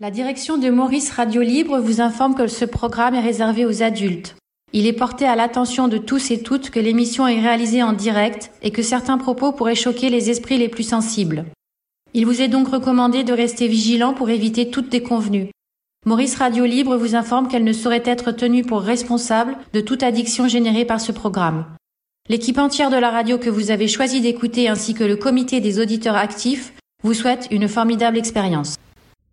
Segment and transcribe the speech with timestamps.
[0.00, 4.34] La direction de Maurice Radio Libre vous informe que ce programme est réservé aux adultes.
[4.72, 8.50] Il est porté à l'attention de tous et toutes que l'émission est réalisée en direct
[8.62, 11.44] et que certains propos pourraient choquer les esprits les plus sensibles.
[12.12, 15.50] Il vous est donc recommandé de rester vigilant pour éviter toute déconvenue.
[16.06, 20.48] Maurice Radio Libre vous informe qu'elle ne saurait être tenue pour responsable de toute addiction
[20.48, 21.66] générée par ce programme.
[22.28, 25.78] L'équipe entière de la radio que vous avez choisi d'écouter ainsi que le comité des
[25.78, 26.72] auditeurs actifs
[27.04, 28.74] vous souhaite une formidable expérience.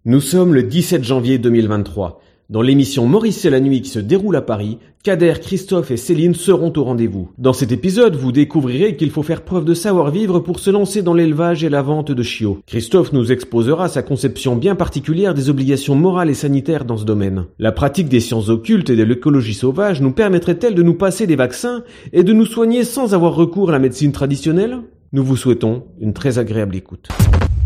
[0.04, 2.24] Nous sommes le 17 janvier 2023.
[2.50, 6.34] Dans l'émission Maurice et la nuit qui se déroule à Paris, Kader, Christophe et Céline
[6.34, 7.30] seront au rendez-vous.
[7.38, 11.14] Dans cet épisode, vous découvrirez qu'il faut faire preuve de savoir-vivre pour se lancer dans
[11.14, 12.58] l'élevage et la vente de chiots.
[12.66, 17.46] Christophe nous exposera sa conception bien particulière des obligations morales et sanitaires dans ce domaine.
[17.60, 21.36] La pratique des sciences occultes et de l'écologie sauvage nous permettrait-elle de nous passer des
[21.36, 24.80] vaccins et de nous soigner sans avoir recours à la médecine traditionnelle?
[25.14, 27.10] Nous vous souhaitons une très agréable écoute.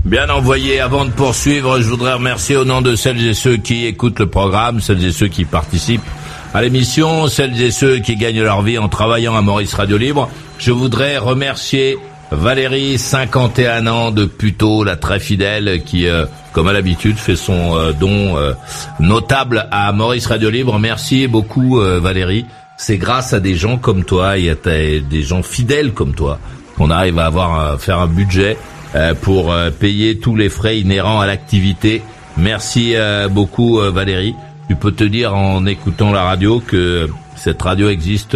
[0.05, 0.79] Bien envoyé.
[0.79, 4.27] Avant de poursuivre, je voudrais remercier au nom de celles et ceux qui écoutent le
[4.27, 6.05] programme, celles et ceux qui participent
[6.53, 10.29] à l'émission, celles et ceux qui gagnent leur vie en travaillant à Maurice Radio Libre.
[10.59, 11.97] Je voudrais remercier
[12.29, 17.75] Valérie, 51 ans de Puto, la très fidèle, qui, euh, comme à l'habitude, fait son
[17.75, 18.53] euh, don euh,
[18.99, 20.77] notable à Maurice Radio Libre.
[20.77, 22.45] Merci beaucoup, Valérie.
[22.77, 26.37] C'est grâce à des gens comme toi et à des gens fidèles comme toi
[26.77, 28.74] qu'on arrive à avoir à faire un budget euh,
[29.21, 32.01] pour euh, payer tous les frais inhérents à l'activité.
[32.37, 34.35] Merci euh, beaucoup Valérie.
[34.69, 38.35] Tu peux te dire en écoutant la radio que cette radio existe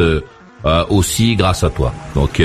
[0.89, 1.91] aussi grâce à toi.
[2.13, 2.39] Donc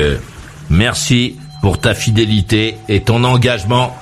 [0.70, 3.94] merci pour ta fidélité et ton engagement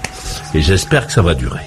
[0.54, 1.64] et j'espère que ça va durer.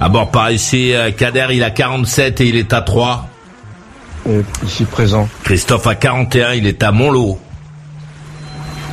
[0.00, 3.28] À bord par ici, Kader il a 47 et il est à 3.
[4.64, 5.28] ici présent.
[5.42, 7.40] Christophe a 41, il est à Montlot.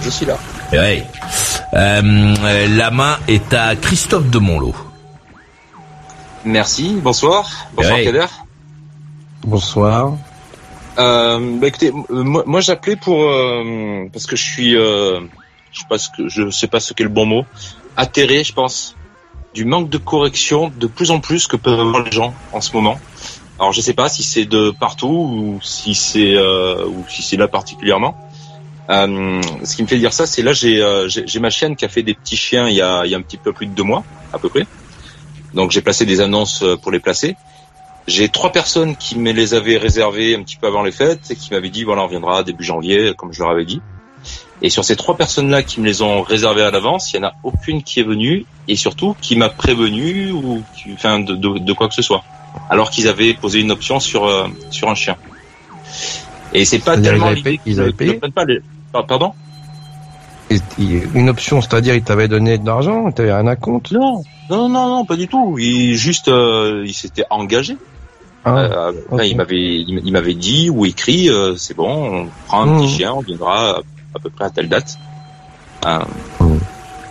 [0.04, 0.38] Je suis là.
[0.74, 1.04] Oui.
[1.74, 4.76] Euh, la main est à Christophe de Monlot.
[6.46, 6.96] Merci.
[7.02, 7.68] Bonsoir.
[7.74, 8.26] Bonsoir Kader.
[9.44, 10.18] Bonsoir.
[10.98, 15.22] Euh, bah écoutez, moi, moi j'appelais pour euh, parce que je suis, euh,
[15.72, 17.46] je sais pas ce que je sais pas ce qu'est le bon mot,
[17.96, 18.96] atterré, je pense,
[19.54, 22.74] du manque de correction de plus en plus que peuvent avoir les gens en ce
[22.74, 23.00] moment.
[23.60, 27.38] Alors je sais pas si c'est de partout ou si c'est euh, ou si c'est
[27.38, 28.18] là particulièrement.
[28.90, 31.90] Euh, ce qui me fait dire ça, c'est là euh, j'ai ma chienne qui a
[31.90, 33.74] fait des petits chiens il y a, il y a un petit peu plus de
[33.74, 34.66] deux mois à peu près.
[35.54, 37.36] Donc j'ai placé des annonces euh, pour les placer.
[38.08, 41.36] J'ai trois personnes qui me les avaient réservées un petit peu avant les fêtes et
[41.36, 43.82] qui m'avaient dit voilà on viendra début janvier comme je leur avais dit.
[44.62, 47.28] Et sur ces trois personnes-là qui me les ont réservées à l'avance, il y en
[47.28, 51.60] a aucune qui est venue et surtout qui m'a prévenu ou qui, enfin de, de,
[51.60, 52.24] de, quoi que ce soit.
[52.70, 55.16] Alors qu'ils avaient posé une option sur sur un chien.
[56.54, 57.32] Et c'est pas tellement
[57.66, 58.16] ils avaient payé.
[58.16, 58.62] Pas les,
[58.94, 59.34] ah, pardon
[60.78, 64.88] Une option, c'est-à-dire il t'avait donné de l'argent, il t'avait un compte Non, non, non,
[64.90, 65.58] non, pas du tout.
[65.60, 67.78] Il juste, euh, il s'était engagé.
[68.46, 72.78] Ah, euh, il m'avait, il m'avait dit ou écrit, euh, c'est bon, on prend un
[72.78, 72.98] petit mmh.
[72.98, 73.82] chien, on viendra
[74.16, 74.98] à, peu près à telle date.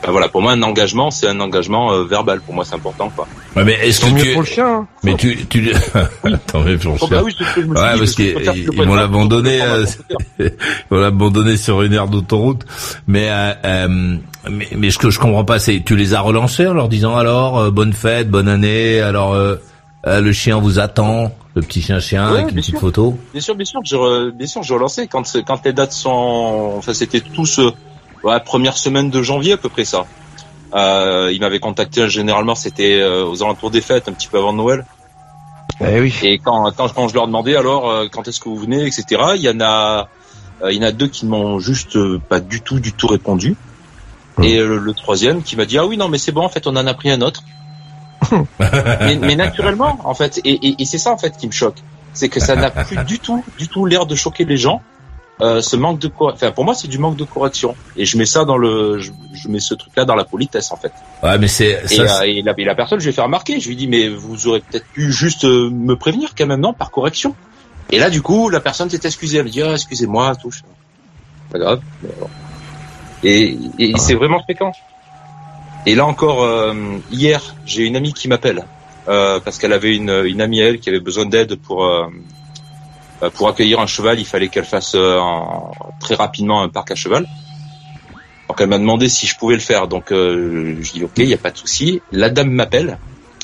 [0.09, 2.41] Ben voilà, pour moi, un engagement, c'est un engagement euh, verbal.
[2.41, 3.29] Pour moi, c'est important, quoi.
[3.55, 4.33] Ouais, mais est-ce que tu...
[4.33, 4.67] pour le chien.
[4.67, 4.87] Hein.
[5.03, 5.71] Mais tu, tu,
[6.47, 7.23] tant mieux pour le chien.
[7.23, 9.85] oui, ouais, parce qu'ils vont l'abandonner, euh,
[10.39, 10.51] ils
[10.89, 12.65] vont l'abandonner sur une aire d'autoroute.
[13.07, 14.17] Mais, euh, euh,
[14.51, 17.15] mais, mais ce que je comprends pas, c'est tu les as relancés en leur disant
[17.15, 19.03] alors bonne fête, bonne année.
[19.03, 19.37] Alors
[20.07, 23.19] le chien vous attend, le petit chien chien avec une petite photo.
[23.33, 26.95] Bien sûr, bien sûr, je, bien sûr, je relancé quand quand les dates sont, enfin
[26.95, 27.61] c'était tous
[28.25, 30.07] ouais, première semaine de janvier à peu près ça.
[30.75, 34.53] Euh, il m'avait contacté généralement c'était euh, aux alentours des fêtes, un petit peu avant
[34.53, 34.85] Noël.
[35.81, 36.15] Eh oui.
[36.23, 39.05] Et quand, quand, quand je leur demandais alors euh, quand est-ce que vous venez, etc.
[39.37, 40.09] Il y en a
[40.63, 43.57] euh, il y en a deux qui m'ont juste pas du tout du tout répondu.
[44.37, 44.45] Hum.
[44.45, 46.77] Et le, troisième qui m'a dit ah oui non mais c'est bon en fait on
[46.77, 47.43] en a pris un autre.
[48.59, 51.77] mais, mais, naturellement en fait et, et, et c'est ça en fait qui me choque,
[52.13, 54.83] c'est que ça n'a plus du tout du tout l'air de choquer les gens
[55.41, 57.77] euh, ce manque de enfin pour moi c'est du manque de correction.
[57.97, 59.13] Et je mets ça dans le je,
[59.49, 60.93] mets ce truc là dans la politesse en fait.
[61.23, 63.61] Ouais mais c'est et, euh, et, la, la, personne je lui ai fait remarquer.
[63.61, 66.73] Je lui dis mais vous aurez peut-être pu juste euh, me prévenir quand même non
[66.73, 67.37] par correction.
[67.91, 69.39] Et là du coup la personne s'est excusée.
[69.39, 70.51] Elle me dit ah, excusez-moi tout
[71.53, 71.81] pas grave
[73.25, 74.73] et, et c'est vraiment fréquent.
[75.87, 76.75] Et là encore euh,
[77.13, 78.65] hier j'ai une amie qui m'appelle
[79.07, 82.09] parce qu'elle avait une, une amie elle qui avait besoin d'aide pour euh,
[83.35, 85.19] pour accueillir un cheval, il fallait qu'elle fasse euh,
[86.01, 87.27] très rapidement un parc à cheval.
[88.49, 89.89] Donc elle m'a demandé si je pouvais le faire.
[89.89, 92.01] Donc euh, je dis ok, il n'y a pas de souci.
[92.13, 92.99] La dame m'appelle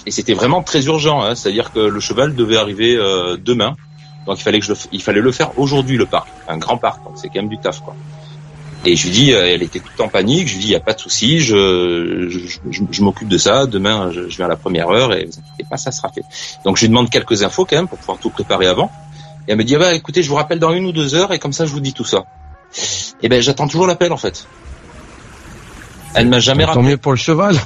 [0.06, 1.22] et c'était vraiment très urgent.
[1.22, 2.96] Hein, C'est-à-dire que le cheval devait arriver
[3.42, 3.76] demain.
[4.26, 6.78] Donc il fallait que je le, il fallait le faire aujourd'hui le parc, un grand
[6.78, 7.02] parc.
[7.04, 7.94] Donc c'est quand même du taf quoi.
[8.86, 10.46] Et je lui dis, elle était toute en panique.
[10.46, 13.64] Je lui dis, il n'y a pas de souci, je, je, je, m'occupe de ça.
[13.64, 16.24] Demain, je, viens à la première heure et vous inquiétez pas, ça sera fait.
[16.64, 18.90] Donc je lui demande quelques infos quand même pour pouvoir tout préparer avant.
[19.46, 21.38] Et elle me dit, bah, écoutez, je vous rappelle dans une ou deux heures et
[21.38, 22.24] comme ça je vous dis tout ça.
[23.22, 24.46] Et ben j'attends toujours l'appel en fait.
[26.14, 27.56] Elle m'a jamais Tant mieux pour le cheval.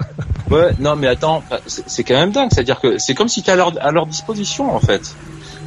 [0.50, 2.48] ouais, non mais attends, c'est quand même dingue.
[2.52, 5.14] C'est-à-dire que c'est comme si tu à leur, à leur disposition en fait.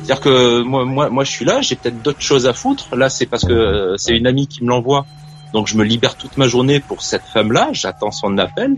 [0.05, 2.95] C'est-à-dire que moi, moi, moi, je suis là, j'ai peut-être d'autres choses à foutre.
[2.95, 5.07] Là, c'est parce que euh, c'est une amie qui me l'envoie.
[5.51, 7.69] Donc, je me libère toute ma journée pour cette femme-là.
[7.71, 8.75] J'attends son appel.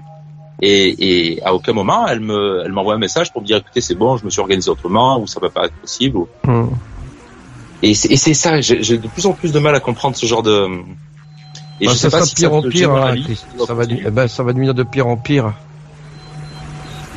[0.62, 3.82] Et, et, à aucun moment, elle me, elle m'envoie un message pour me dire, écoutez,
[3.82, 6.18] c'est bon, je me suis organisé autrement, ou ça va pas être possible.
[6.18, 6.28] Ou...
[6.46, 6.70] Hmm.
[7.84, 10.68] Et c'est ça, j'ai de plus en plus de mal à comprendre ce genre de.
[11.80, 13.16] Et bah, je sais pas si pire en pire, hein,
[13.68, 15.54] ça va, eh ben, ça va devenir de pire en pire.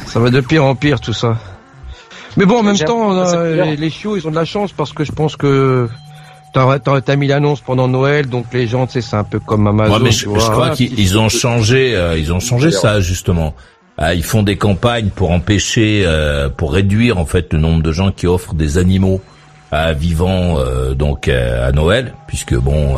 [0.05, 1.39] Ça va de pire en pire tout ça.
[2.37, 5.03] Mais bon, en même temps, euh, les chiots, ils ont de la chance parce que
[5.03, 5.89] je pense que
[6.52, 10.00] T'as mis l'annonce pendant Noël, donc les gens, tu sais, c'est un peu comme Amazon.
[10.00, 13.55] mais je, crois qu'ils ont changé, euh, ils ont changé ça justement.
[13.99, 17.93] Ah, ils font des campagnes pour empêcher, euh, pour réduire en fait le nombre de
[17.93, 19.20] gens qui offrent des animaux
[19.70, 20.56] à vivant
[20.97, 22.96] donc à Noël, puisque bon,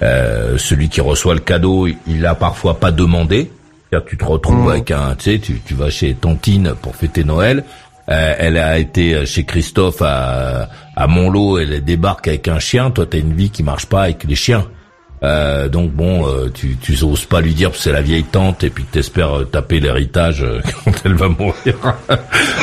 [0.00, 3.50] celui qui reçoit le cadeau, il l'a parfois pas demandé.
[4.08, 4.70] Tu te retrouves mmh.
[4.70, 7.62] avec un, tu sais, tu, tu vas chez Tantine pour fêter Noël
[8.08, 12.90] euh, elle a été chez Christophe à, à Montlot, elle débarque avec un chien.
[12.90, 14.66] Toi, t'as une vie qui marche pas avec les chiens.
[15.24, 18.62] Euh, donc bon, euh, tu, tu oses pas lui dire que c'est la vieille tante
[18.62, 20.44] et puis t'espères euh, taper l'héritage
[20.84, 21.76] quand elle va mourir.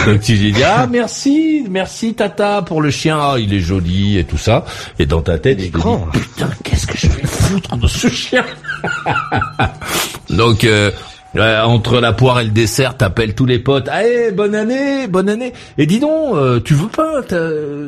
[0.06, 4.20] donc tu lui dis ah merci, merci tata pour le chien, ah, il est joli
[4.20, 4.66] et tout ça.
[5.00, 6.08] Et dans ta tête, il est grand.
[6.12, 8.46] putain qu'est-ce que je vais foutre de ce chien?
[10.30, 10.68] Donc
[11.40, 13.88] entre la poire et le dessert, t'appelles tous les potes.
[13.88, 15.54] Allez, bonne année, bonne année.
[15.78, 17.22] Et dis donc, euh, tu veux pas,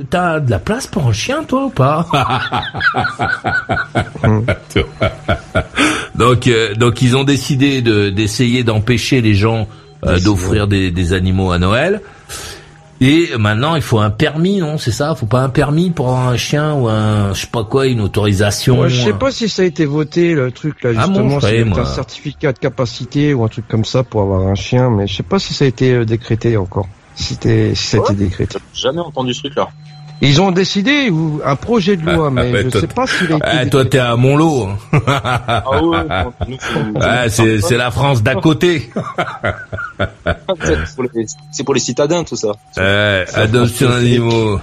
[0.09, 2.07] t'as de la place pour un chien, toi ou pas
[6.15, 7.81] Donc, euh, donc ils ont décidé
[8.11, 9.67] d'essayer d'empêcher les gens
[10.05, 12.01] euh, d'offrir des, des animaux à Noël.
[13.05, 14.77] Et maintenant, il faut un permis, non?
[14.77, 15.13] C'est ça?
[15.13, 17.99] Faut pas un permis pour avoir un chien ou un, je sais pas quoi, une
[17.99, 21.41] autorisation ouais, Je sais pas si ça a été voté, le truc là, ah justement,
[21.41, 25.05] c'est un certificat de capacité ou un truc comme ça pour avoir un chien, mais
[25.05, 26.87] je sais pas si ça a été euh, décrété encore.
[27.13, 28.57] Si, si ça a été décrété.
[28.73, 29.67] Jamais entendu ce truc-là.
[30.23, 33.33] Ils ont décidé ou un projet de loi, ah, mais je je sais pas s'il
[33.33, 33.45] a été.
[33.45, 34.69] Ah, toi, t'es à Montlot.
[35.05, 38.89] ah ouais, c'est c'est la France d'à côté.
[41.53, 42.53] c'est pour, les citadins tout ça.
[42.77, 44.61] Euh, adoption d'animaux.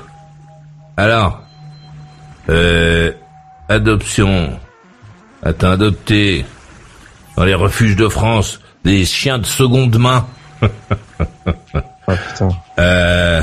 [0.96, 1.42] Alors,
[2.48, 3.12] euh,
[3.68, 4.58] adoption.
[5.42, 6.46] Attends, adopter
[7.36, 10.26] dans les refuges de France des chiens de seconde main.
[10.62, 12.48] ah putain.
[12.78, 13.42] Euh,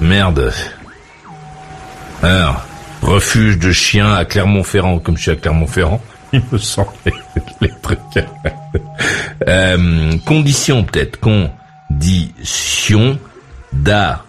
[0.00, 0.52] Merde.
[2.22, 2.64] Alors,
[3.02, 6.00] refuge de chiens à Clermont-Ferrand, comme je suis à Clermont-Ferrand,
[6.32, 6.92] il me semble
[7.60, 7.98] les trucs.
[9.48, 13.18] euh, condition peut-être, condition
[13.72, 14.24] d'adoption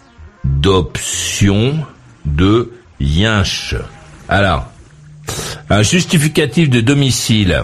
[2.25, 3.75] de yinche.
[4.27, 4.68] Alors,
[5.69, 7.63] un justificatif de domicile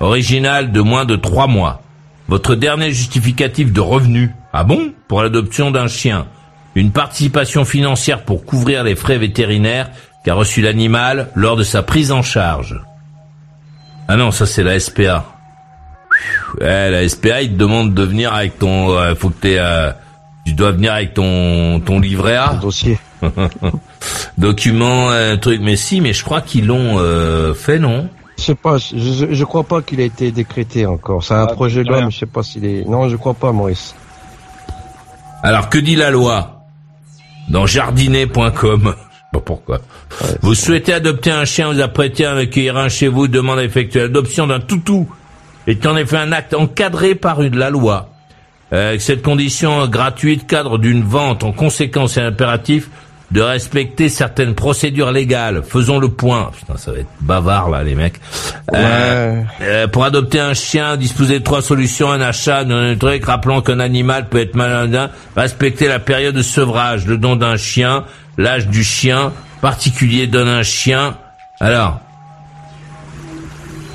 [0.00, 1.82] original de moins de trois mois.
[2.28, 4.30] Votre dernier justificatif de revenu.
[4.52, 4.92] Ah bon?
[5.08, 6.26] Pour l'adoption d'un chien
[6.74, 9.90] une participation financière pour couvrir les frais vétérinaires
[10.24, 12.80] qu'a reçu l'animal lors de sa prise en charge.
[14.08, 15.24] Ah non, ça c'est la SPA.
[16.60, 19.92] Ouais, la SPA, il te demande de venir avec ton, euh, faut que euh,
[20.44, 22.54] tu dois venir avec ton ton livret A.
[22.54, 22.98] dossier.
[24.38, 25.60] Document, un truc.
[25.62, 28.08] Mais si, mais je crois qu'ils l'ont euh, fait, non?
[28.38, 28.78] Je sais pas.
[28.78, 31.22] Je, je crois pas qu'il a été décrété encore.
[31.22, 32.88] C'est un ah, projet de loi, mais je sais pas s'il est.
[32.88, 33.94] Non, je crois pas, Maurice.
[35.42, 36.59] Alors que dit la loi?
[37.50, 38.94] Dans jardinet.com.
[39.32, 39.80] Pas pourquoi.
[40.40, 44.00] vous souhaitez adopter un chien, vous apprêtez à accueillir un chez vous, demande à effectuer
[44.00, 45.08] l'adoption d'un toutou
[45.66, 48.08] est en effet un acte encadré par une, la loi.
[48.72, 52.88] Euh, cette condition gratuite cadre d'une vente en conséquence et impératif
[53.30, 55.62] de respecter certaines procédures légales.
[55.62, 56.50] Faisons le point.
[56.56, 58.20] Putain, ça va être bavard là, les mecs.
[58.74, 63.62] Euh, euh, pour adopter un chien, disposer de trois solutions un achat, un truc, rappelant
[63.62, 68.04] qu'un animal peut être malade, respecter la période de sevrage, le don d'un chien,
[68.36, 71.16] l'âge du chien, particulier donne un chien.
[71.60, 72.00] Alors,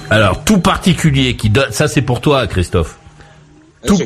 [0.10, 2.98] alors tout particulier qui donne, ça c'est pour toi, Christophe.
[3.86, 4.00] Tout,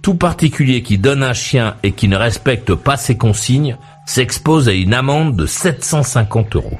[0.00, 3.76] tout particulier qui donne un chien et qui ne respecte pas ses consignes
[4.06, 6.78] s'expose à une amende de 750 euros.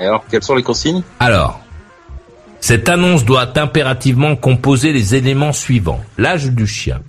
[0.00, 1.02] Et alors, quelles sont les consignes?
[1.20, 1.60] Alors,
[2.60, 6.00] cette annonce doit impérativement composer les éléments suivants.
[6.18, 7.00] L'âge du chien,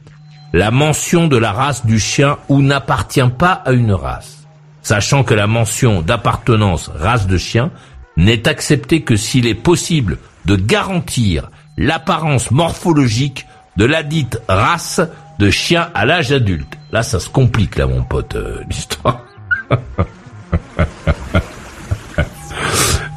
[0.53, 4.47] la mention de la race du chien ou n'appartient pas à une race,
[4.81, 7.71] sachant que la mention d'appartenance race de chien
[8.17, 13.45] n'est acceptée que s'il est possible de garantir l'apparence morphologique
[13.77, 15.01] de la dite race
[15.39, 16.77] de chien à l'âge adulte.
[16.91, 19.21] Là, ça se complique, là, mon pote, euh, l'histoire.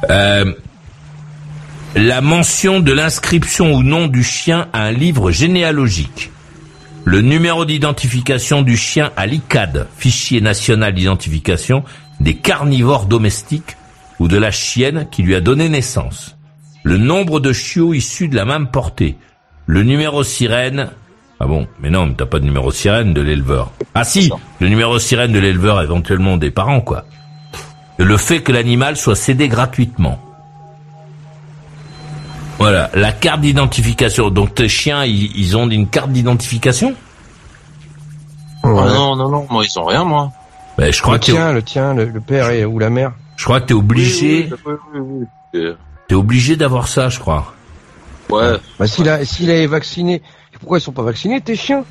[0.09, 0.53] Euh,
[1.95, 6.31] la mention de l'inscription ou non du chien à un livre généalogique.
[7.05, 11.83] Le numéro d'identification du chien à l'ICAD, fichier national d'identification
[12.19, 13.77] des carnivores domestiques
[14.19, 16.37] ou de la chienne qui lui a donné naissance.
[16.83, 19.17] Le nombre de chiots issus de la même portée.
[19.69, 20.89] Le numéro sirène.
[21.39, 23.69] Ah bon, mais non, t'as pas de numéro sirène de l'éleveur.
[23.93, 27.05] Ah si, le numéro sirène de l'éleveur éventuellement des parents, quoi.
[27.99, 30.19] Le fait que l'animal soit cédé gratuitement.
[32.57, 34.31] Voilà, la carte d'identification.
[34.31, 36.95] Donc tes chiens, ils, ont une carte d'identification?
[38.63, 40.31] Ah Non, non, non, moi ils ont rien, moi.
[40.79, 43.11] Ben, je crois le tien, le tien, le, père et, ou la mère?
[43.37, 44.49] Je crois que t'es obligé.
[46.07, 47.53] t'es obligé d'avoir ça, je crois.
[48.29, 48.57] Ouais.
[48.79, 50.21] Bah s'il a, s'il est vacciné,
[50.59, 51.83] pourquoi ils sont pas vaccinés tes chiens?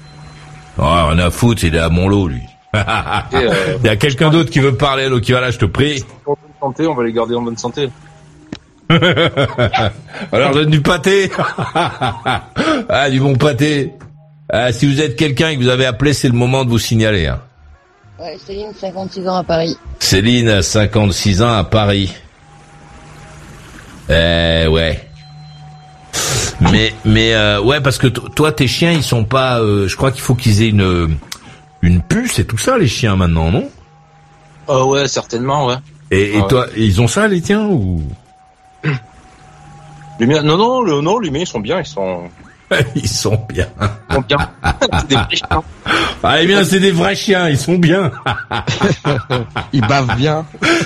[0.79, 2.43] Oh, on a foutre, il est à Montlot, lui.
[2.75, 6.05] Euh, il y a quelqu'un d'autre qui veut parler, donc là, je te prie.
[6.27, 7.91] En bonne santé, on va les garder en bonne santé.
[10.33, 11.31] Alors donne du pâté.
[12.89, 13.93] ah, du bon pâté.
[14.51, 16.79] Ah, si vous êtes quelqu'un et que vous avez appelé, c'est le moment de vous
[16.79, 17.27] signaler.
[17.27, 17.41] Hein.
[18.19, 19.77] Ouais, Céline, 56 ans à Paris.
[19.99, 22.15] Céline, 56 ans à Paris.
[24.09, 25.08] Eh ouais.
[26.61, 30.11] Mais mais euh, ouais parce que toi tes chiens ils sont pas euh, je crois
[30.11, 31.17] qu'il faut qu'ils aient une
[31.83, 33.71] une puce et tout ça les chiens maintenant non?
[34.67, 35.77] Oh ouais certainement ouais.
[36.11, 38.03] Et, et toi ils ont ça les tiens ou?
[40.21, 42.29] Les miens, non, non, le, non, les miens, ils sont bien, ils sont.
[42.97, 43.69] ils sont bien.
[44.11, 44.39] Ils sont bien.
[44.81, 45.63] c'est des vrais chiens.
[46.23, 48.11] Ah, les miens, c'est des vrais chiens, ils sont bien.
[49.73, 50.45] ils bavent bien.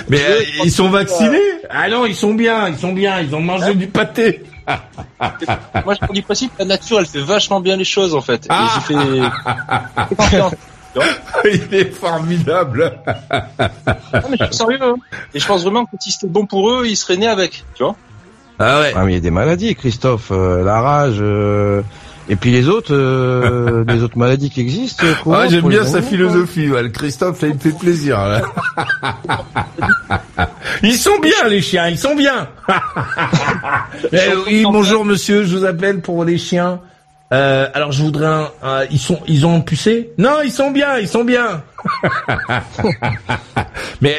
[0.09, 1.39] Mais euh, ils sont vaccinés?
[1.69, 4.43] Ah non, ils sont bien, ils sont bien, ils ont mangé du pâté.
[5.85, 8.45] Moi, je prends du principe, la nature, elle fait vachement bien les choses, en fait.
[8.45, 10.51] Et j'ai fait...
[11.45, 12.99] Il est formidable.
[13.09, 14.79] non, mais je suis sérieux.
[14.81, 14.95] Hein.
[15.33, 17.83] Et je pense vraiment que si c'était bon pour eux, ils seraient nés avec, tu
[17.83, 17.95] vois.
[18.59, 18.93] Ah ouais.
[18.95, 21.81] Ah mais il y a des maladies, Christophe, euh, la rage, euh,
[22.29, 25.05] et puis les autres, euh, les autres maladies qui existent.
[25.31, 26.89] Ah j'aime bien sa philosophie, ouais.
[26.91, 28.17] Christophe, ça me fait plaisir.
[28.17, 28.41] Là.
[30.83, 32.47] ils sont bien les chiens, ils sont bien.
[34.11, 36.79] eh, oui, bonjour monsieur, je vous appelle pour les chiens.
[37.33, 38.27] Euh, alors je voudrais
[38.61, 40.11] un, ils sont ils ont pucé?
[40.17, 41.63] Non, ils sont bien, ils sont bien.
[44.01, 44.15] Mais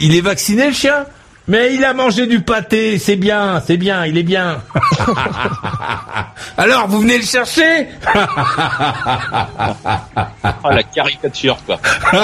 [0.00, 1.06] il est vacciné le chien?
[1.48, 4.62] Mais il a mangé du pâté, c'est bien, c'est bien, il est bien.
[6.56, 7.88] Alors, vous venez le chercher?
[10.64, 11.78] Ah, la caricature, quoi.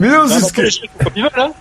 [0.00, 0.62] Mais non, c'est ce que...
[1.16, 1.52] Ils veulent, hein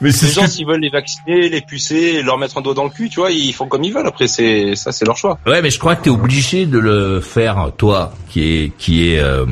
[0.00, 2.90] mais les gens, s'ils veulent les vacciner, les pucer, leur mettre un doigt dans le
[2.90, 4.06] cul, tu vois, ils font comme ils veulent.
[4.06, 5.38] Après, c'est ça, c'est leur choix.
[5.46, 9.18] Ouais, mais je crois que t'es obligé de le faire, toi, qui est, qui est,
[9.18, 9.46] euh,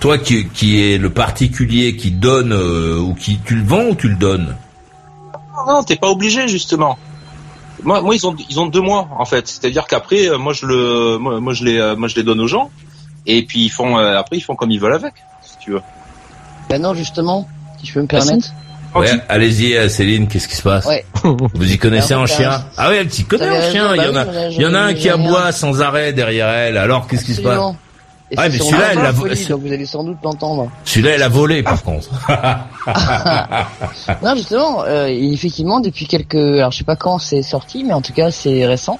[0.00, 3.94] toi qui, qui est le particulier qui donne euh, ou qui tu le vends ou
[3.94, 4.56] tu le donnes
[5.66, 6.98] Non, t'es pas obligé justement.
[7.82, 9.48] Moi, moi ils ont ils ont deux mois en fait.
[9.48, 12.46] C'est-à-dire qu'après, euh, moi je le moi, je les euh, moi je les donne aux
[12.46, 12.70] gens
[13.26, 15.82] et puis ils font après ils font comme ils veulent avec, si tu veux.
[16.68, 17.48] Ben non justement,
[17.80, 18.48] si je peux me permettre.
[18.94, 21.04] Ouais, allez-y Céline, qu'est-ce qui se passe ouais.
[21.22, 23.94] Vous y connaissez en chien Ah oui, elle s'y connaît en chien.
[23.94, 26.48] Il y en a, bah il y en a un qui aboie sans arrêt derrière
[26.48, 26.78] elle.
[26.78, 27.60] Alors qu'est-ce qui se passe
[28.36, 29.34] ah, mais celui-là, elle a volé.
[29.34, 30.70] vous allez sans doute l'entendre.
[30.84, 32.10] Celui-là, elle a volé, par contre.
[34.22, 38.02] non, justement, euh, effectivement, depuis quelques, alors je sais pas quand c'est sorti, mais en
[38.02, 38.98] tout cas, c'est récent.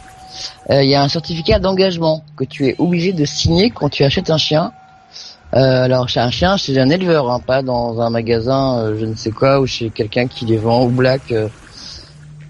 [0.70, 4.04] Euh, il y a un certificat d'engagement que tu es obligé de signer quand tu
[4.04, 4.72] achètes un chien.
[5.54, 9.06] Euh, alors, chez un chien, chez un éleveur, hein, pas dans un magasin, euh, je
[9.06, 11.32] ne sais quoi, ou chez quelqu'un qui les vend au black.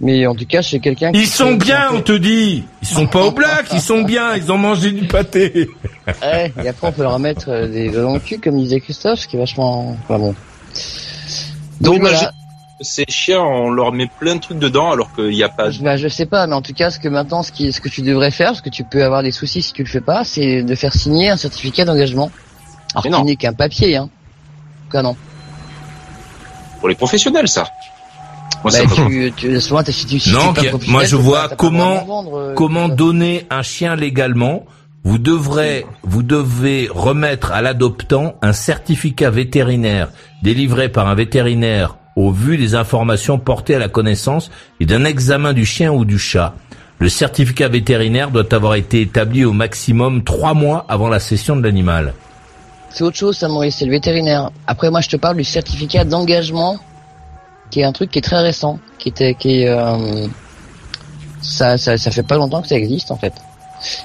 [0.01, 3.25] Mais en tout cas, chez quelqu'un Ils sont bien, on te dit Ils sont pas
[3.25, 5.69] au black, ils sont bien, ils ont mangé du pâté
[6.23, 9.21] Ouais, et après on peut leur mettre euh, des dans le cul, comme disait Christophe,
[9.21, 9.97] ce qui est vachement...
[10.05, 10.35] Enfin bon.
[11.81, 12.33] Donc, voilà.
[12.81, 15.71] Ces chiens, on leur met plein de trucs dedans alors qu'il n'y a pas...
[15.81, 17.89] Bah, je sais pas, mais en tout cas, ce que maintenant, ce, qui, ce que
[17.89, 20.23] tu devrais faire, parce que tu peux avoir des soucis si tu le fais pas,
[20.23, 22.31] c'est de faire signer un certificat d'engagement.
[22.95, 24.05] Alors qui n'est qu'un papier, hein.
[24.05, 25.17] En tout cas, non.
[26.79, 27.69] Pour les professionnels, ça.
[28.65, 29.83] Moi, bah, tu, tu, souvent,
[30.33, 30.53] non,
[30.89, 34.65] moi je vois comment euh, comment donner un chien légalement.
[35.05, 40.11] Vous devrez, vous devez remettre à l'adoptant un certificat vétérinaire
[40.43, 44.51] délivré par un vétérinaire au vu des informations portées à la connaissance
[44.81, 46.55] et d'un examen du chien ou du chat.
[46.99, 51.63] Le certificat vétérinaire doit avoir été établi au maximum trois mois avant la cession de
[51.63, 52.13] l'animal.
[52.91, 54.51] C'est autre chose, ça, Maurice, c'est le vétérinaire.
[54.67, 56.79] Après, moi, je te parle du certificat d'engagement
[57.71, 60.27] qui est un truc qui est très récent, qui était, qui euh,
[61.43, 63.33] ça, ça, ça fait pas longtemps que ça existe en fait.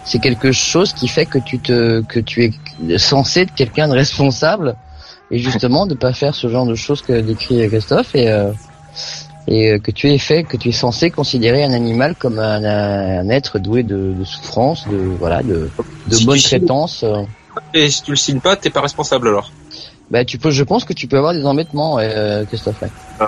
[0.06, 2.54] c'est quelque chose qui fait que tu te que tu
[2.90, 4.76] es censé être quelqu'un de responsable
[5.32, 8.52] et justement de pas faire ce genre de choses que décrit Christophe et euh,
[9.48, 13.30] et que tu es fait que tu es censé considérer un animal comme un, un
[13.30, 15.70] être doué de, de, souffrance, de voilà, de,
[16.08, 17.04] de bonne traitance.
[17.74, 19.52] Et si tu le signes pas, t'es pas responsable alors.
[20.12, 22.84] Bah tu peux, je pense que tu peux avoir des embêtements, euh, Christophe.
[22.84, 23.26] Euh,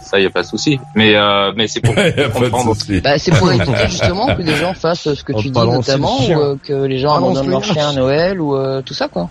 [0.00, 0.78] ça y a pas de souci.
[0.94, 1.94] Mais euh, mais c'est pour
[2.32, 2.76] comprendre.
[3.02, 6.32] Bah, c'est pour éviter justement que les gens fassent ce que tu dis notamment, ou
[6.32, 9.30] euh, que les gens abandonnent leur chien à Noël ou euh, tout ça quoi.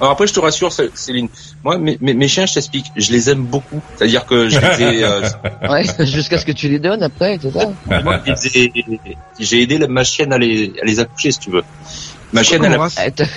[0.00, 1.28] Alors après, je te rassure, Céline.
[1.62, 3.80] Moi, mes, mes, chiens, je t'explique, je les aime beaucoup.
[3.94, 5.04] C'est-à-dire que je les ai.
[5.04, 5.22] Euh...
[5.70, 7.70] ouais, jusqu'à ce que tu les donnes après, c'est ça.
[8.02, 8.20] Moi,
[9.38, 11.62] j'ai aidé ma chienne à les, à les accoucher, si tu veux.
[12.32, 12.88] Ma chienne, elle, a...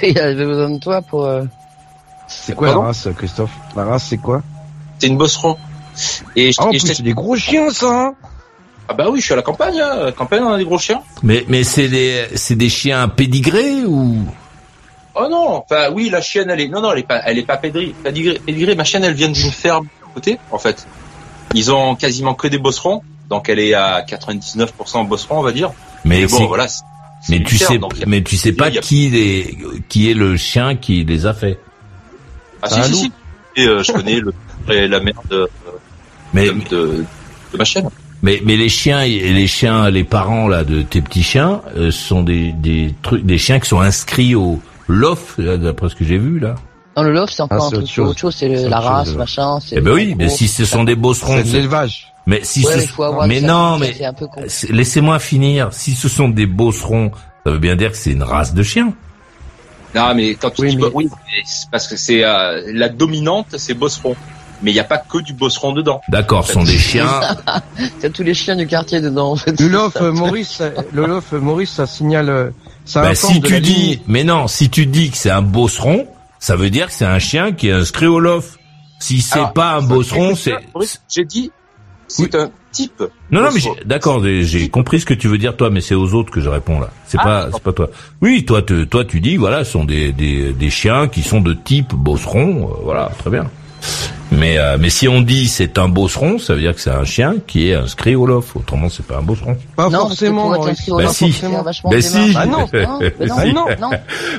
[0.01, 1.29] elle avait besoin de toi pour.
[2.29, 3.51] C'est quoi la race, Christophe?
[3.75, 4.41] La race, c'est quoi?
[4.99, 5.57] C'est une bosseron.
[6.35, 7.87] Et, ah, c'est des gros chiens, ça.
[7.89, 8.13] Hein
[8.87, 9.79] ah bah oui, je suis à la campagne.
[9.79, 10.05] Hein.
[10.05, 11.01] La campagne, on a des gros chiens.
[11.21, 14.25] Mais mais c'est des c'est des chiens pédigrés ou?
[15.13, 17.43] Oh non, enfin oui, la chienne, elle est non non, elle est pas elle est
[17.43, 18.39] pas pédigrée.
[18.43, 18.75] pédigrée.
[18.75, 20.87] Ma chienne, elle vient d'une ferme à côté, en fait.
[21.53, 25.71] Ils ont quasiment que des bosserons, donc elle est à 99% bosseron, on va dire.
[26.03, 26.67] Mais, bon, voilà.
[27.27, 29.57] Mais tu sais, mais tu sais pas qui les,
[29.87, 31.59] qui est le chien qui les a fait.
[32.61, 33.11] Ah, si, si, si,
[33.55, 34.33] Et, euh, je connais le,
[34.67, 35.47] la mère de,
[36.33, 37.05] mais, de,
[37.51, 37.89] de, ma chienne.
[38.21, 42.21] Mais, mais les chiens, les chiens, les parents là de tes petits chiens, euh, sont
[42.21, 46.39] des, des trucs, des chiens qui sont inscrits au LOF, d'après ce que j'ai vu
[46.39, 46.55] là.
[46.97, 49.59] Non, le LOF, c'est encore ah, un truc autre chose, c'est la race, machin.
[49.71, 52.11] Eh ben oui, mais si ce sont des bosserons, c'est l'élevage.
[52.25, 53.25] Mais si ce...
[53.27, 53.95] mais non, mais
[54.69, 55.69] laissez-moi finir.
[55.71, 57.11] Si ce sont des bosserons,
[57.45, 58.93] ça veut bien dire que c'est une race de chiens.
[59.95, 61.09] Non, mais quand tu oui, dis, oui,
[61.71, 64.15] parce que c'est euh, la dominante, c'est bosseron.
[64.61, 66.01] Mais il n'y a pas que du bosseron dedans.
[66.09, 67.09] D'accord, ce sont des chiens.
[67.77, 69.31] Il y a tous les chiens du quartier dedans.
[69.31, 69.57] En fait.
[69.57, 72.51] Le lof, Maurice, le lof, Maurice, ça signale
[72.95, 76.07] bah, si tu dis, mais non, si tu dis que c'est un bosseron,
[76.39, 78.57] ça veut dire que c'est un chien qui est inscrit au lof.
[78.99, 80.55] Si c'est pas un bosseron, c'est.
[81.07, 81.51] J'ai dit,
[82.09, 83.03] c'est un type.
[83.31, 86.13] Non, non, mais d'accord, j'ai compris ce que tu veux dire toi, mais c'est aux
[86.13, 86.89] autres que je réponds là.
[87.05, 87.89] C'est ah, pas, c'est pas toi.
[88.21, 91.53] Oui, toi, toi, tu dis, voilà, ce sont des, des, des chiens qui sont de
[91.53, 93.49] type bosseron, euh, voilà, très bien.
[94.31, 97.03] Mais euh, mais si on dit c'est un bosseron, ça veut dire que c'est un
[97.03, 98.55] chien qui est inscrit au lof.
[98.55, 99.57] Autrement, c'est pas un bosseron.
[99.75, 100.51] Pas non, forcément.
[100.51, 100.91] Bah si.
[100.91, 102.33] Bah si.
[102.35, 103.89] Ah non, non, non, non.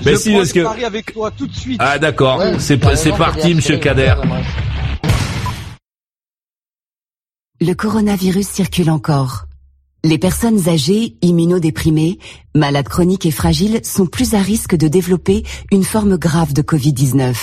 [0.05, 0.85] Mais si, parce que.
[0.85, 1.81] avec toi tout de suite.
[1.83, 2.41] Ah d'accord.
[2.59, 4.15] c'est c'est parti, Monsieur Kader.
[7.63, 9.45] Le coronavirus circule encore.
[10.03, 12.19] Les personnes âgées, immunodéprimées,
[12.55, 17.37] malades chroniques et fragiles sont plus à risque de développer une forme grave de Covid-19.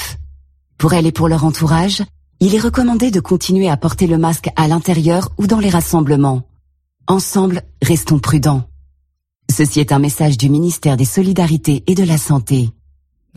[0.80, 2.02] Pour elles et pour leur entourage,
[2.40, 6.42] il est recommandé de continuer à porter le masque à l'intérieur ou dans les rassemblements.
[7.06, 8.64] Ensemble, restons prudents.
[9.56, 12.72] Ceci est un message du ministère des Solidarités et de la Santé.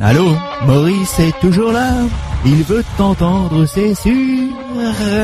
[0.02, 0.34] Allô,
[0.64, 1.90] Maurice est toujours là.
[2.46, 4.48] Il veut t'entendre, c'est sûr.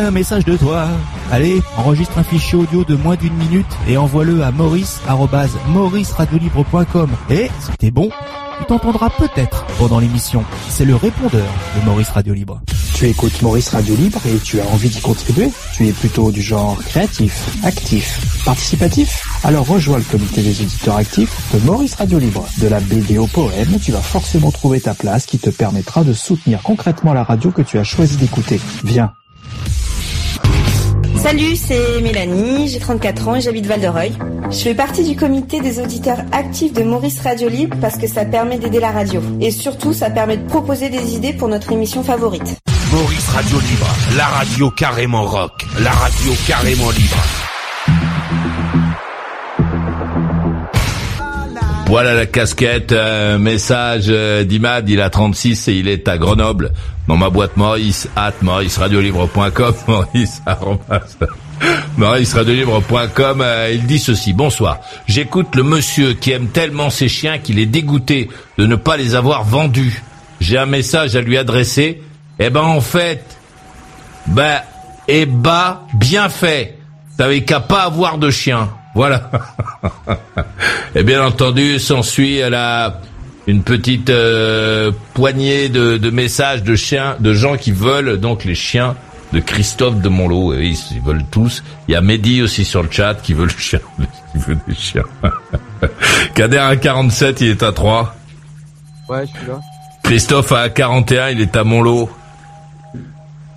[0.04, 0.88] Un message de toi.
[1.32, 7.08] Allez, enregistre un fichier audio de moins d'une minute et envoie-le à maurice@mauriceradiolibre.com.
[7.30, 8.10] Et c'était bon,
[8.58, 10.44] tu t'entendras peut-être pendant l'émission.
[10.68, 12.60] C'est le répondeur de Maurice Radio Libre.
[12.94, 15.50] Tu écoutes Maurice Radio Libre et tu as envie d'y contribuer?
[15.74, 19.22] Tu es plutôt du genre créatif, actif, participatif?
[19.44, 22.46] Alors rejoins le comité des auditeurs actifs de Maurice Radio Libre.
[22.60, 26.12] De la BD au poème, tu vas forcément trouver ta place qui te permettra de
[26.12, 28.60] soutenir concrètement la radio que tu as choisi d'écouter.
[28.84, 29.12] Viens,
[31.16, 34.12] Salut, c'est Mélanie, j'ai 34 ans et j'habite Val-de-Reuil.
[34.50, 38.24] Je fais partie du comité des auditeurs actifs de Maurice Radio Libre parce que ça
[38.24, 39.20] permet d'aider la radio.
[39.40, 42.58] Et surtout, ça permet de proposer des idées pour notre émission favorite.
[42.92, 47.45] Maurice Radio Libre, la radio carrément rock, la radio carrément libre.
[51.86, 56.72] Voilà la casquette, euh, message euh, d'Imad, il a 36 et il est à Grenoble,
[57.06, 60.42] dans ma boîte Maurice, at mauriceradiolibre.com, Maurice,
[61.96, 67.60] mauriceradiolibre.com, euh, il dit ceci, bonsoir, j'écoute le monsieur qui aime tellement ses chiens qu'il
[67.60, 70.02] est dégoûté de ne pas les avoir vendus.
[70.40, 72.02] J'ai un message à lui adresser,
[72.40, 73.22] eh ben en fait,
[74.26, 74.60] ben,
[75.06, 76.78] eh ben, bien fait,
[77.16, 78.70] t'avais qu'à pas avoir de chien.
[78.96, 79.30] Voilà.
[80.94, 83.02] Et bien entendu, s'ensuit la
[83.46, 88.54] une petite euh, poignée de, de, messages de chiens, de gens qui veulent donc les
[88.54, 88.96] chiens
[89.34, 90.54] de Christophe de Monlot.
[90.54, 91.62] Et ils, ils veulent tous.
[91.86, 93.80] Il y a Mehdi aussi sur le chat qui veut le chien,
[94.32, 95.04] qui veut des chiens.
[96.34, 98.16] Kader à 47, il est à 3.
[99.10, 99.60] Ouais, je suis là.
[100.04, 102.08] Christophe à 41, il est à Monlot.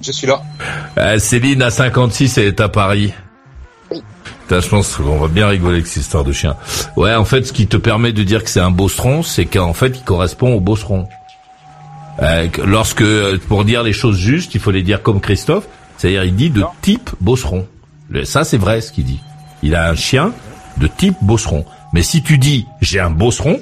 [0.02, 0.42] Je suis là.
[0.98, 3.14] Euh, Céline à 56, elle est à Paris.
[4.50, 6.56] Je pense qu'on va bien rigoler avec cette histoire de chien.
[6.96, 9.74] Ouais, en fait, ce qui te permet de dire que c'est un bosseron, c'est qu'en
[9.74, 11.08] fait, il correspond au bosseron.
[12.22, 13.04] Euh, lorsque,
[13.48, 16.64] pour dire les choses justes, il faut les dire comme Christophe, c'est-à-dire il dit de
[16.82, 17.68] type bosseron.
[18.24, 19.20] Ça, c'est vrai ce qu'il dit.
[19.64, 20.34] Il a un chien
[20.78, 21.66] de type bosseron.
[21.94, 23.60] Mais si tu dis j'ai un bosseron,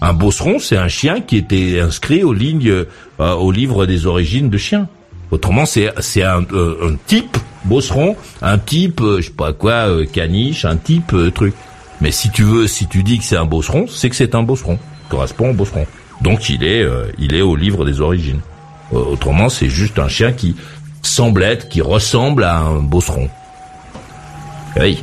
[0.00, 2.84] un bosseron, c'est un chien qui était inscrit aux lignes, euh,
[3.18, 4.88] au livre des origines de chiens.
[5.30, 9.88] Autrement, c'est c'est un, euh, un, type bosseron, un type, euh, je sais pas quoi,
[9.88, 11.54] euh, caniche, un type truc.
[12.00, 14.42] Mais si tu veux, si tu dis que c'est un bosseron, c'est que c'est un
[14.42, 15.86] bosseron, correspond au bosseron.
[16.22, 16.86] Donc il est,
[17.18, 18.40] il est au livre des origines.
[18.92, 20.56] autrement, c'est juste un chien qui
[21.02, 23.28] semble être, qui ressemble à un bosseron.
[24.80, 25.02] Oui.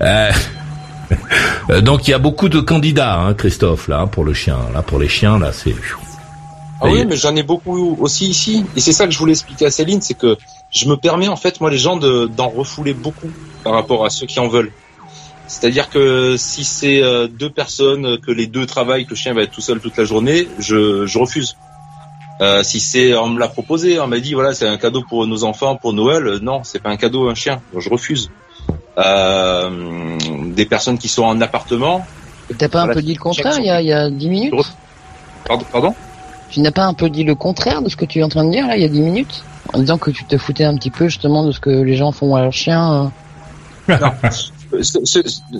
[1.82, 4.58] donc il y a beaucoup de candidats, hein, Christophe, là, pour le chien.
[4.72, 5.74] Là, pour les chiens, là, c'est
[6.80, 8.64] ah oui, mais j'en ai beaucoup aussi ici.
[8.76, 10.36] Et c'est ça que je voulais expliquer à Céline, c'est que
[10.70, 13.30] je me permets en fait, moi, les gens d'en refouler beaucoup
[13.64, 14.72] par rapport à ceux qui en veulent.
[15.48, 19.42] C'est-à-dire que si c'est euh, deux personnes, que les deux travaillent, que le chien va
[19.42, 21.56] être tout seul toute la journée, je, je refuse.
[22.40, 25.26] Euh, si c'est, on me l'a proposé, on m'a dit voilà c'est un cadeau pour
[25.26, 28.30] nos enfants pour Noël, non c'est pas un cadeau un chien, je refuse.
[28.98, 30.18] Euh,
[30.52, 32.06] des personnes qui sont en appartement.
[32.58, 34.54] T'as pas un peu dit le contraire il y a, il y a 10 minutes?
[35.46, 35.94] Pardon, pardon?
[36.50, 38.44] Tu n'as pas un peu dit le contraire de ce que tu es en train
[38.44, 40.76] de dire là il y a 10 minutes En disant que tu te foutais un
[40.76, 43.10] petit peu justement de ce que les gens font à leurs chiens
[43.88, 43.98] euh.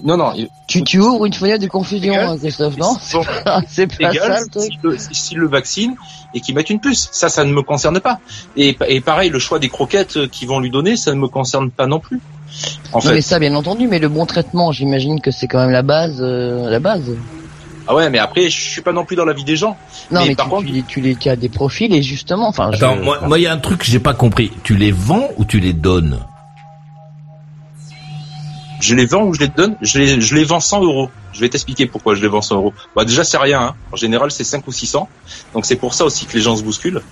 [0.02, 0.16] Non.
[0.16, 0.32] non,
[0.66, 2.96] Tu, tu ouvres une fenêtre de confusion, hein, Christophe, non
[3.68, 5.00] C'est pas, ça le truc.
[5.12, 5.94] S'ils le, vaccine
[6.34, 8.18] et qu'ils mettent une puce, ça, ça ne me concerne pas.
[8.56, 11.70] Et, et pareil, le choix des croquettes qu'ils vont lui donner, ça ne me concerne
[11.70, 12.20] pas non plus.
[12.92, 13.14] En fait.
[13.14, 16.18] mais ça, bien entendu, mais le bon traitement, j'imagine que c'est quand même la base,
[16.20, 17.12] euh, la base.
[17.88, 19.76] Ah ouais, mais après, je suis pas non plus dans la vie des gens.
[20.10, 22.70] Non, mais, par tu, contre, tu, les, tu as des profils et justement, enfin.
[22.72, 24.50] Attends, moi, moi, il y a un truc que j'ai pas compris.
[24.64, 26.20] Tu les vends ou tu les donnes?
[28.80, 29.76] Je les vends ou je les donne?
[29.80, 31.10] Je les, je les vends 100 euros.
[31.32, 32.74] Je vais t'expliquer pourquoi je les vends 100 euros.
[32.94, 33.60] Bah déjà, c'est rien.
[33.60, 33.74] Hein.
[33.92, 35.08] En général, c'est 5 ou 600.
[35.54, 37.02] Donc c'est pour ça aussi que les gens se bousculent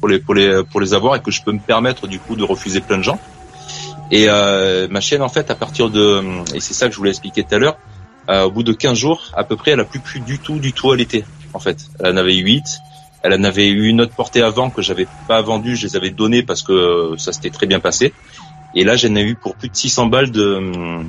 [0.00, 2.36] pour les pour les pour les avoir et que je peux me permettre du coup
[2.36, 3.18] de refuser plein de gens.
[4.10, 6.22] Et euh, ma chaîne, en fait, à partir de
[6.54, 7.76] et c'est ça que je voulais expliquer tout à l'heure
[8.30, 10.58] euh, au bout de 15 jours, à peu près, elle a plus plus du tout,
[10.58, 11.78] du tout l'été en fait.
[11.98, 12.62] Elle en avait 8.
[13.22, 16.10] Elle en avait eu une autre portée avant que j'avais pas vendue, je les avais
[16.10, 18.14] données parce que euh, ça s'était très bien passé.
[18.74, 21.02] Et là, j'en ai eu pour plus de 600 balles de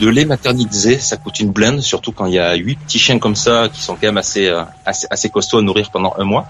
[0.00, 0.98] de lait maternisé.
[0.98, 3.82] Ça coûte une blinde, surtout quand il y a huit petits chiens comme ça qui
[3.82, 6.46] sont quand même assez euh, assez, assez costauds à nourrir pendant un mois.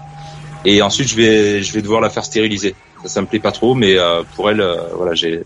[0.63, 2.73] Et ensuite, je vais je vais devoir la faire stériliser.
[3.03, 3.97] Ça, ça me plaît pas trop, mais
[4.35, 4.63] pour elle,
[4.95, 5.43] voilà, j'ai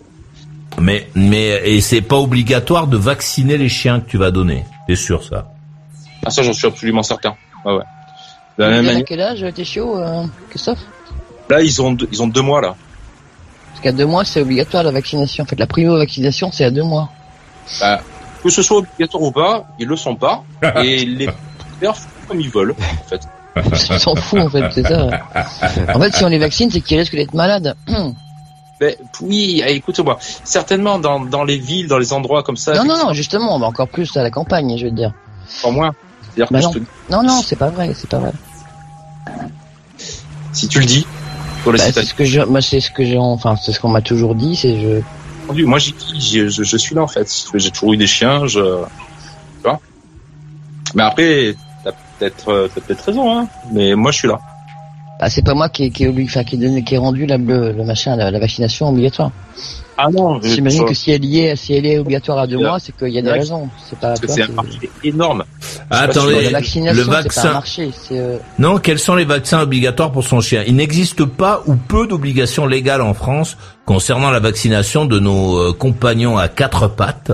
[0.80, 4.66] mais mais et c'est pas obligatoire de vacciner les chiens que tu vas donner.
[4.88, 5.48] T'es sûr ça?
[6.26, 7.36] Ah ça j'en suis absolument certain.
[7.64, 7.84] Ouais ouais.
[8.58, 10.80] De la même quel âge t'es chiot, euh, Christophe?
[11.50, 12.76] Là ils ont ils ont deux mois là.
[13.72, 15.44] Parce qu'à deux mois c'est obligatoire la vaccination.
[15.44, 17.10] En fait la primo-vaccination c'est à deux mois.
[17.80, 18.02] Bah,
[18.44, 20.44] que ce soit obligatoire ou pas, ils le sont pas
[20.84, 21.30] et les
[21.80, 21.96] faire
[22.28, 23.22] comme ils veulent en fait.
[23.58, 25.08] Ils s'en foutent en fait, c'est ça.
[25.94, 27.76] En fait si on les vaccine c'est qu'ils risquent d'être malades.
[28.80, 30.18] Ben, oui, écoute-moi.
[30.44, 32.74] Certainement dans, dans les villes, dans les endroits comme ça.
[32.74, 35.14] Non, non, non, justement, mais encore plus à la campagne, je veux dire.
[35.64, 35.96] En moins.
[36.38, 36.74] Bah non.
[37.10, 37.24] non.
[37.24, 38.32] non, c'est pas vrai, c'est pas vrai.
[40.52, 41.08] Si tu le dis.
[41.64, 43.90] Pour bah, c'est ce que je, moi, c'est ce que j'ai, enfin, c'est ce qu'on
[43.90, 45.02] m'a toujours dit, c'est je.
[45.64, 45.92] Moi, je,
[46.48, 47.32] je, suis là en fait.
[47.54, 48.60] J'ai toujours eu des chiens, je.
[48.60, 49.80] Tu vois.
[50.94, 53.48] Mais après, t'as peut-être, euh, t'as peut-être raison, hein.
[53.72, 54.40] Mais moi, je suis là.
[55.20, 58.16] Bah, c'est pas moi qui, qui, qui, qui, qui ai rendu la, le, le machin,
[58.16, 59.32] la, vaccination obligatoire.
[59.98, 60.42] Ah non.
[60.42, 63.10] J'imagine que si elle y est, si elle est obligatoire à deux mois, c'est qu'il
[63.10, 63.70] y a des raisons.
[63.88, 64.16] C'est pas.
[64.16, 65.44] C'est un marché énorme.
[65.90, 67.54] attendez, le vaccin.
[67.54, 68.38] Marché, euh...
[68.60, 70.64] Non, quels sont les vaccins obligatoires pour son chien?
[70.68, 75.74] Il n'existe pas ou peu d'obligations légales en France concernant la vaccination de nos euh,
[75.74, 77.32] compagnons à quatre pattes.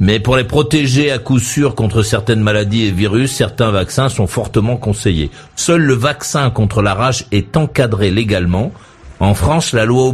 [0.00, 4.26] Mais pour les protéger à coup sûr contre certaines maladies et virus, certains vaccins sont
[4.26, 5.30] fortement conseillés.
[5.56, 8.72] Seul le vaccin contre la rage est encadré légalement.
[9.24, 10.12] En France, la loi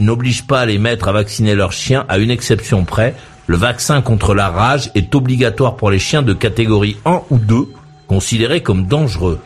[0.00, 3.14] n'oblige pas les mettre à vacciner leurs chiens à une exception près.
[3.46, 7.68] Le vaccin contre la rage est obligatoire pour les chiens de catégorie 1 ou 2,
[8.06, 9.40] considérés comme dangereux.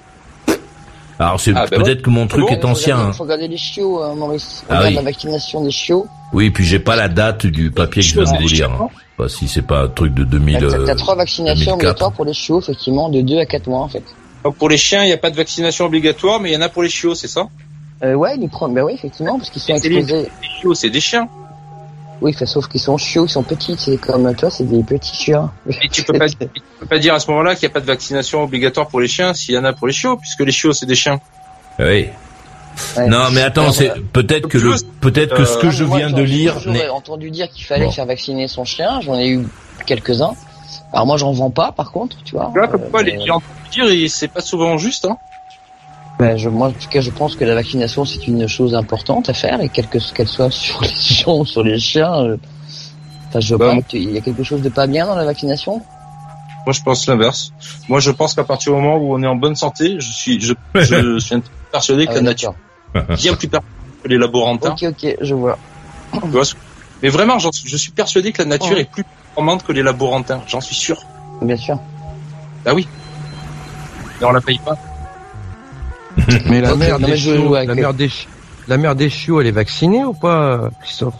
[1.21, 3.07] Alors c'est ah, ben peut-être que mon truc est ancien.
[3.07, 4.65] Il faut regarder les chiots, euh, Maurice.
[4.69, 6.09] Ah Regarde la vaccination des chiots.
[6.33, 8.73] Oui, puis j'ai pas la date du papier que je viens de vous lire.
[8.73, 8.89] Hein.
[9.17, 10.59] Pas si c'est pas un truc de 2000.
[10.59, 13.89] T'as as trois vaccinations obligatoires pour les chiots, effectivement, de 2 à 4 mois en
[13.89, 14.03] fait.
[14.43, 16.63] Donc pour les chiens, il n'y a pas de vaccination obligatoire, mais il y en
[16.63, 17.47] a pour les chiots, c'est ça?
[18.03, 20.23] Euh, Ouais, les ben oui, effectivement, parce qu'ils sont exposés.
[20.43, 21.29] Les, chiots, c'est des chiens.
[22.21, 25.53] Oui, sauf qu'ils sont chiots, ils sont petits, c'est comme toi, c'est des petits chiens.
[25.67, 26.37] Mais tu peux pas, tu
[26.81, 29.09] peux pas dire à ce moment-là qu'il n'y a pas de vaccination obligatoire pour les
[29.09, 31.21] chiens s'il y en a pour les chiots, puisque les chiots, c'est des chiens.
[31.79, 32.09] Oui.
[33.09, 36.59] Non, mais attends, c'est peut-être que le peut-être que ce que je viens de lire.
[36.59, 39.01] J'ai entendu dire qu'il fallait faire vacciner son chien.
[39.01, 39.47] J'en ai eu
[39.87, 40.35] quelques-uns.
[40.93, 42.53] Alors moi, j'en vends pas, par contre, tu vois.
[42.55, 45.19] Là, comme quoi, les gens dire, et c'est pas souvent juste, hein.
[46.19, 49.29] Ben, je, moi, en tout cas, je pense que la vaccination, c'est une chose importante
[49.29, 52.15] à faire, et quelle que qu'elle soit sur les gens ou sur les chiens.
[52.15, 52.37] Euh,
[53.29, 55.83] enfin, je bah, il y a quelque chose de pas bien dans la vaccination.
[56.67, 57.53] Moi, je pense l'inverse.
[57.89, 60.41] Moi, je pense qu'à partir du moment où on est en bonne santé, je suis,
[60.41, 62.55] je, je suis persuadé que la ah, nature
[63.17, 64.73] bien plus performante que les laborantins.
[64.81, 65.59] Ok, ok, je vois.
[67.03, 70.43] Mais vraiment, je suis persuadé que la nature est plus performante que les laborantins.
[70.47, 71.03] J'en suis sûr.
[71.43, 71.79] Bien sûr.
[72.65, 72.87] Bah oui.
[74.21, 74.79] Et on la paye pas.
[76.47, 78.11] Mais la mère des chiots, la mère des,
[78.69, 81.15] la mère des chiots, elle est vaccinée ou pas, Christophe?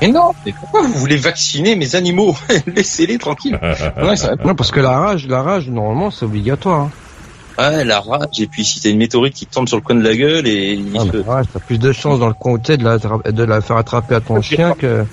[0.00, 3.58] Mais non, mais pourquoi vous voulez vacciner mes animaux Laissez-les tranquilles.
[4.44, 6.80] non, parce que la rage, la rage, normalement, c'est obligatoire.
[6.82, 6.90] Hein.
[7.58, 10.02] Ouais, la rage, et puis si t'as une météorite qui tombe sur le coin de
[10.02, 10.78] la gueule et...
[10.94, 14.16] Ah, ouais, t'as plus de chances dans le comté de la, de la faire attraper
[14.16, 15.06] à ton chien que...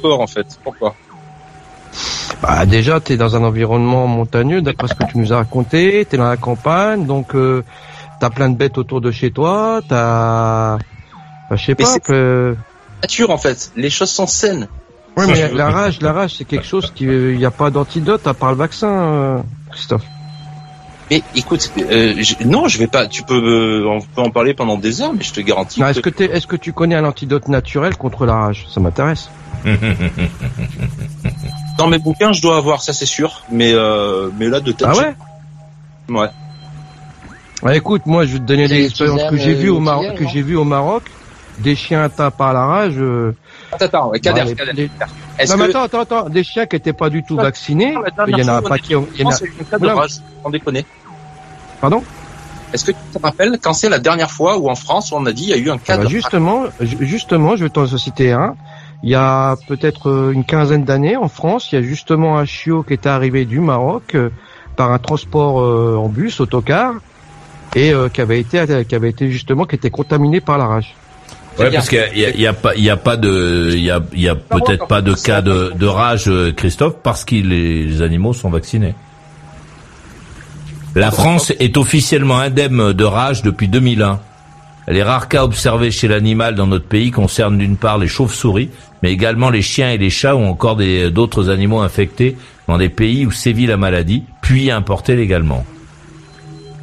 [0.00, 0.94] Ton en fait, pourquoi?
[2.42, 6.16] Bah déjà, t'es dans un environnement montagneux, d'après ce que tu nous as raconté, t'es
[6.16, 7.62] dans la campagne, donc euh,
[8.18, 10.78] t'as plein de bêtes autour de chez toi, t'as...
[11.50, 12.56] Bah, je sais pas, que
[13.02, 13.72] nature en fait.
[13.76, 14.68] Les choses sont saines.
[15.16, 18.26] Oui, mais la rage, la rage, c'est quelque chose qui, il n'y a pas d'antidote
[18.26, 19.38] à part le vaccin, euh,
[19.70, 20.04] Christophe.
[21.10, 23.08] Mais écoute, euh, non, je vais pas.
[23.08, 25.82] Tu peux, euh, on peut en parler pendant des heures, mais je te garantis.
[25.82, 28.66] Est-ce que, est-ce que tu connais un antidote naturel contre la rage?
[28.72, 29.28] Ça m'intéresse.
[31.80, 33.42] Dans mes bouquins, je dois avoir, ça c'est sûr.
[33.50, 33.72] Mais,
[34.38, 34.88] mais là, de tête.
[34.90, 35.14] Ah ouais.
[36.10, 36.28] Ouais.
[37.62, 40.28] Ouais, écoute, moi, je vais te donner des expériences que j'ai vues au Maroc, que
[40.28, 41.04] j'ai vues au Maroc
[41.60, 42.94] des chiens atteints par la rage.
[42.96, 43.34] Euh,
[43.72, 44.90] attends, attends, Kader, bah, Kader.
[45.48, 47.94] Non, mais attends, attends, attends, des chiens qui n'étaient pas du tout vaccinés.
[48.28, 49.06] Il y en a pas qui ont.
[49.14, 49.34] Il y en a.
[49.34, 50.10] Un cas de rage,
[50.42, 50.84] sans déconner.
[51.80, 52.02] Pardon
[52.72, 55.32] Est-ce que tu te rappelles quand c'est la dernière fois où en France on a
[55.32, 58.32] dit il y a eu un cas bah, de Justement, justement, je vais t'en citer
[58.32, 58.54] un.
[59.02, 62.44] Il y a peut-être euh, une quinzaine d'années en France, il y a justement un
[62.44, 64.30] chiot qui était arrivé du Maroc euh,
[64.76, 65.56] par un transport
[65.98, 66.94] en bus, autocar,
[67.74, 70.94] et qui avait été qui avait été justement qui était contaminé par la rage.
[71.58, 74.86] Ouais, parce qu'il y a, pas, il y a pas de, il y a, peut-être
[74.86, 78.94] pas de cas de, rage, euh, Christophe, parce que les animaux sont vaccinés.
[80.94, 84.20] La France est officiellement indemne de rage depuis 2001.
[84.88, 88.70] Les rares cas observés chez l'animal dans notre pays concernent d'une part les chauves-souris,
[89.02, 90.76] mais également les chiens et les chats ou encore
[91.12, 95.64] d'autres animaux infectés dans des pays où sévit la maladie, puis importés légalement.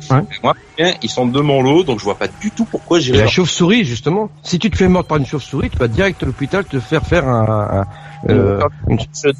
[0.09, 3.17] Moi, ils sont de mon lot, donc je vois pas du tout pourquoi j'irais.
[3.17, 4.29] La chauve-souris, justement.
[4.41, 7.03] Si tu te fais mordre par une chauve-souris, tu vas direct à l'hôpital te faire
[7.03, 7.85] faire un,
[8.25, 8.99] un euh, une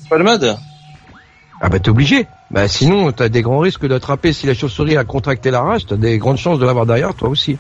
[0.10, 0.58] palmade.
[1.60, 2.28] Ah bah t'es obligé.
[2.52, 5.96] Bah sinon t'as des grands risques d'attraper si la chauve-souris a contracté la rage, t'as
[5.96, 7.58] des grandes chances de l'avoir derrière toi aussi.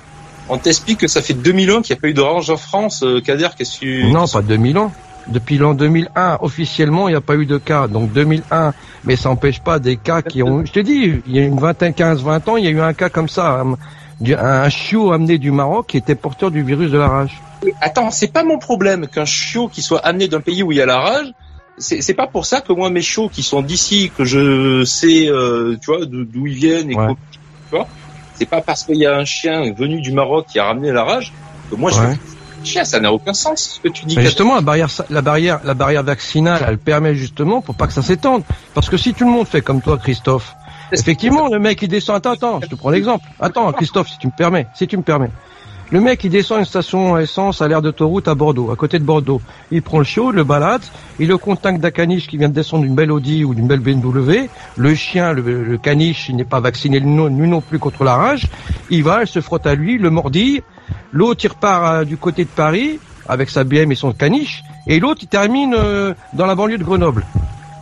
[0.49, 2.57] On t'explique que ça fait 2000 ans qu'il n'y a pas eu de rage en
[2.57, 4.11] France, euh, Kader, qu'est-ce que tu...
[4.11, 4.91] Non, pas 2000 ans.
[5.27, 7.87] Depuis l'an 2001, officiellement, il n'y a pas eu de cas.
[7.87, 10.65] Donc 2001, mais ça n'empêche pas des cas qui ont...
[10.65, 12.79] Je te dis, il y a une vingtaine, 15, 20 ans, il y a eu
[12.79, 13.61] un cas comme ça,
[14.21, 17.41] un, chiot amené du Maroc qui était porteur du virus de la rage.
[17.81, 20.81] Attends, c'est pas mon problème qu'un chiot qui soit amené d'un pays où il y
[20.81, 21.33] a la rage.
[21.77, 25.75] C'est pas pour ça que moi mes chiots qui sont d'ici, que je sais, euh,
[25.79, 27.87] tu vois, d'où ils viennent et tu vois,
[28.37, 31.03] c'est pas parce qu'il y a un chien venu du Maroc qui a ramené la
[31.03, 31.33] rage
[31.69, 31.99] que moi je
[32.83, 34.19] ça n'a aucun sens ce que tu dis.
[34.21, 38.01] justement, la barrière, la barrière, la barrière vaccinale, elle permet justement pour pas que ça
[38.01, 38.43] s'étende.
[38.73, 40.53] Parce que si tout le monde fait comme toi, Christophe,
[40.91, 42.17] effectivement, le mec il descend.
[42.17, 43.25] Attends, attends, je te prends l'exemple.
[43.39, 45.29] Attends, Christophe, si tu me permets, si tu me permets.
[45.89, 49.05] Le mec, il descend une station essence à l'air d'autoroute à Bordeaux, à côté de
[49.05, 49.41] Bordeaux.
[49.71, 50.81] Il prend le chiot, le balade,
[51.17, 53.79] il le contacte d'un caniche qui vient de descendre d'une belle Audi ou d'une belle
[53.79, 54.49] BMW.
[54.75, 58.47] Le chien, le, caniche, il n'est pas vacciné lui non, plus contre la rage.
[58.89, 60.61] Il va, il se frotte à lui, le mordille.
[61.13, 64.65] L'autre, il repart euh, du côté de Paris avec sa BM et son caniche.
[64.87, 67.25] Et l'autre, il termine euh, dans la banlieue de Grenoble.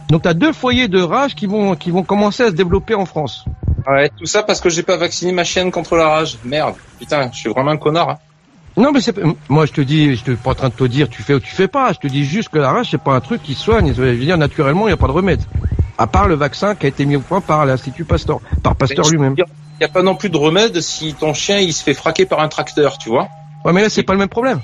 [0.10, 2.94] Donc tu as deux foyers de rage qui vont, qui vont commencer à se développer
[2.94, 3.46] en France.
[3.88, 6.38] Ouais, tout ça parce que j'ai pas vacciné ma chienne contre la rage.
[6.44, 8.10] Merde, putain, je suis vraiment un connard.
[8.10, 8.18] Hein.
[8.78, 9.16] Non, mais c'est
[9.48, 11.40] moi je te dis, je suis pas en train de te dire tu fais ou
[11.40, 11.94] tu fais pas.
[11.94, 13.94] Je te dis juste que la rage c'est pas un truc qui soigne.
[13.94, 15.42] Je veux dire naturellement il y a pas de remède.
[15.98, 19.08] À part le vaccin qui a été mis au point par l'Institut Pasteur, par Pasteur
[19.10, 19.36] lui-même.
[19.38, 19.46] Il
[19.80, 22.42] n'y a pas non plus de remède si ton chien il se fait fraquer par
[22.42, 23.30] un tracteur, tu vois.
[23.64, 24.60] Ouais, mais là c'est pas le même problème.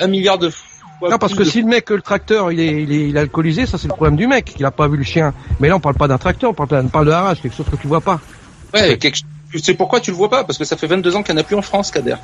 [0.00, 1.10] Un milliard de fois.
[1.10, 3.88] Non, parce que si le mec, le tracteur, il est, il est, alcoolisé, ça c'est
[3.88, 5.34] le problème du mec, il a pas vu le chien.
[5.60, 7.54] Mais là on parle pas d'un tracteur, on parle, on parle de la rage, quelque
[7.54, 8.20] chose que tu vois pas.
[8.74, 9.20] Ouais, quelque...
[9.50, 11.40] tu sais pourquoi tu le vois pas Parce que ça fait 22 ans qu'il n'y
[11.40, 12.16] en a plus en France, Kader.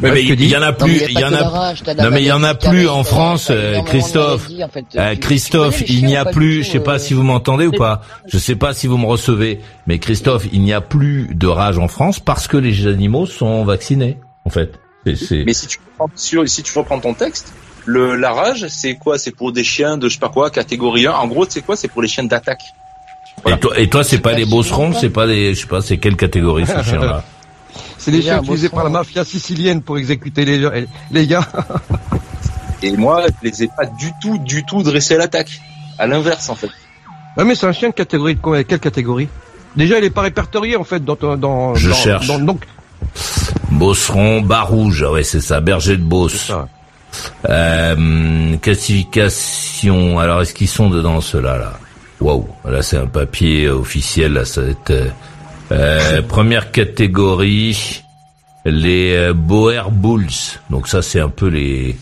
[0.00, 1.74] mais il y en a plus, il y en a.
[1.98, 3.50] Non mais il y en a plus en France,
[3.86, 4.48] Christophe.
[5.20, 6.62] Christophe, il n'y a plus.
[6.62, 8.02] Je sais pas si vous m'entendez ou pas.
[8.26, 11.78] Je sais pas si vous me recevez, mais Christophe, il n'y a plus de rage
[11.78, 14.78] en France parce que les animaux sont vaccinés, en fait.
[15.04, 15.78] Mais si tu
[16.46, 17.52] si tu reprends ton texte,
[17.86, 19.18] le la rage, c'est quoi?
[19.18, 21.12] C'est pour des chiens de je sais pas quoi, catégorie 1.
[21.12, 21.76] En gros, c'est quoi?
[21.76, 22.62] C'est pour les chiens d'attaque.
[23.46, 25.98] Et toi, et toi c'est pas les bosserons, c'est pas des, je sais pas, c'est
[25.98, 27.24] quelle catégorie ces chiens-là
[27.98, 31.46] C'est les chiens utilisés par la mafia sicilienne pour exécuter les, les gars.
[32.82, 35.60] Et moi, je les ai pas du tout, du tout dressés à l'attaque.
[35.98, 36.70] À l'inverse, en fait.
[37.36, 39.28] Ouais, mais c'est un chien de catégorie de Quelle catégorie?
[39.76, 42.26] Déjà, il est pas répertorié, en fait, dans, dans, je cherche.
[42.26, 42.64] donc,
[43.70, 46.52] Bosseron, bas rouge, ouais, c'est ça, berger de Beauce.
[47.48, 51.72] Euh, classification, alors est-ce qu'ils sont dedans ceux-là, là?
[52.22, 54.90] Waouh, là c'est un papier officiel, là ça va être...
[54.90, 55.08] Euh,
[55.72, 58.02] euh première catégorie,
[58.64, 60.60] les euh, Boer Bulls.
[60.70, 61.96] Donc ça c'est un peu les...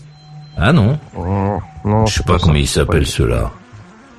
[0.59, 0.98] Ah non,
[1.85, 3.50] non, Je sais pas, comment ils s'appellent ceux-là.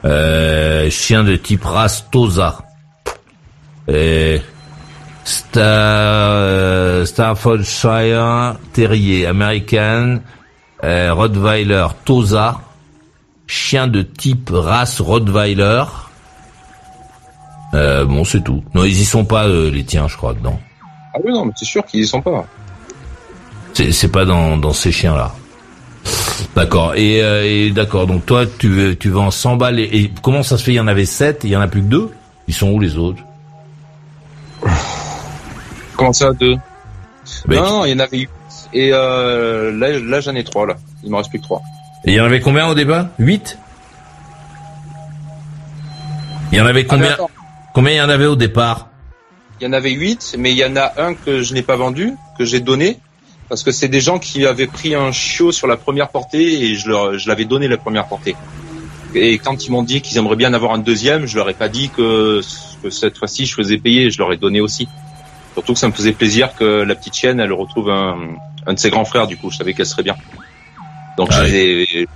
[0.05, 2.57] Euh, chien de type race Tosa.
[3.87, 4.41] Et
[5.23, 10.19] Star, euh, Staffordshire Terrier, American,
[10.83, 12.59] euh, Rottweiler Tosa,
[13.51, 15.83] chien de type race Rottweiler.
[17.73, 18.63] Euh, bon, c'est tout.
[18.73, 20.57] Non, ils y sont pas les tiens, je crois, dedans.
[21.13, 22.45] Ah oui, non, mais c'est sûr qu'ils y sont pas.
[23.73, 25.33] C'est pas dans, dans ces chiens-là.
[26.55, 26.95] D'accord.
[26.95, 28.07] Et, et d'accord.
[28.07, 29.79] Donc toi, tu veux, tu vends 100 balles.
[29.79, 31.67] Et, et, comment ça se fait Il y en avait 7 il y en a
[31.67, 32.09] plus que deux?
[32.47, 33.21] Ils sont où les autres?
[35.97, 36.55] Comment ça, deux?
[37.47, 38.29] Non, il y en avait eu.
[38.73, 40.77] Et euh, là, là j'en ai trois, là.
[41.03, 41.61] Il me reste plus que trois.
[42.05, 43.57] Et il y en avait combien au début Huit?
[46.51, 47.25] Il y en avait combien ah,
[47.73, 48.89] Combien il y en avait au départ?
[49.59, 51.75] Il y en avait huit, mais il y en a un que je n'ai pas
[51.75, 52.97] vendu, que j'ai donné,
[53.47, 56.75] parce que c'est des gens qui avaient pris un chiot sur la première portée et
[56.75, 58.35] je, leur, je l'avais donné la première portée.
[59.13, 61.69] Et quand ils m'ont dit qu'ils aimeraient bien avoir un deuxième, je leur ai pas
[61.69, 62.41] dit que,
[62.81, 64.87] que cette fois-ci je faisais payer, je leur ai donné aussi.
[65.53, 68.17] Surtout que ça me faisait plaisir que la petite chienne, elle retrouve un,
[68.65, 69.27] un de ses grands frères.
[69.27, 70.15] Du coup, je savais qu'elle serait bien.
[71.17, 71.43] Donc ah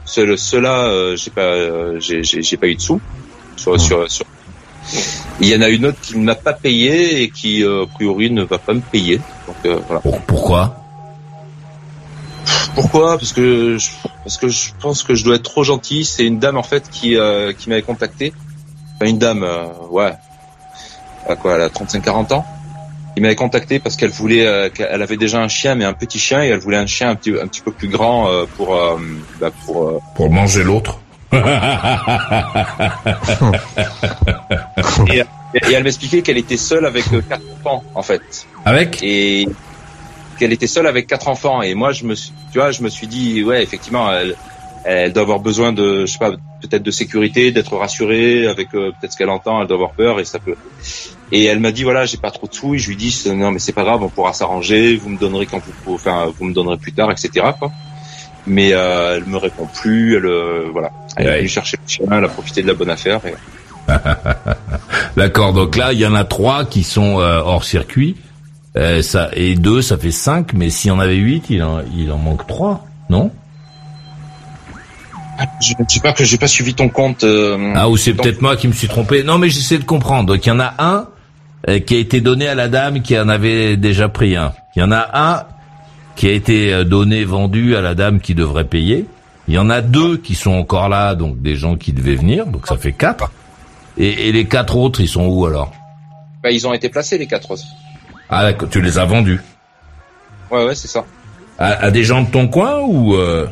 [0.05, 3.01] ceux-là, euh, j'ai pas, euh, j'ai pas eu de sous.
[3.57, 4.25] Sur, sur, sur...
[5.39, 7.87] Il y en a une autre qui ne m'a pas payé et qui, euh, a
[7.87, 9.17] priori, ne va pas me payer.
[9.47, 10.01] Donc euh, voilà.
[10.27, 10.75] Pourquoi?
[12.73, 13.17] Pourquoi?
[13.17, 13.89] Parce que je,
[14.23, 16.05] parce que je pense que je dois être trop gentil.
[16.05, 17.17] C'est une dame en fait qui
[17.57, 18.33] qui m'avait contacté.
[18.95, 19.45] Enfin, une dame,
[19.89, 20.13] ouais,
[21.27, 22.45] à quoi, elle a 35-40 ans?
[23.15, 26.19] Il m'avait contacté parce qu'elle voulait, euh, qu'elle avait déjà un chien, mais un petit
[26.19, 28.75] chien, et elle voulait un chien un petit, un petit peu plus grand euh, pour,
[28.75, 28.97] euh,
[29.39, 30.99] bah, pour, pour manger l'autre.
[31.33, 31.39] et,
[35.19, 38.45] et, elle m'expliquait qu'elle était seule avec quatre enfants, en fait.
[38.63, 38.99] Avec?
[39.01, 39.47] Et
[40.37, 41.61] qu'elle était seule avec quatre enfants.
[41.61, 44.35] Et moi, je me suis, tu vois, je me suis dit, ouais, effectivement, elle,
[44.85, 48.91] elle doit avoir besoin de, je sais pas, peut-être de sécurité, d'être rassurée avec euh,
[48.91, 50.55] peut-être ce qu'elle entend, elle doit avoir peur et ça peut.
[51.35, 52.75] Et elle m'a dit voilà, j'ai pas trop de sous.
[52.75, 54.95] Et je lui dis non mais c'est pas grave, on pourra s'arranger.
[54.95, 57.47] Vous me donnerez quand vous, enfin vous me donnerez plus tard, etc.
[57.59, 57.71] Quoi.
[58.47, 60.15] Mais euh, elle me répond plus.
[60.15, 61.43] Elle euh, voilà, elle ouais.
[61.43, 63.19] est chercher le chien, elle a profité de la bonne affaire.
[63.25, 63.33] Et...
[65.17, 65.51] D'accord.
[65.51, 68.15] Donc là, il y en a trois qui sont euh, hors circuit.
[69.01, 70.53] ça et deux, ça fait cinq.
[70.53, 73.31] Mais s'il y en avait huit, il en, il en manque trois, non?
[75.61, 77.23] Je ne sais pas que j'ai pas suivi ton compte.
[77.23, 79.23] Euh, ah ou c'est peut-être moi qui me suis trompé.
[79.23, 80.27] Non mais j'essaie de comprendre.
[80.27, 81.03] Donc il y en a un euh,
[81.79, 84.53] qui a été donné à la dame qui en avait déjà pris un.
[84.75, 85.43] Il y en a un
[86.15, 89.05] qui a été euh, donné, vendu à la dame qui devrait payer.
[89.47, 92.47] Il y en a deux qui sont encore là, donc des gens qui devaient venir,
[92.47, 93.31] donc ça fait quatre.
[93.97, 95.71] Et, et les quatre autres, ils sont où alors?
[96.41, 97.63] Bah, Ils ont été placés les quatre autres.
[98.29, 99.39] Ah tu les as vendus
[100.49, 101.05] Ouais ouais c'est ça.
[101.59, 103.47] À, à, des gens de ton coin ou euh...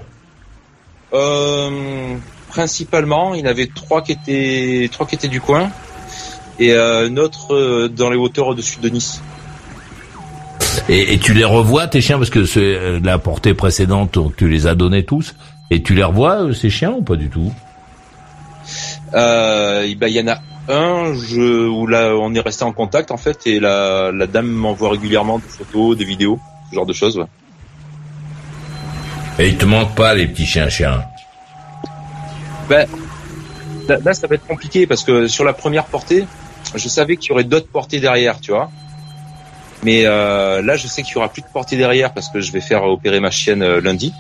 [1.14, 2.16] Euh,
[2.50, 5.70] principalement, il y en avait trois qui étaient trois qui étaient du coin
[6.60, 9.22] et euh, un autre euh, dans les hauteurs au-dessus de Nice.
[10.90, 14.68] Et, et, tu les revois tes chiens parce que c'est la portée précédente, tu les
[14.68, 15.36] as donnés tous
[15.70, 17.54] et tu les revois ces chiens ou pas du tout?
[19.14, 20.40] Euh, ben, il y en a
[20.70, 24.48] un je, où là on est resté en contact en fait et la, la dame
[24.48, 26.40] m'envoie régulièrement des photos, des vidéos,
[26.70, 27.18] ce genre de choses.
[27.18, 27.26] Ouais.
[29.40, 31.04] Et il te manque pas les petits chiens-chiens
[32.70, 32.88] Ben,
[33.88, 36.26] là, ça va être compliqué parce que sur la première portée,
[36.76, 38.70] je savais qu'il y aurait d'autres portées derrière, tu vois.
[39.84, 42.52] Mais euh, là, je sais qu'il y aura plus de portées derrière parce que je
[42.52, 44.14] vais faire opérer ma chienne euh, lundi.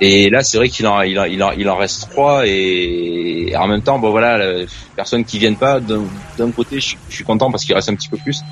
[0.00, 4.64] Et là, c'est vrai qu'il en, reste trois et, en même temps, bon voilà,
[4.96, 5.78] personne qui viennent pas.
[5.80, 8.42] D'un côté, je, suis content parce qu'il reste un petit peu plus.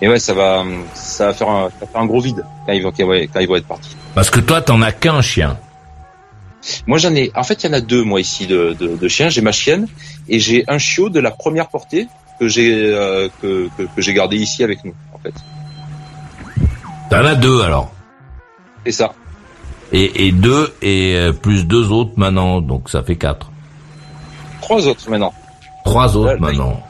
[0.00, 0.64] Et ouais, ça va,
[0.94, 1.48] ça va faire
[1.94, 3.94] un, gros vide quand ils vont être partis.
[4.14, 5.58] Parce que toi, t'en as qu'un chien.
[6.86, 7.30] Moi, j'en ai.
[7.34, 9.28] En fait, il y en a deux moi ici de, de, de chiens.
[9.28, 9.86] J'ai ma chienne
[10.28, 12.08] et j'ai un chiot de la première portée
[12.40, 15.34] que j'ai euh, que, que, que j'ai gardé ici avec nous, en fait.
[17.10, 17.92] T'en as deux alors.
[18.84, 19.14] C'est ça.
[19.92, 23.50] Et, et deux et euh, plus deux autres maintenant, donc ça fait quatre.
[24.60, 25.32] Trois autres maintenant.
[25.84, 26.82] Trois autres maintenant.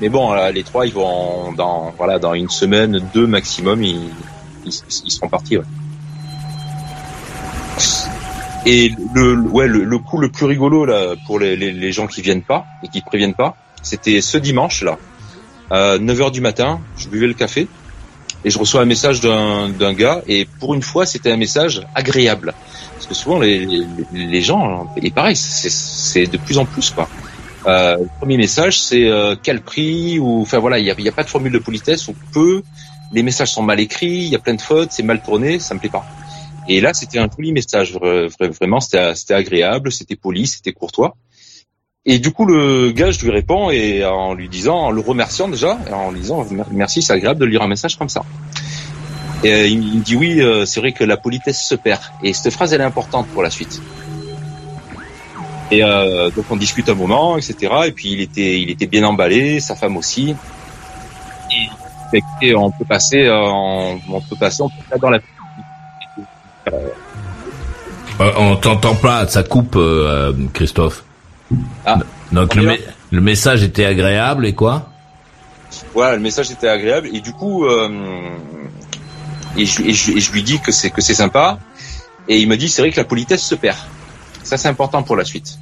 [0.00, 4.10] Mais bon, les trois, ils vont dans voilà dans une semaine, deux maximum, ils,
[4.64, 4.72] ils,
[5.04, 5.58] ils seront partis.
[5.58, 5.64] Ouais.
[8.66, 12.06] Et le ouais le, le, coup le plus rigolo là pour les, les, les gens
[12.06, 14.98] qui viennent pas et qui préviennent pas, c'était ce dimanche là,
[15.70, 17.68] à 9h du matin, je buvais le café
[18.44, 22.54] et je reçois un message d'un gars et pour une fois c'était un message agréable
[22.94, 27.08] parce que souvent les, les, gens et pareil c'est de plus en plus quoi.
[27.66, 31.08] Euh, le premier message c'est euh, quel prix ou enfin voilà il y a, y
[31.08, 32.62] a pas de formule de politesse ou peu
[33.12, 35.74] les messages sont mal écrits il y a plein de fautes c'est mal tourné ça
[35.74, 36.06] me plaît pas
[36.68, 37.94] et là, c'était un joli message.
[37.94, 41.16] Vraiment, c'était agréable, c'était poli, c'était courtois.
[42.04, 45.48] Et du coup, le gars, je lui réponds et en lui disant, en le remerciant
[45.48, 48.22] déjà, en lui disant merci, c'est agréable de lire un message comme ça.
[49.44, 52.00] Et euh, il me dit oui, euh, c'est vrai que la politesse se perd.
[52.22, 53.80] Et cette phrase, elle est importante pour la suite.
[55.70, 57.72] Et euh, donc on discute un moment, etc.
[57.86, 60.34] Et puis il était, il était bien emballé, sa femme aussi.
[62.42, 64.00] Et, on peut passer, on,
[64.30, 65.20] peut passer, on peut dans la
[66.72, 71.04] euh, on t'entend pas, ça coupe, euh, Christophe.
[71.86, 71.98] Ah,
[72.32, 72.76] Donc le,
[73.10, 74.88] le, message était agréable et quoi?
[75.94, 77.88] Voilà, le message était agréable et du coup, euh,
[79.56, 81.58] et, je, et, je, et, je, lui dis que c'est que c'est sympa
[82.28, 83.78] et il me dit c'est vrai que la politesse se perd.
[84.42, 85.58] Ça c'est important pour la suite.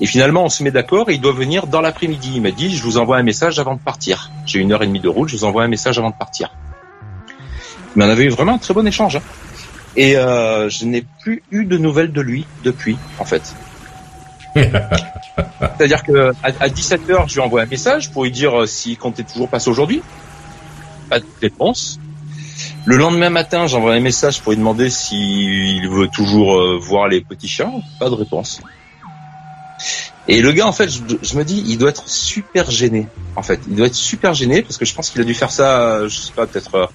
[0.00, 2.32] Et finalement, on se met d'accord et il doit venir dans l'après-midi.
[2.36, 4.30] Il m'a dit je vous envoie un message avant de partir.
[4.44, 6.50] J'ai une heure et demie de route, je vous envoie un message avant de partir.
[7.94, 9.16] Mais on avait eu vraiment un très bon échange.
[9.16, 9.22] Hein.
[9.96, 13.54] Et euh, je n'ai plus eu de nouvelles de lui depuis, en fait.
[14.54, 19.22] C'est-à-dire que à, 17h, je lui envoie un message pour lui dire euh, s'il comptait
[19.22, 20.02] toujours passer aujourd'hui.
[21.08, 21.98] Pas de réponse.
[22.84, 27.20] Le lendemain matin, j'envoie un message pour lui demander s'il veut toujours euh, voir les
[27.22, 27.72] petits chiens.
[27.98, 28.60] Pas de réponse.
[30.28, 33.06] Et le gars, en fait, je, je, me dis, il doit être super gêné.
[33.34, 35.50] En fait, il doit être super gêné parce que je pense qu'il a dû faire
[35.50, 36.90] ça, je sais pas, peut-être,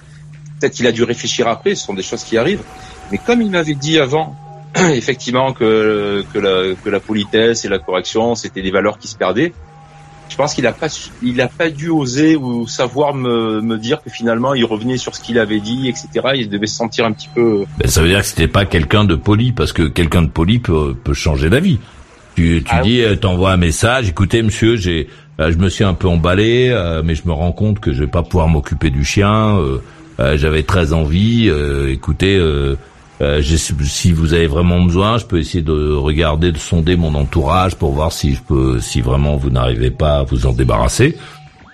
[0.62, 1.74] peut-être qu'il a dû réfléchir après.
[1.74, 2.62] Ce sont des choses qui arrivent.
[3.10, 4.34] Mais comme il m'avait dit avant,
[4.76, 9.16] effectivement, que, que, la, que la politesse et la correction, c'était des valeurs qui se
[9.16, 9.52] perdaient,
[10.28, 10.86] je pense qu'il a pas,
[11.22, 15.14] il a pas dû oser ou savoir me, me dire que finalement il revenait sur
[15.14, 16.08] ce qu'il avait dit, etc.
[16.36, 17.64] Il devait se sentir un petit peu.
[17.76, 20.58] Ben, ça veut dire que c'était pas quelqu'un de poli, parce que quelqu'un de poli
[20.58, 21.78] peut, peut changer d'avis.
[22.34, 25.08] Tu, tu ah dis, euh, t'envoies un message, écoutez monsieur, j'ai,
[25.38, 28.00] euh, je me suis un peu emballé, euh, mais je me rends compte que je
[28.00, 29.58] vais pas pouvoir m'occuper du chien.
[30.18, 31.50] J'avais très envie.
[31.88, 32.38] écoutez,
[33.22, 37.76] euh, si vous avez vraiment besoin, je peux essayer de regarder, de sonder mon entourage
[37.76, 41.16] pour voir si je peux, si vraiment vous n'arrivez pas à vous en débarrasser.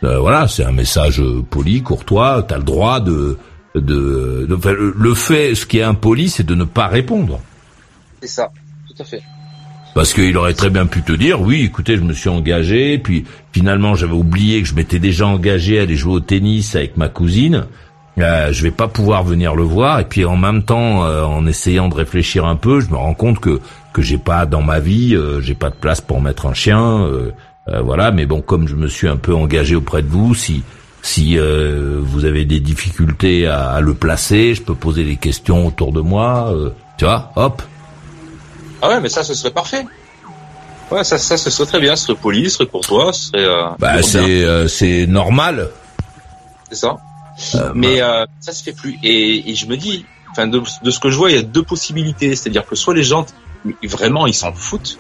[0.05, 2.45] Euh, voilà, c'est un message poli, courtois.
[2.47, 3.39] T'as le droit de,
[3.74, 7.41] de, de, le fait, ce qui est impoli, c'est de ne pas répondre.
[8.20, 8.51] C'est ça,
[8.86, 9.22] tout à fait.
[9.95, 13.24] Parce qu'il aurait très bien pu te dire, oui, écoutez, je me suis engagé, puis
[13.53, 17.09] finalement j'avais oublié que je m'étais déjà engagé à aller jouer au tennis avec ma
[17.09, 17.64] cousine.
[18.21, 21.47] Euh, je vais pas pouvoir venir le voir et puis en même temps euh, en
[21.47, 23.61] essayant de réfléchir un peu je me rends compte que
[23.93, 27.01] que j'ai pas dans ma vie euh, j'ai pas de place pour mettre un chien
[27.03, 27.33] euh,
[27.85, 28.11] voilà.
[28.11, 30.62] Mais bon comme je me suis un peu engagé auprès de vous si
[31.03, 35.93] si vous avez des difficultés à, à, le placer je peux poser des questions autour
[35.93, 36.53] de moi
[36.97, 37.62] tu vois hop.
[38.83, 39.85] Ah ouais mais ça ce serait parfait.
[40.91, 43.47] Ouais ça ça ce serait très bien ce serait poli ce serait courtois ce serait
[43.79, 45.69] bah c'est c'est normal.
[46.71, 46.89] C'est ça.
[46.89, 47.08] euh,
[47.74, 48.22] mais bah.
[48.22, 48.99] euh, ça se fait plus.
[49.03, 51.43] Et, et je me dis, enfin de, de, ce que je vois, il y a
[51.43, 52.34] deux possibilités.
[52.34, 53.26] C'est-à-dire que soit les gens
[53.82, 54.99] vraiment ils s'en foutent,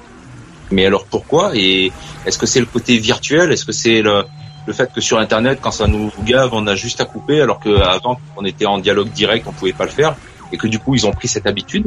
[0.70, 1.52] mais alors pourquoi?
[1.54, 1.92] Et
[2.26, 3.52] est-ce que c'est le côté virtuel?
[3.52, 4.24] Est-ce que c'est le,
[4.66, 7.60] le fait que sur Internet, quand ça nous gave, on a juste à couper, alors
[7.60, 10.16] qu'avant, on était en dialogue direct, on pouvait pas le faire,
[10.52, 11.86] et que du coup, ils ont pris cette habitude?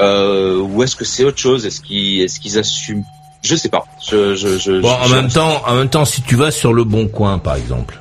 [0.00, 1.66] Euh, Ou est-ce que c'est autre chose?
[1.66, 3.04] Est-ce qu'ils est-ce qu'ils assument?
[3.42, 3.84] Je sais pas.
[4.08, 6.84] Je, je, je, bon, en même temps, en même temps, si tu vas sur le
[6.84, 8.00] Bon Coin, par exemple,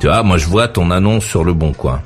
[0.00, 2.00] tu vois, moi je vois ton annonce sur le Bon Coin.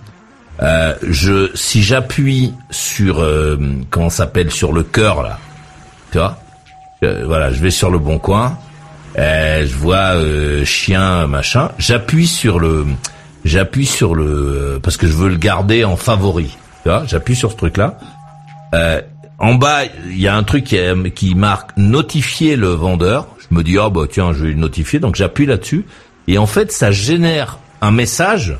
[0.62, 3.56] Euh, je, si j'appuie sur euh,
[3.90, 5.38] comment s'appelle sur le cœur là,
[6.12, 6.38] tu vois,
[7.24, 8.58] voilà, je vais sur le Bon Coin,
[9.18, 12.84] euh, je vois euh, chien machin, j'appuie sur le,
[13.44, 17.52] j'appuie sur le parce que je veux le garder en favori, tu vois, j'appuie sur
[17.52, 17.98] ce truc là.
[19.38, 20.78] en bas, il y a un truc qui,
[21.14, 23.28] qui marque notifier le vendeur.
[23.38, 25.84] Je me dis oh bah tiens, je vais le notifier, donc j'appuie là-dessus
[26.26, 28.56] et en fait ça génère un message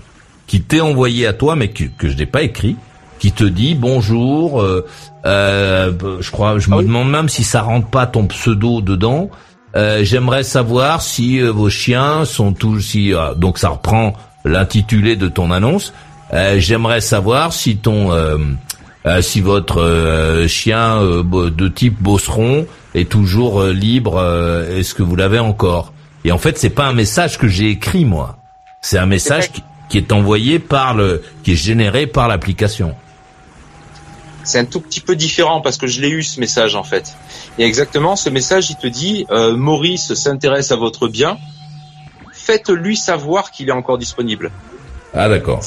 [0.47, 2.77] qui t'est envoyé à toi, mais que, que je n'ai pas écrit,
[3.19, 4.61] qui te dit bonjour.
[4.61, 4.87] Euh,
[5.25, 9.31] euh, je crois, je me ah demande même si ça rentre pas ton pseudo dedans.
[9.77, 14.13] Euh, J'aimerais savoir si euh, vos chiens sont tous si euh, donc ça reprend
[14.45, 15.95] l'intitulé de ton annonce.
[16.33, 18.11] Euh, j'aimerais savoir si ton
[19.21, 24.65] si votre chien de type bosseron est toujours libre.
[24.71, 25.93] Est-ce que vous l'avez encore?
[26.25, 28.44] Et en fait, c'est pas un message que j'ai écrit moi.
[28.85, 32.95] C'est un message qui, qui est envoyé par le, qui est généré par l'application.
[34.43, 37.17] C'est un tout petit peu différent parce que je l'ai eu ce message en fait.
[37.59, 41.39] Et exactement, ce message, il te dit euh, Maurice s'intéresse à votre bien.
[42.35, 44.51] Faites-lui savoir qu'il est encore disponible.
[45.15, 45.63] Ah d'accord.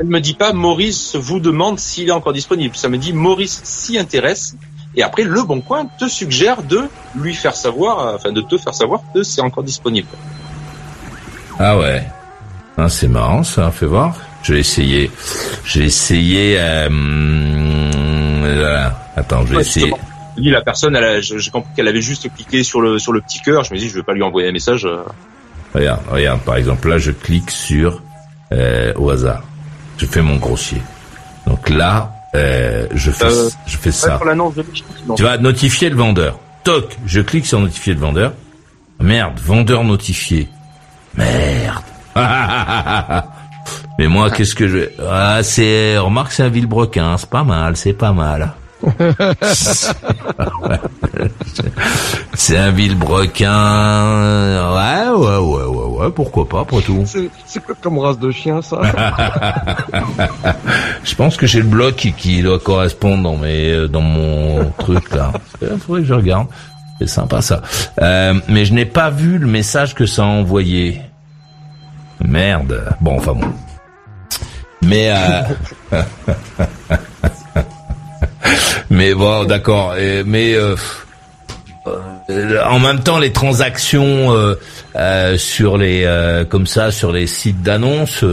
[0.00, 2.74] Elle me dit pas Maurice vous demande s'il est encore disponible.
[2.74, 4.56] Ça me dit Maurice s'y intéresse.
[4.94, 8.74] Et après, Le Bon Coin te suggère de lui faire savoir, enfin de te faire
[8.74, 10.08] savoir que c'est encore disponible.
[11.58, 12.02] Ah ouais.
[12.78, 14.16] Ah, c'est marrant ça, fais voir.
[14.42, 15.10] Je vais essayer.
[15.64, 16.56] J'ai essayé.
[16.58, 16.88] Euh,
[19.16, 19.92] attends, je vais essayer.
[20.36, 23.64] Dit la personne, j'ai compris qu'elle avait juste cliqué sur le sur le petit cœur.
[23.64, 24.84] Je me dis, je vais pas lui envoyer un message.
[24.84, 25.02] Euh.
[25.74, 26.40] Regarde, regarde.
[26.42, 28.02] Par exemple, là, je clique sur
[28.52, 29.42] euh, au hasard.
[29.96, 30.82] Je fais mon grossier.
[31.46, 33.26] Donc là, euh, je fais
[33.66, 34.20] je fais ça.
[35.16, 36.38] Tu vas notifier le vendeur.
[36.64, 38.34] Toc, je clique sur notifier le vendeur.
[39.00, 40.48] Merde, vendeur notifié.
[41.14, 41.82] Merde.
[43.98, 44.78] Mais moi, qu'est-ce que je...
[45.08, 45.98] Ah, c'est...
[45.98, 48.52] Remarque, c'est un Villebrequin, c'est pas mal, c'est pas mal.
[52.34, 53.50] c'est un Villebrequin...
[54.74, 57.04] Ouais, ouais, ouais, ouais, ouais, pourquoi pas, pour tout.
[57.06, 57.30] C'est
[57.64, 58.80] quoi comme race de chien, ça
[61.04, 65.32] Je pense que j'ai le bloc qui, doit correspondre dans, mes, dans mon truc, là.
[65.62, 66.48] Il faudrait que je regarde.
[66.98, 67.62] C'est sympa, ça.
[68.00, 71.00] Euh, mais je n'ai pas vu le message que ça a envoyé.
[72.24, 72.94] Merde.
[73.00, 73.52] Bon, enfin bon.
[74.82, 75.42] Mais euh...
[78.90, 79.94] mais bon, d'accord.
[80.24, 80.76] Mais euh...
[81.86, 84.54] euh en même temps, les transactions euh,
[84.96, 86.04] euh, sur les
[86.48, 88.24] comme ça sur les sites d'annonces.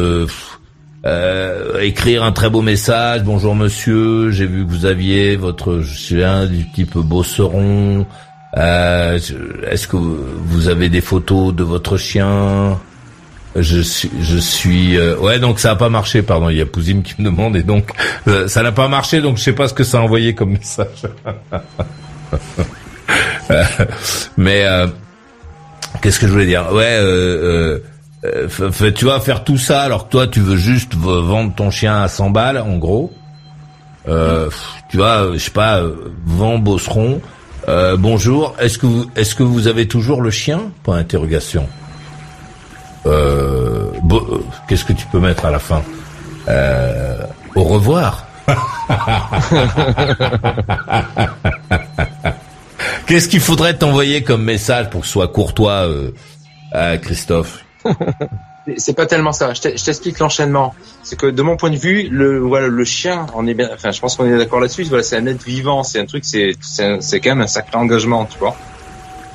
[1.82, 6.70] écrire un très beau message, bonjour monsieur, j'ai vu que vous aviez votre chien du
[6.72, 8.06] type bosseron.
[8.56, 12.80] Est-ce que vous avez des photos de votre chien?
[13.56, 16.22] Je suis, je suis, euh, ouais, donc ça a pas marché.
[16.22, 17.92] Pardon, il y a Pouzim qui me demande et donc
[18.28, 19.22] euh, ça n'a pas marché.
[19.22, 21.04] Donc je sais pas ce que ça a envoyé comme message.
[24.38, 24.88] Mais euh,
[26.02, 26.72] qu'est-ce que je voulais dire?
[26.74, 27.00] Ouais,
[28.96, 32.08] tu vas faire tout ça alors que toi tu veux juste vendre ton chien à
[32.08, 33.14] 100 balles en gros.
[34.08, 35.84] tu vois, je sais pas,
[36.26, 37.22] vend Bosseron.
[38.00, 40.72] bonjour, est-ce que vous, est-ce que vous avez toujours le chien?
[40.82, 41.68] Point interrogation.
[43.06, 45.84] Euh, euh, qu'est-ce que tu peux mettre à la fin
[46.48, 47.26] euh,
[47.56, 48.28] Au revoir.
[53.08, 56.12] Qu'est-ce qu'il faudrait t'envoyer comme message pour que ce soit courtois, euh,
[56.98, 57.64] Christophe?
[58.78, 59.54] C'est pas tellement ça.
[59.54, 60.74] Je t'explique l'enchaînement.
[61.04, 63.70] C'est que de mon point de vue, le voilà le chien, on est bien.
[63.74, 64.84] Enfin, je pense qu'on est d'accord là-dessus.
[64.84, 65.84] Voilà, c'est un être vivant.
[65.84, 66.24] C'est un truc.
[66.24, 68.56] C'est c'est quand même un sacré engagement, tu vois.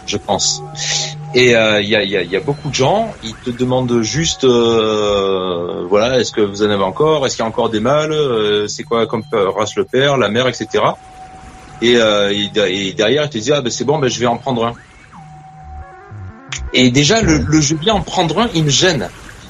[0.06, 0.62] Je pense.
[1.34, 4.00] Et il euh, y, a, y, a, y, a, beaucoup de gens, ils te demandent
[4.00, 7.26] juste, euh, voilà, est-ce que vous en avez encore?
[7.26, 8.12] Est-ce qu'il y a encore des mâles?
[8.12, 10.84] Euh, C'est quoi comme race le père, la mère, etc.
[11.82, 14.64] Et, et, derrière, ils te disent, ah ben c'est bon, ben je vais en prendre
[14.64, 14.72] un.
[16.72, 19.08] Et déjà, le, le je vais en prendre un, il me gêne.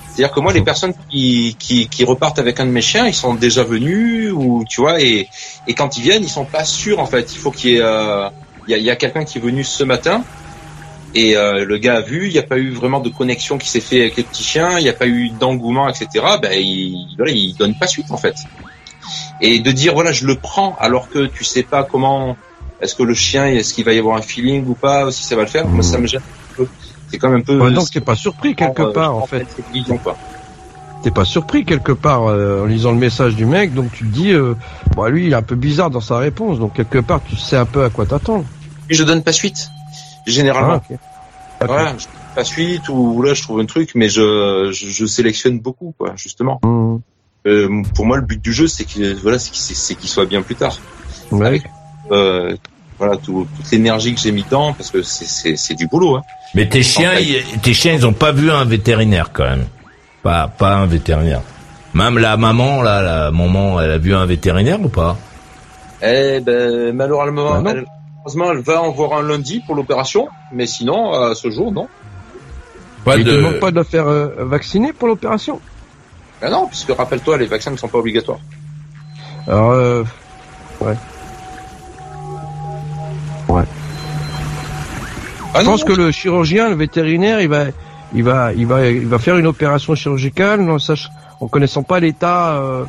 [0.09, 3.15] C'est-à-dire que moi, les personnes qui, qui, qui, repartent avec un de mes chiens, ils
[3.15, 5.29] sont déjà venus, ou tu vois, et,
[5.69, 7.33] et quand ils viennent, ils sont pas sûrs en fait.
[7.33, 8.31] Il faut qu'il y ait,
[8.67, 10.25] il y a, y a quelqu'un qui est venu ce matin
[11.15, 13.69] et euh, le gars a vu, il n'y a pas eu vraiment de connexion qui
[13.69, 16.09] s'est fait avec les petits chiens, il n'y a pas eu d'engouement, etc.
[16.43, 18.37] Ben il, voilà, il donne pas suite en fait.
[19.41, 22.37] Et de dire voilà, je le prends alors que tu sais pas comment,
[22.83, 25.35] est-ce que le chien, est-ce qu'il va y avoir un feeling ou pas, si ça
[25.35, 25.67] va le faire.
[25.67, 26.67] Moi, ça me gêne un peu.
[27.11, 27.59] C'est quand même un peu.
[27.59, 29.47] Ouais, donc t'es pas surpris quelque euh, part en fait.
[31.03, 34.13] T'es pas surpris quelque part euh, en lisant le message du mec, donc tu te
[34.13, 34.55] dis, euh,
[34.95, 37.57] bah lui il est un peu bizarre dans sa réponse, donc quelque part tu sais
[37.57, 38.45] un peu à quoi t'attendre.
[38.91, 39.71] Et je donne pas suite
[40.31, 40.81] généralement.
[41.61, 45.59] Ah, Voilà, je pas suite ou là je trouve un truc, mais je, je, sélectionne
[45.59, 46.61] beaucoup, quoi, justement.
[46.63, 46.97] Mmh.
[47.47, 50.55] Euh, pour moi, le but du jeu, c'est qu'il voilà, c'est qu'il soit bien plus
[50.55, 50.79] tard.
[51.31, 51.61] Ouais.
[52.11, 52.55] euh,
[52.99, 56.17] voilà, toute l'énergie que j'ai mis dedans, parce que c'est du boulot.
[56.17, 56.23] Hein.
[56.55, 57.13] Mais tes chiens,
[57.63, 59.67] tes chiens, ils ont pas vu un vétérinaire quand même.
[60.23, 61.43] Pas, pas un vétérinaire.
[61.95, 65.17] Même la maman, là, la maman, elle a vu un vétérinaire ou pas?
[66.03, 67.85] Eh ben, malheureusement, elle,
[68.53, 71.89] elle va en voir un lundi pour l'opération, mais sinon, à ce jour, non.
[73.05, 73.23] Pas de...
[73.23, 75.61] demande pas de la faire euh, vacciner pour l'opération?
[76.41, 78.41] Ben non, puisque rappelle-toi, les vaccins ne sont pas obligatoires.
[79.47, 80.05] Alors, euh...
[80.81, 80.95] ouais.
[83.49, 83.63] Ouais.
[85.55, 87.65] Ah je pense que le chirurgien, le vétérinaire, il va,
[88.13, 91.09] il va, il va, il va faire une opération chirurgicale, non, sach...
[91.41, 92.85] en connaissant pas l'état euh,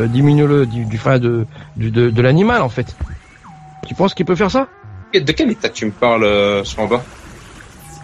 [0.00, 2.96] euh du, du, de, du, de, de l'animal en fait.
[3.86, 4.68] Tu penses qu'il peut faire ça?
[5.12, 7.02] De quel état tu me parles, euh, bas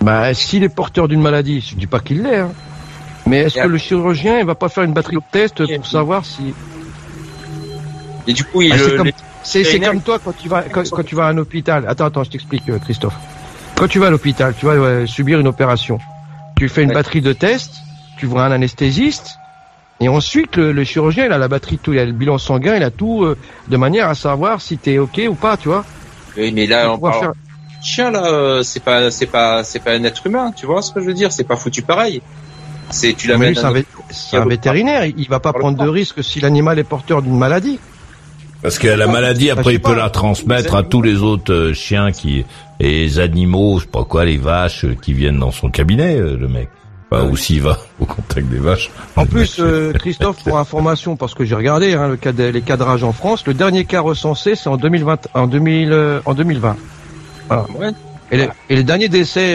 [0.00, 2.52] Bah, s'il est porteur d'une maladie, je dis pas qu'il l'est, hein.
[3.26, 6.24] mais est-ce que le chirurgien, il va pas faire une batterie de tests pour savoir
[6.24, 6.54] si
[8.28, 8.76] et du coup, il, ah,
[9.44, 11.84] c'est comme, comme, toi quand tu vas quand, quand, tu vas à un hôpital.
[11.86, 13.14] Attends, attends, je t'explique, euh, Christophe.
[13.76, 15.98] Quand tu vas à l'hôpital, tu vas subir une opération.
[16.56, 17.74] Tu fais une batterie de tests,
[18.18, 19.38] tu vois un anesthésiste,
[20.00, 22.82] et ensuite le, chirurgien il a la batterie, tout, il a le bilan sanguin, il
[22.82, 23.36] a tout euh,
[23.68, 25.84] de manière à savoir si t'es ok ou pas, tu vois.
[26.36, 27.32] Oui, mais là, on parle...
[27.82, 30.92] chien là, euh, c'est pas, c'est pas, c'est pas un être humain, tu vois ce
[30.92, 31.32] que je veux dire?
[31.32, 32.22] C'est pas foutu pareil.
[32.90, 33.54] C'est tu l'amènes.
[34.10, 37.36] C'est un, un vétérinaire, il va pas prendre de risque si l'animal est porteur d'une
[37.36, 37.78] maladie.
[38.62, 42.10] Parce que la maladie, après, il peut la transmettre à tous les autres euh, chiens
[42.10, 42.44] qui
[42.78, 46.16] et les animaux, je sais pas quoi, les vaches euh, qui viennent dans son cabinet,
[46.16, 46.68] le mec.
[47.10, 48.90] Enfin, ou s'il va au contact des vaches.
[49.14, 49.60] En plus,
[49.94, 53.54] Christophe, pour information, parce que j'ai regardé hein, le cas les cadrages en France, le
[53.54, 56.76] dernier cas recensé, c'est en 2020, en 2000, en 2020.
[57.48, 57.92] Voilà.
[58.32, 59.54] Et, les, et, les, derniers décès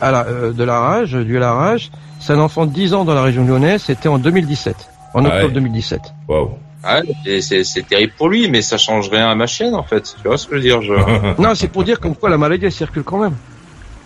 [0.00, 1.90] à la, de la rage, dû à la rage,
[2.20, 4.76] c'est un enfant de 10 ans dans la région lyonnaise, c'était en 2017,
[5.14, 6.00] en octobre 2017.
[6.28, 6.58] Wow.
[6.82, 7.00] Ah,
[7.40, 10.14] c'est terrible pour lui, mais ça change rien à ma chaîne en fait.
[10.22, 10.94] Tu vois ce que je veux dire je...
[11.42, 13.34] Non, c'est pour dire comme quoi la maladie elle circule quand même.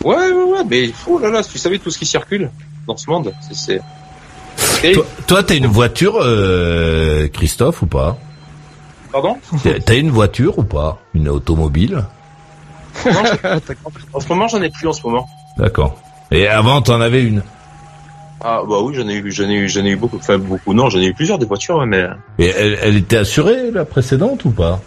[0.05, 2.50] Ouais, ouais, ouais, mais fou là là, tu savais tout ce qui circule
[2.86, 3.80] dans ce monde, c'est.
[5.26, 8.18] Toi, t'as une voiture, euh, Christophe, ou pas?
[9.11, 9.38] Pardon?
[9.86, 10.98] T'as une voiture ou pas?
[11.14, 12.05] Une automobile?
[14.12, 15.26] En ce moment, j'en ai plus en ce moment.
[15.57, 15.96] D'accord.
[16.30, 17.42] Et avant, t'en avais une?
[18.40, 20.74] Ah bah oui, j'en ai eu, j'en ai eu, j'en ai eu beaucoup, enfin beaucoup.
[20.74, 22.07] Non, j'en ai eu plusieurs des voitures, mais.
[22.38, 24.80] Et elle, elle était assurée la précédente ou pas?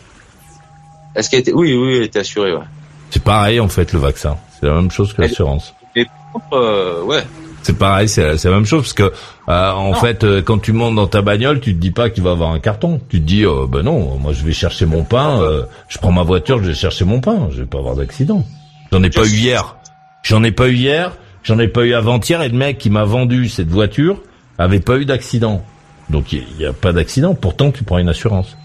[1.16, 2.54] Est-ce qu'elle était Oui, oui, elle était assurée.
[2.54, 2.66] Ouais.
[3.10, 4.38] C'est pareil en fait le vaccin.
[4.60, 5.74] C'est la même chose que l'assurance.
[5.96, 6.06] Mais
[6.54, 7.24] euh, ouais.
[7.64, 9.12] C'est pareil, c'est la même chose parce que
[9.50, 12.24] euh, en fait, euh, quand tu montes dans ta bagnole, tu te dis pas qu'il
[12.24, 13.02] va avoir un carton.
[13.10, 15.42] Tu te dis, euh, ben non, moi je vais chercher mon pain.
[15.42, 17.50] Euh, je prends ma voiture, je vais chercher mon pain.
[17.52, 18.46] Je vais pas avoir d'accident.
[18.92, 19.76] J'en ai pas eu hier.
[20.24, 21.18] J'en ai pas eu hier.
[21.44, 24.22] J'en ai pas eu avant-hier et le mec qui m'a vendu cette voiture
[24.58, 25.62] avait pas eu d'accident.
[26.10, 27.36] Donc il n'y a, pas d'accident.
[27.36, 28.58] Pourtant, tu prends une assurance.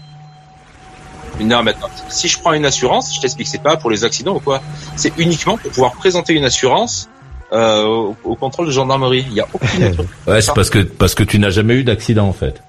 [1.39, 4.39] Non, maintenant, si je prends une assurance, je t'explique, c'est pas pour les accidents ou
[4.39, 4.61] quoi.
[4.95, 7.09] C'est uniquement pour pouvoir présenter une assurance
[7.51, 9.25] euh, au, contrôle de gendarmerie.
[9.29, 9.95] Il y a aucune.
[10.27, 12.61] ouais, c'est parce que parce que tu n'as jamais eu d'accident en fait.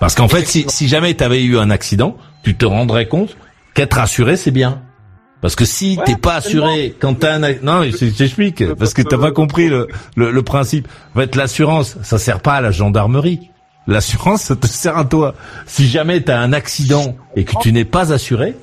[0.00, 3.36] Parce qu'en fait, si, si jamais tu avais eu un accident, tu te rendrais compte
[3.74, 4.82] qu'être assuré, c'est bien.
[5.40, 9.30] Parce que si t'es pas assuré quand t'as un non, j'explique parce que t'as pas
[9.30, 10.88] compris le, le, principe.
[11.14, 13.50] En fait, l'assurance, ça sert pas à la gendarmerie.
[13.88, 15.34] L'assurance, ça te sert à toi.
[15.66, 18.54] Si jamais t'as un accident et que tu n'es pas assuré.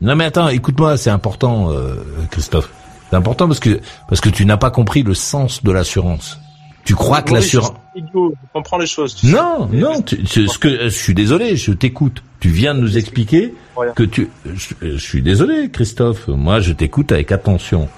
[0.00, 1.94] Non mais attends, écoute-moi, c'est important, euh,
[2.30, 2.70] Christophe.
[3.10, 6.38] C'est important parce que parce que tu n'as pas compris le sens de l'assurance.
[6.84, 9.22] Tu crois que l'assurance je comprends les choses.
[9.24, 12.22] non, non, ce que je suis désolé, je t'écoute.
[12.40, 13.54] Tu viens de nous expliquer
[13.94, 14.28] que tu.
[14.44, 16.28] Je, suis désolé, Christophe.
[16.28, 17.88] Moi, je t'écoute avec attention.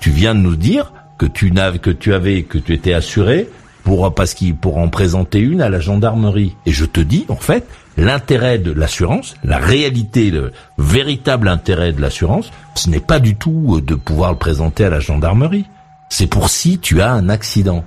[0.00, 3.48] Tu viens de nous dire que tu n'avais, que tu avais, que tu étais assuré
[3.86, 6.56] pour parce qu'il pour en présenter une à la gendarmerie.
[6.66, 12.00] Et je te dis, en fait, l'intérêt de l'assurance, la réalité, le véritable intérêt de
[12.00, 15.66] l'assurance, ce n'est pas du tout de pouvoir le présenter à la gendarmerie.
[16.10, 17.84] C'est pour si tu as un accident.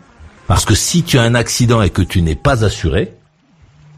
[0.47, 3.11] Parce que si tu as un accident et que tu n'es pas assuré,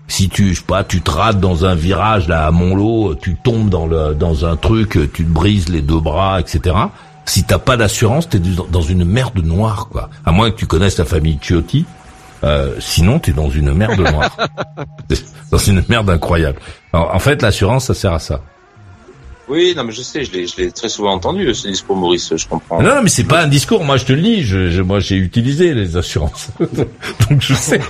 [0.07, 3.35] si tu, je sais pas, tu te rates dans un virage là à Montlot, tu
[3.35, 6.75] tombes dans le, dans un truc, tu te brises les deux bras, etc.
[7.25, 10.09] Si t'as pas d'assurance, t'es dans une merde noire, quoi.
[10.25, 11.85] À moins que tu connaisses la famille Ciotti.
[12.43, 14.35] Euh, sinon, t'es dans une merde noire.
[15.51, 16.59] dans une merde incroyable.
[16.93, 18.41] en fait, l'assurance, ça sert à ça.
[19.51, 22.33] Oui, non, mais je sais, je l'ai, très souvent entendu ce discours, Maurice.
[22.37, 22.81] Je comprends.
[22.81, 23.83] Non, non mais c'est pas un discours.
[23.83, 24.43] Moi, je te le dis.
[24.43, 27.81] Je, moi, j'ai utilisé les assurances, donc je sais,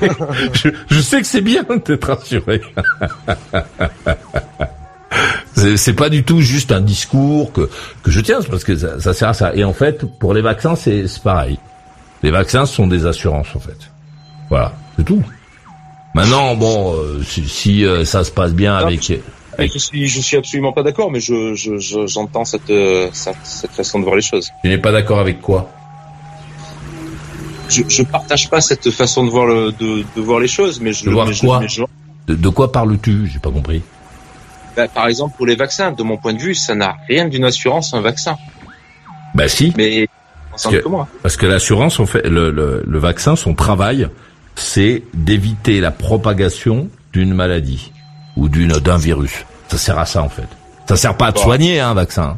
[0.90, 2.62] je, sais que c'est bien d'être assuré.
[5.54, 7.70] c'est, pas du tout juste un discours que
[8.04, 9.56] que je tiens, parce que ça, ça sert à ça.
[9.56, 11.58] Et en fait, pour les vaccins, c'est, pareil.
[12.24, 13.92] Les vaccins sont des assurances, en fait.
[14.50, 15.24] Voilà, c'est tout.
[16.14, 19.02] Maintenant, bon, euh, si, euh, ça se passe bien avec
[19.60, 21.54] je suis, je suis absolument pas d'accord, mais je,
[22.08, 24.50] j'entends cette, euh, cette, cette, façon de voir les choses.
[24.64, 25.70] Tu n'es pas d'accord avec quoi?
[27.70, 30.94] Je, je partage pas cette façon de voir le, de, de voir les choses, mais
[30.94, 31.06] je.
[31.06, 31.62] De voir quoi?
[32.28, 33.30] de, quoi parles-tu?
[33.32, 33.82] J'ai pas compris.
[34.76, 37.46] Bah, par exemple, pour les vaccins, de mon point de vue, ça n'a rien d'une
[37.46, 38.38] assurance un vaccin.
[39.34, 39.74] Bah si.
[39.78, 40.08] Mais
[40.58, 41.08] que, moi.
[41.22, 44.08] Parce que l'assurance, on fait le, le, le vaccin, son travail,
[44.56, 47.92] c'est d'éviter la propagation d'une maladie
[48.36, 49.46] ou d'une d'un virus.
[49.68, 50.48] Ça sert à ça en fait.
[50.88, 52.38] Ça sert pas à te soigner, hein, un vaccin.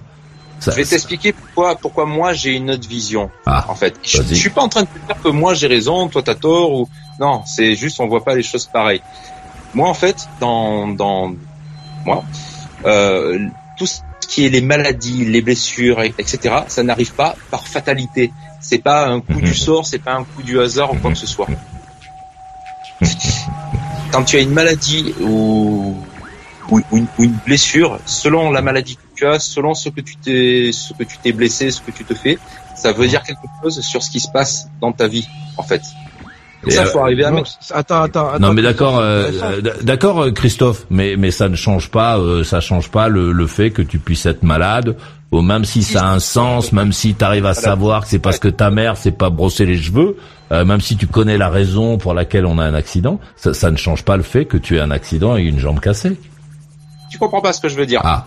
[0.61, 3.31] je vais t'expliquer pourquoi, pourquoi moi j'ai une autre vision.
[3.45, 5.67] Ah, en fait, je, je, suis pas en train de te dire que moi j'ai
[5.67, 7.41] raison, toi t'as tort ou non.
[7.45, 9.01] C'est juste on voit pas les choses pareilles.
[9.73, 11.33] Moi en fait, dans dans
[12.05, 12.23] moi,
[12.85, 13.47] euh,
[13.77, 16.55] tout ce qui est les maladies, les blessures, etc.
[16.67, 18.31] Ça n'arrive pas par fatalité.
[18.59, 19.53] C'est pas un coup du mhm.
[19.53, 21.47] sort, c'est pas un coup du hasard ou quoi que ce soit.
[24.11, 25.97] Quand tu as une maladie ou,
[26.69, 30.93] ou, une, blessure, selon la maladie que tu as, selon ce que tu t'es, ce
[30.93, 32.37] que tu t'es blessé, ce que tu te fais,
[32.75, 35.27] ça veut dire quelque chose sur ce qui se passe dans ta vie,
[35.57, 35.81] en fait.
[36.71, 37.33] Ça, faut arriver à
[37.71, 39.31] attends, attends, Non, mais d'accord, euh,
[39.81, 43.47] d'accord, euh, Christophe, mais mais ça ne change pas, euh, ça change pas le, le
[43.47, 44.95] fait que tu puisses être malade,
[45.31, 48.19] ou même si ça a un sens, même si tu arrives à savoir que c'est
[48.19, 50.17] parce que ta mère s'est pas brossé les cheveux,
[50.51, 53.71] euh, même si tu connais la raison pour laquelle on a un accident, ça, ça,
[53.71, 56.19] ne change pas le fait que tu aies un accident et une jambe cassée.
[57.09, 58.25] Tu comprends pas ce que je veux dire Ah,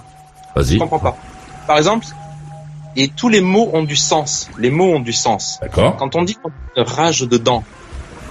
[0.54, 0.74] vas-y.
[0.74, 1.16] Tu comprends pas.
[1.66, 2.06] Par exemple,
[2.96, 4.48] et tous les mots ont du sens.
[4.58, 5.58] Les mots ont du sens.
[5.60, 5.96] D'accord.
[5.96, 6.36] Quand on dit
[6.76, 7.62] rage dedans,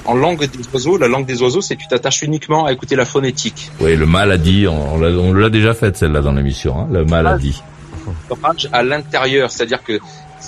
[0.05, 2.95] en langue des oiseaux, la langue des oiseaux, c'est que tu t'attaches uniquement à écouter
[2.95, 3.71] la phonétique.
[3.79, 7.05] Oui, le mal a dit, on, on l'a déjà fait celle-là dans l'émission, hein, le
[7.05, 7.61] mal a dit.
[8.41, 9.99] Rage à l'intérieur, c'est-à-dire que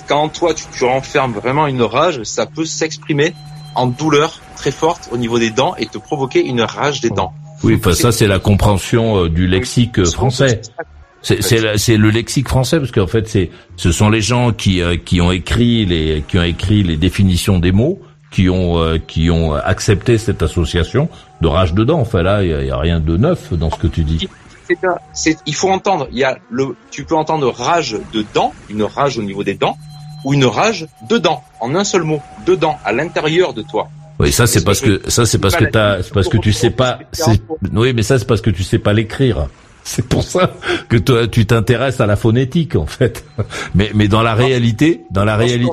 [0.06, 3.34] quand toi tu, tu renfermes vraiment une rage, ça peut s'exprimer
[3.74, 7.32] en douleur très forte au niveau des dents et te provoquer une rage des dents.
[7.64, 10.60] Oui, enfin, ça c'est la compréhension euh, du lexique euh, français.
[11.22, 15.20] C'est le lexique français parce qu'en fait c'est ce sont les gens qui euh, qui
[15.20, 18.00] ont écrit les qui ont écrit les définitions des mots
[18.30, 21.08] qui ont qui ont accepté cette association
[21.40, 22.00] de rage dedans.
[22.00, 24.28] Enfin là il y, a, rien de neuf dans ce que tu dis.
[25.46, 26.08] il faut entendre.
[26.12, 29.54] Il y a le tu peux entendre rage de dents, une rage au niveau des
[29.54, 29.76] dents,
[30.24, 33.88] ou une rage dedans, en un seul mot, dedans, à l'intérieur de toi.
[34.18, 36.70] Oui, ça c'est parce que ça c'est parce que t'as, c'est parce que tu sais
[36.70, 36.98] pas.
[37.72, 39.48] Oui, mais ça c'est parce que tu sais pas l'écrire.
[39.88, 40.50] C'est pour ça
[40.90, 43.24] que toi tu t'intéresses à la phonétique en fait.
[43.74, 45.70] Mais mais dans la réalité, dans la réalité.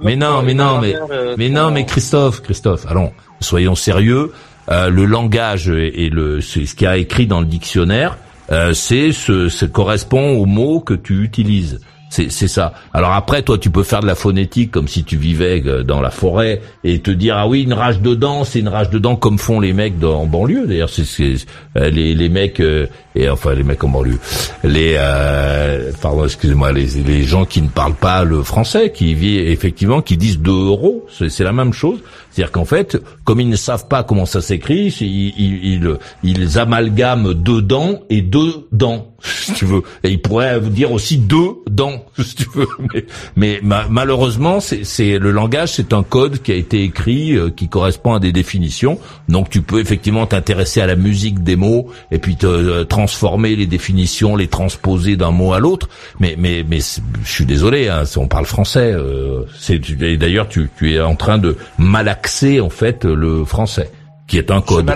[0.00, 0.94] Mais non, mais non, mais
[1.36, 4.32] mais non, mais Christophe, Christophe, allons, soyons sérieux.
[4.70, 8.18] Euh, le langage et le ce qui a écrit dans le dictionnaire,
[8.52, 11.80] euh, c'est ce, ce correspond aux mots que tu utilises.
[12.16, 12.72] C'est ça.
[12.94, 16.00] Alors après, toi, tu peux faire de la phonétique comme si tu vivais euh, dans
[16.00, 18.98] la forêt et te dire ah oui, une rage de dents, c'est une rage de
[18.98, 20.66] dents comme font les mecs dans, en banlieue.
[20.66, 21.34] D'ailleurs, c'est
[21.76, 24.18] euh, les, les mecs euh, et enfin les mecs en banlieue,
[24.64, 29.48] les euh, pardon, excusez-moi, les, les gens qui ne parlent pas le français, qui vivent
[29.48, 32.00] effectivement, qui disent 2 euros, c'est la même chose.
[32.30, 37.32] C'est-à-dire qu'en fait, comme ils ne savent pas comment ça s'écrit, ils, ils, ils, amalgament
[37.32, 39.82] deux dents et deux dents, si tu veux.
[40.04, 42.66] Et ils pourraient vous dire aussi deux dents, si tu veux.
[42.92, 43.04] Mais,
[43.36, 48.14] mais malheureusement, c'est le langage, c'est un code qui a été écrit, euh, qui correspond
[48.14, 48.98] à des définitions.
[49.28, 53.56] Donc tu peux effectivement t'intéresser à la musique des mots et puis te euh, transformer
[53.56, 55.88] les définitions, les transposer d'un mot à l'autre.
[56.20, 58.92] Mais mais mais je suis désolé, hein, on parle français.
[58.92, 59.80] Euh, c'est
[60.16, 63.90] d'ailleurs tu, tu es en train de malaxer en fait le français,
[64.26, 64.94] qui est un code.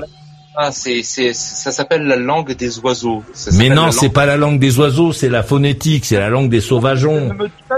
[0.56, 3.22] Ah, c'est, c'est, ça s'appelle la langue des oiseaux.
[3.52, 6.60] Mais non, c'est pas la langue des oiseaux, c'est la phonétique, c'est la langue des
[6.60, 7.30] sauvageons.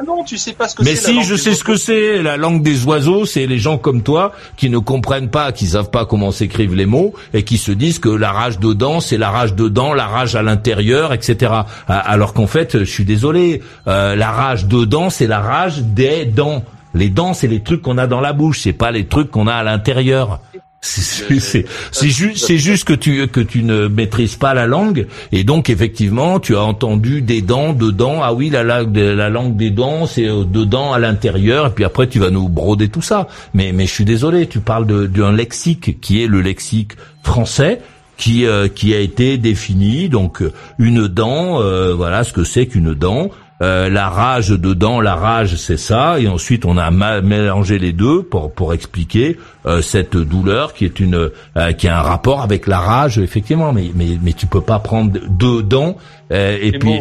[0.07, 2.23] non, tu sais pas ce que Mais si, je sais ce que c'est.
[2.23, 5.91] La langue des oiseaux, c'est les gens comme toi qui ne comprennent pas, qui savent
[5.91, 9.31] pas comment s'écrivent les mots et qui se disent que la rage dedans, c'est la
[9.31, 11.53] rage dedans, la rage à l'intérieur, etc.
[11.89, 16.65] Alors qu'en fait, je suis désolé, euh, la rage dedans, c'est la rage des dents.
[16.95, 19.47] Les dents, c'est les trucs qu'on a dans la bouche, c'est pas les trucs qu'on
[19.47, 20.41] a à l'intérieur.
[20.85, 26.41] C'est juste, juste que tu que tu ne maîtrises pas la langue et donc effectivement
[26.41, 28.21] tu as entendu des dents dedans.
[28.21, 31.85] Ah oui, la, la, la langue des dents, c'est euh, dedans à l'intérieur et puis
[31.85, 33.29] après tu vas nous broder tout ça.
[33.55, 37.81] Mais mais je suis désolé, tu parles d'un lexique qui est le lexique français
[38.17, 40.43] qui euh, qui a été défini donc
[40.81, 43.31] une dent, euh, voilà ce que c'est qu'une dent.
[43.61, 46.91] Euh, la rage dedans, la rage c'est ça, et ensuite on a
[47.21, 51.99] mélangé les deux pour pour expliquer euh, cette douleur qui est une euh, qui a
[51.99, 55.97] un rapport avec la rage effectivement, mais mais mais tu peux pas prendre deux dents
[56.33, 56.95] et, puis,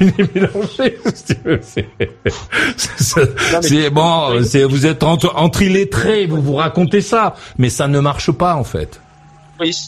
[0.00, 0.98] les mélanger.
[3.60, 7.98] c'est bon, c'est vous êtes entre, entre illettrés, vous vous racontez ça, mais ça ne
[7.98, 9.00] marche pas en fait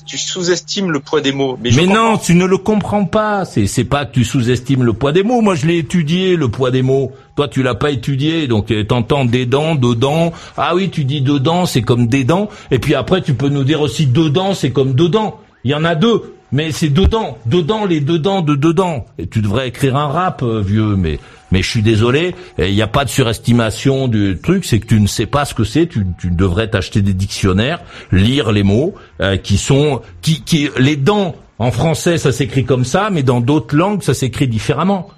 [0.07, 1.59] tu sous-estimes le poids des mots.
[1.62, 3.45] Mais, non, tu ne le comprends pas.
[3.45, 5.41] C'est c'est pas que tu sous-estimes le poids des mots.
[5.41, 7.12] Moi, je l'ai étudié le poids des mots.
[7.37, 10.33] Toi, tu l'as pas étudié, donc euh, t'entends des dents, dedans.
[10.57, 12.49] Ah oui, tu dis dedans, c'est comme des dents.
[12.71, 15.39] Et puis après, tu peux nous dire aussi dedans, c'est comme dedans.
[15.64, 16.35] Il y en a deux.
[16.53, 19.07] Mais c'est dedans, dedans les dedans de dedans.
[19.18, 21.18] Et tu devrais écrire un rap, euh, vieux, mais
[21.53, 25.01] mais je suis désolé, il n'y a pas de surestimation du truc, c'est que tu
[25.01, 27.80] ne sais pas ce que c'est, tu, tu devrais t'acheter des dictionnaires,
[28.12, 32.84] lire les mots euh, qui sont qui qui les dents en français ça s'écrit comme
[32.84, 35.09] ça, mais dans d'autres langues ça s'écrit différemment.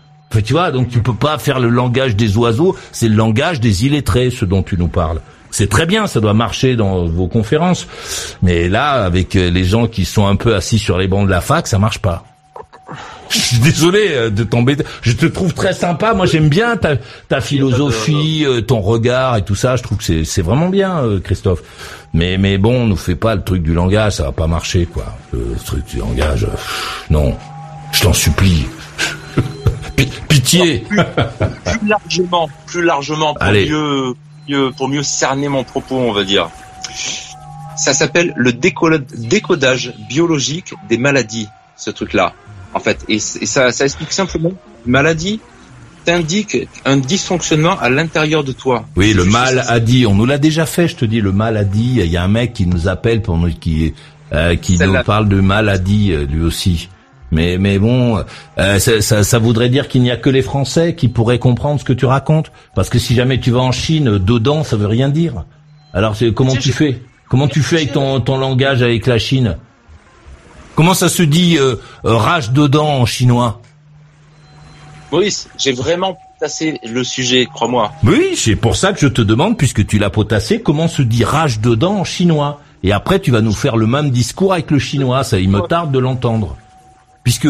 [0.45, 3.85] tu vois, donc tu peux pas faire le langage des oiseaux, c'est le langage des
[3.85, 5.21] illettrés, ce dont tu nous parles.
[5.53, 7.87] C'est très bien, ça doit marcher dans vos conférences.
[8.43, 11.31] Mais là, avec euh, les gens qui sont un peu assis sur les bancs de
[11.31, 12.25] la fac, ça marche pas.
[13.29, 14.79] Je suis désolé euh, de tomber.
[15.03, 16.15] Je te trouve très sympa.
[16.15, 16.97] Moi, j'aime bien ta,
[17.29, 19.77] ta philosophie, euh, ton regard et tout ça.
[19.77, 21.63] Je trouve que c'est, vraiment bien, Christophe.
[22.15, 24.15] Mais, mais bon, nous fait pas le truc du langage.
[24.15, 25.05] Ça va pas marcher, quoi.
[25.35, 26.47] Le truc du langage.
[27.11, 27.37] non.
[27.93, 28.65] Je t'en supplie.
[30.29, 30.87] Pitié.
[30.89, 30.99] plus,
[31.87, 33.71] largement, plus largement, pour Allez.
[34.49, 36.51] Mieux pour mieux cerner mon propos, on va dire.
[37.77, 42.35] Ça s'appelle le décodage biologique des maladies, ce truc-là,
[42.75, 43.05] en fait.
[43.09, 44.53] Et, ça, ça explique simplement,
[44.87, 45.41] maladie
[46.05, 48.85] t'indique un dysfonctionnement à l'intérieur de toi.
[48.97, 51.57] Oui, le mal a dit, on nous l'a déjà fait, je te dis, le mal
[51.57, 53.95] a dit, il y a un mec qui nous appelle pour nous, qui,
[54.33, 56.89] euh, qui nous parle de maladie, euh, lui aussi.
[57.33, 58.23] Mais mais bon,
[58.59, 61.85] euh, ça, ça, voudrait dire qu'il n'y a que les Français qui pourraient comprendre ce
[61.85, 65.09] que tu racontes, parce que si jamais tu vas en Chine, dedans, ça veut rien
[65.09, 65.45] dire.
[65.95, 67.03] Alors comment tu fais?
[67.31, 69.57] Comment tu fais avec ton ton langage avec la Chine?
[70.75, 73.63] Comment ça se dit euh, euh, rage dedans en chinois?
[75.11, 77.93] Maurice, j'ai vraiment potassé le sujet, crois-moi.
[78.05, 81.25] Oui, c'est pour ça que je te demande, puisque tu l'as potassé, comment se dit
[81.25, 82.61] rage dedans en chinois?
[82.83, 85.25] Et après, tu vas nous faire le même discours avec le chinois.
[85.25, 86.57] Ça, il me tarde de l'entendre.
[87.25, 87.49] Puisque,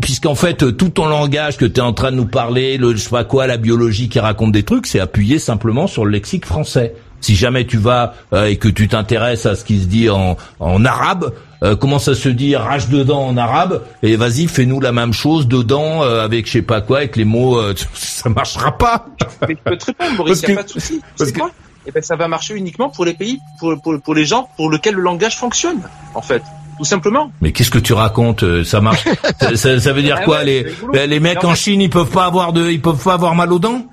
[0.00, 2.98] puisqu'en fait, tout ton langage que tu es en train de nous parler, le je
[2.98, 6.46] sais pas quoi, la biologie qui raconte des trucs, c'est appuyé simplement sur le lexique
[6.46, 6.94] français.
[7.20, 10.36] Si jamais tu vas euh, et que tu t'intéresses à ce qui se dit en,
[10.60, 14.92] en arabe, euh, comment ça se dit rage dedans en arabe Et vas-y, fais-nous la
[14.92, 17.60] même chose dedans euh, avec je sais pas quoi, avec les mots,
[17.94, 19.06] ça marchera pas.
[19.48, 21.00] Mais tu peux te répondre, Boris, y a pas de souci.
[21.16, 21.50] C'est quoi?
[21.86, 24.70] Eh ben, ça va marcher uniquement pour les pays, pour, pour, pour les gens pour
[24.70, 25.80] lesquels le langage fonctionne,
[26.14, 26.42] en fait
[26.78, 27.32] tout simplement.
[27.40, 29.04] Mais qu'est-ce que tu racontes euh, Ça marche
[29.54, 32.52] ça, ça, veut dire ah quoi Les les mecs en Chine, ils peuvent pas avoir
[32.52, 33.86] de, ils peuvent pas avoir mal aux dents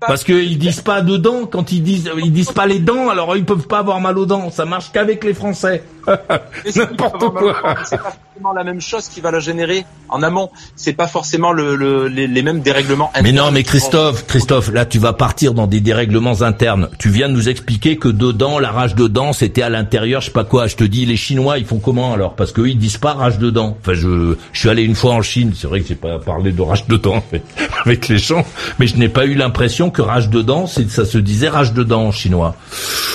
[0.00, 3.44] parce qu'ils disent pas dedans quand ils disent ils disent pas les dents alors ils
[3.44, 4.50] peuvent pas avoir mal aux dents.
[4.50, 5.84] Ça marche qu'avec les Français.
[6.76, 7.76] N'importe quoi
[8.36, 10.50] forcément la même chose qui va la générer en amont.
[10.74, 13.24] C'est pas forcément le, les, mêmes dérèglements internes.
[13.24, 16.88] mais non mais Christophe Christophe là tu vas partir dans des dérèglements internes.
[16.98, 20.26] Tu viens de nous expliquer que dedans la rage de dents c'était à l'intérieur je
[20.26, 20.66] sais pas quoi.
[20.66, 22.34] Je te dis les Chinois ils font comment alors?
[22.34, 23.76] Parce qu'eux ils disent pas rage de dents.
[23.80, 25.52] Enfin je je suis allé une fois en Chine.
[25.54, 27.24] C'est vrai que j'ai pas parlé de rage de dents
[27.84, 28.44] avec les gens.
[28.78, 32.12] Mais je n'ai pas eu l'impression que rage dedans, ça se disait rage dedans en
[32.12, 32.54] chinois.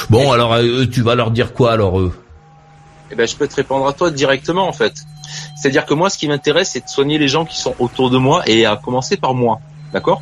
[0.09, 2.11] Bon, alors eux, tu vas leur dire quoi alors eux?
[3.11, 4.93] Eh ben, je peux te répondre à toi directement en fait.
[5.55, 8.17] C'est-à-dire que moi, ce qui m'intéresse, c'est de soigner les gens qui sont autour de
[8.17, 9.59] moi et à commencer par moi,
[9.93, 10.21] d'accord?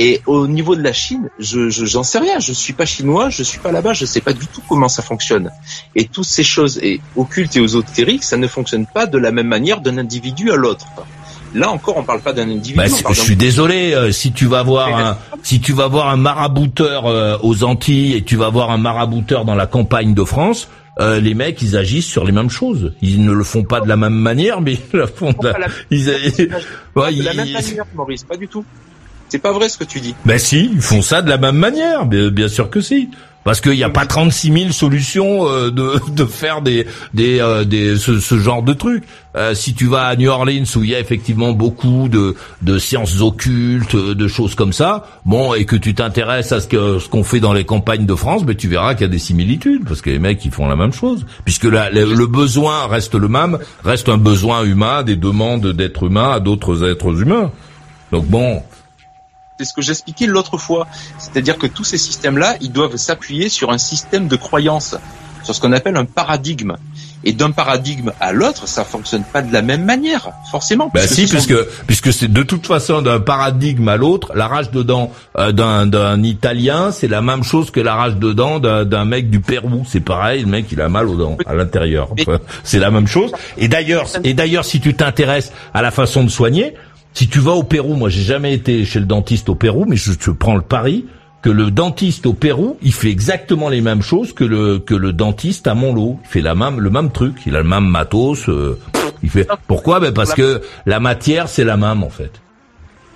[0.00, 2.38] Et au niveau de la Chine, je j'en sais rien.
[2.38, 5.02] Je suis pas chinois, je suis pas là-bas, je sais pas du tout comment ça
[5.02, 5.50] fonctionne.
[5.96, 9.48] Et toutes ces choses et occultes et ésotériques, ça ne fonctionne pas de la même
[9.48, 10.86] manière d'un individu à l'autre.
[11.52, 12.76] Là encore, on parle pas d'un individu.
[12.76, 13.92] Bah, je suis désolé.
[13.92, 18.14] Euh, si tu vas voir un, si tu vas voir un marabouteur euh, aux Antilles
[18.14, 20.68] et tu vas voir un marabouteur dans la campagne de France,
[21.00, 22.92] euh, les mecs, ils agissent sur les mêmes choses.
[23.02, 25.32] Ils ne le font pas de la même manière, mais ils le font.
[25.32, 25.68] De la...
[25.90, 26.04] Ils...
[26.06, 28.64] de la même manière, Maurice, pas du tout.
[29.28, 30.14] C'est pas vrai ce que tu dis.
[30.24, 33.10] Ben si, ils font ça de la même manière, bien sûr que si
[33.44, 37.64] parce qu'il n'y a pas 36 000 solutions euh, de, de faire des, des, euh,
[37.64, 39.04] des ce, ce, genre de trucs.
[39.36, 42.78] Euh, si tu vas à New Orleans où il y a effectivement beaucoup de, de
[42.78, 47.08] sciences occultes, de choses comme ça, bon, et que tu t'intéresses à ce que ce
[47.08, 49.84] qu'on fait dans les campagnes de France, ben tu verras qu'il y a des similitudes
[49.86, 53.28] parce que les mecs ils font la même chose, puisque la, le besoin reste le
[53.28, 57.50] même, reste un besoin humain, des demandes d'êtres humains à d'autres êtres humains.
[58.12, 58.62] Donc bon,
[59.58, 60.86] c'est ce que j'expliquais l'autre fois.
[61.18, 64.96] C'est-à-dire que tous ces systèmes-là, ils doivent s'appuyer sur un système de croyance,
[65.42, 66.76] sur ce qu'on appelle un paradigme.
[67.24, 70.88] Et d'un paradigme à l'autre, ça fonctionne pas de la même manière, forcément.
[70.94, 71.56] Bah si, puisque
[71.88, 75.86] puisque c'est de toute façon d'un paradigme à l'autre, la rage de dents euh, d'un
[75.86, 79.84] d'un Italien, c'est la même chose que la rage de dents d'un mec du Pérou.
[79.88, 82.08] C'est pareil, le mec il a mal aux dents à l'intérieur.
[82.62, 83.32] c'est la même chose.
[83.56, 86.74] Et d'ailleurs, et d'ailleurs, si tu t'intéresses à la façon de soigner,
[87.14, 89.96] si tu vas au Pérou, moi j'ai jamais été chez le dentiste au Pérou, mais
[89.96, 91.06] je te prends le pari
[91.42, 95.12] que le dentiste au Pérou, il fait exactement les mêmes choses que le que le
[95.12, 96.18] dentiste à Montlot.
[96.24, 98.48] Il fait la même le même truc, il a le même matos.
[98.48, 98.78] Euh,
[99.22, 100.00] il fait pourquoi?
[100.00, 102.32] Ben parce que la matière c'est la même en fait.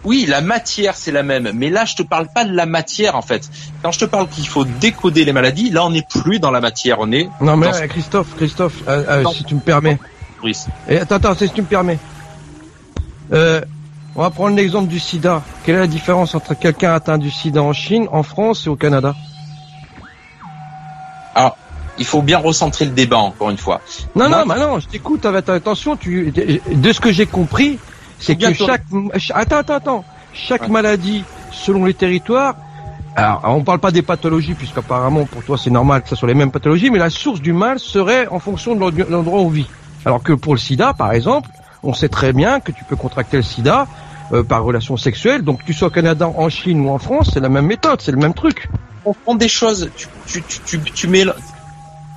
[0.05, 3.17] Oui, la matière c'est la même, mais là je te parle pas de la matière
[3.17, 3.49] en fait.
[3.83, 6.61] Quand je te parle qu'il faut décoder les maladies, là on n'est plus dans la
[6.61, 7.29] matière, on est.
[7.41, 9.99] Non mais Christophe, Christophe, euh, euh, si tu me permets.
[10.89, 11.99] Et attends, attends, si tu me permets.
[13.33, 13.61] Euh,
[14.15, 15.43] on va prendre l'exemple du sida.
[15.65, 18.77] Quelle est la différence entre quelqu'un atteint du sida en Chine, en France et au
[18.77, 19.15] Canada?
[21.35, 21.57] Alors,
[21.99, 23.81] il faut bien recentrer le débat encore une fois.
[24.15, 25.97] Non, non, bah non, je t'écoute avec attention.
[25.97, 27.79] Tu, de ce que j'ai compris,
[28.19, 28.83] c'est que chaque,
[29.31, 30.05] attends, attends, attends,
[30.35, 32.57] chaque maladie, selon les territoires,
[33.15, 36.35] alors, on parle pas des pathologies, puisqu'apparemment pour toi c'est normal que ce soit les
[36.35, 39.67] mêmes pathologies, mais la source du mal serait en fonction de l'endroit où on vit.
[40.07, 41.51] Alors que pour le sida, par exemple,
[41.83, 43.87] on sait très bien que tu peux contracter le sida
[44.33, 47.31] euh, par relation sexuelle, donc que tu sois au Canada, en Chine ou en France,
[47.35, 48.69] c'est la même méthode, c'est le même truc.
[49.05, 51.35] On prend des choses, tu, tu, tu, tu, mélanges,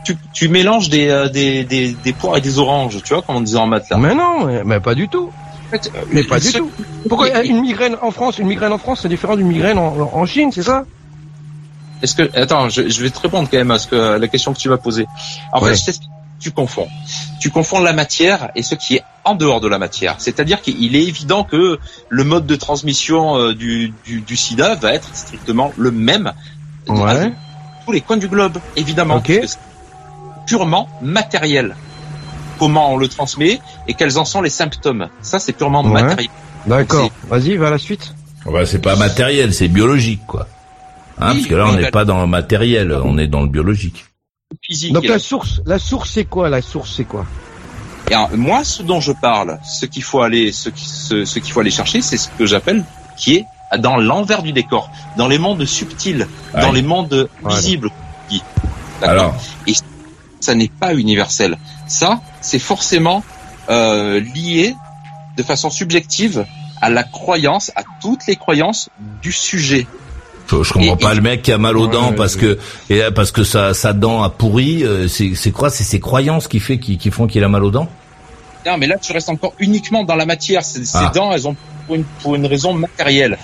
[0.05, 3.37] tu, tu mélanges des, euh, des, des, des, poires et des oranges, tu vois, comme
[3.37, 3.97] on disait en maths là.
[3.97, 5.31] Mais non, mais pas du tout.
[6.11, 6.71] Mais pas du tout.
[7.09, 10.51] Pourquoi une migraine en France, une migraine en France, c'est différent d'une migraine en, Chine,
[10.51, 10.85] c'est ça?
[12.01, 14.59] Est-ce que attends, je, vais te répondre quand même à ce que la question que
[14.59, 15.07] tu m'as posée.
[15.51, 15.91] En fait, je
[16.39, 16.87] tu confonds.
[17.39, 20.15] Tu confonds la matière et ce qui est en dehors de la matière.
[20.19, 21.79] C'est-à-dire qu'il est évident que
[22.09, 26.33] le mode de transmission euh, du, du, SIDA va être strictement le même
[26.87, 27.31] ouais.
[27.85, 29.21] tous les coins du globe, évidemment.
[30.45, 31.75] Purement matériel
[32.57, 35.09] comment on le transmet et quels en sont les symptômes.
[35.21, 36.29] Ça, c'est purement matériel.
[36.65, 37.11] D'accord.
[37.27, 38.13] Vas-y, va à la suite.
[38.45, 40.47] Ouais, c'est pas matériel, c'est biologique, quoi.
[41.17, 44.05] Hein, parce que là, on n'est pas dans le matériel, on est dans le biologique.
[44.61, 44.93] Physique.
[44.93, 46.49] Donc la source, la source, c'est quoi?
[46.49, 47.25] La source, c'est quoi?
[48.11, 51.71] Et moi, ce dont je parle, ce qu'il faut aller, ce, ce, qu'il faut aller
[51.71, 52.83] chercher, c'est ce que j'appelle
[53.17, 53.45] qui est
[53.79, 57.89] dans l'envers du décor, dans les mondes subtils, dans les mondes visibles.
[59.01, 59.35] Alors,
[59.67, 59.73] et
[60.39, 61.57] ça n'est pas universel.
[61.87, 63.23] Ça, c'est forcément
[63.69, 64.75] euh, lié
[65.37, 66.45] de façon subjective
[66.81, 68.89] à la croyance, à toutes les croyances
[69.21, 69.87] du sujet.
[70.47, 73.31] Je, je comprends pas le mec qui a mal aux dents parce que et parce
[73.31, 74.83] que sa, sa dent a pourri.
[74.83, 77.71] Euh, c'est quoi C'est ses croyances qui fait qui, qui font qu'il a mal aux
[77.71, 77.89] dents?
[78.65, 80.63] Non, mais là tu restes encore uniquement dans la matière.
[80.63, 81.11] Ces, ah.
[81.13, 83.37] dents, elles ont pour une, pour une raison matérielle.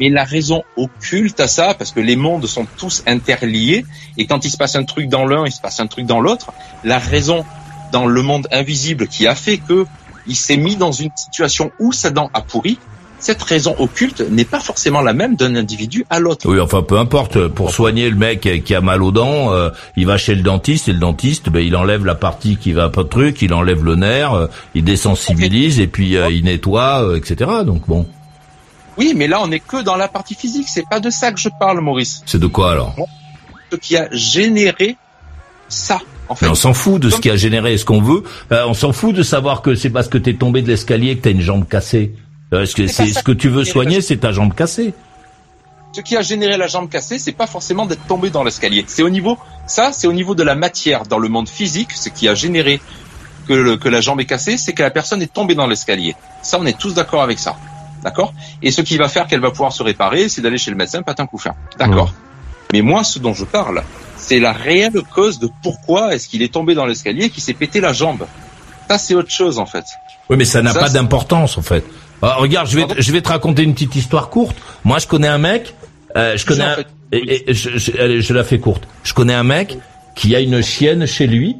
[0.00, 3.86] Mais la raison occulte à ça, parce que les mondes sont tous interliés,
[4.18, 6.20] et quand il se passe un truc dans l'un, il se passe un truc dans
[6.20, 6.52] l'autre.
[6.84, 7.44] La raison
[7.92, 9.86] dans le monde invisible qui a fait que
[10.26, 12.78] il s'est mis dans une situation où sa dent a pourri,
[13.26, 16.48] cette raison occulte n'est pas forcément la même d'un individu à l'autre.
[16.48, 17.48] Oui, enfin peu importe.
[17.48, 20.86] Pour soigner le mec qui a mal aux dents, euh, il va chez le dentiste
[20.86, 23.84] et le dentiste, ben, il enlève la partie qui va pas de truc, il enlève
[23.84, 24.46] le nerf, euh,
[24.76, 27.50] il désensibilise et puis euh, il nettoie, etc.
[27.64, 28.06] Donc bon.
[28.96, 30.68] Oui, mais là on n'est que dans la partie physique.
[30.68, 32.22] C'est pas de ça que je parle, Maurice.
[32.26, 32.94] C'est de quoi alors?
[33.72, 34.96] Ce qui a généré
[35.68, 35.98] ça.
[36.28, 38.22] On s'en fout de ce qui a généré ce qu'on veut.
[38.52, 41.22] Euh, on s'en fout de savoir que c'est parce que t'es tombé de l'escalier que
[41.22, 42.14] t'as une jambe cassée.
[42.52, 44.94] Euh, est-ce que c'est ce que tu veux soigner, c'est ta jambe cassée.
[45.92, 48.84] Ce qui a généré la jambe cassée, c'est pas forcément d'être tombé dans l'escalier.
[48.86, 51.92] C'est au niveau, ça, c'est au niveau de la matière dans le monde physique.
[51.92, 52.80] Ce qui a généré
[53.48, 56.14] que, que la jambe est cassée, c'est que la personne est tombée dans l'escalier.
[56.42, 57.56] Ça, on est tous d'accord avec ça.
[58.02, 58.34] D'accord?
[58.62, 61.02] Et ce qui va faire qu'elle va pouvoir se réparer, c'est d'aller chez le médecin
[61.02, 61.42] patin coup
[61.78, 62.12] D'accord?
[62.72, 63.82] Mais moi, ce dont je parle,
[64.16, 67.54] c'est la réelle cause de pourquoi est-ce qu'il est tombé dans l'escalier et qu'il s'est
[67.54, 68.26] pété la jambe.
[68.88, 69.84] Ça, c'est autre chose, en fait.
[70.28, 71.84] Oui, mais ça n'a pas d'importance, en fait.
[72.22, 74.56] Ah, regarde, je vais, je vais te raconter une petite histoire courte.
[74.84, 75.74] Moi, je connais un mec,
[76.16, 76.76] euh, je connais un,
[77.12, 78.84] et, je, je, je la fais courte.
[79.04, 79.78] Je connais un mec
[80.14, 81.56] qui a une chienne chez lui,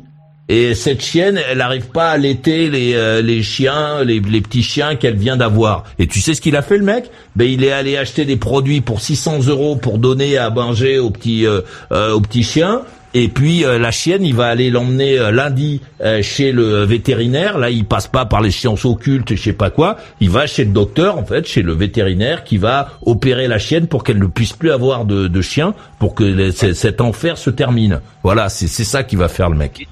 [0.48, 4.62] et cette chienne, elle n'arrive pas à allaiter les, euh, les chiens, les, les, petits
[4.62, 5.84] chiens qu'elle vient d'avoir.
[5.98, 7.10] Et tu sais ce qu'il a fait le mec?
[7.34, 11.10] Ben il est allé acheter des produits pour 600 euros pour donner à manger aux
[11.10, 12.82] petits euh, euh, aux petits chiens.
[13.18, 15.80] Et puis la chienne, il va aller l'emmener lundi
[16.20, 17.56] chez le vétérinaire.
[17.56, 19.96] Là, il passe pas par les sciences occultes, je sais pas quoi.
[20.20, 23.86] Il va chez le docteur, en fait, chez le vétérinaire, qui va opérer la chienne
[23.86, 28.02] pour qu'elle ne puisse plus avoir de, de chien, pour que cet enfer se termine.
[28.22, 29.88] Voilà, c'est ça qui va faire le mec.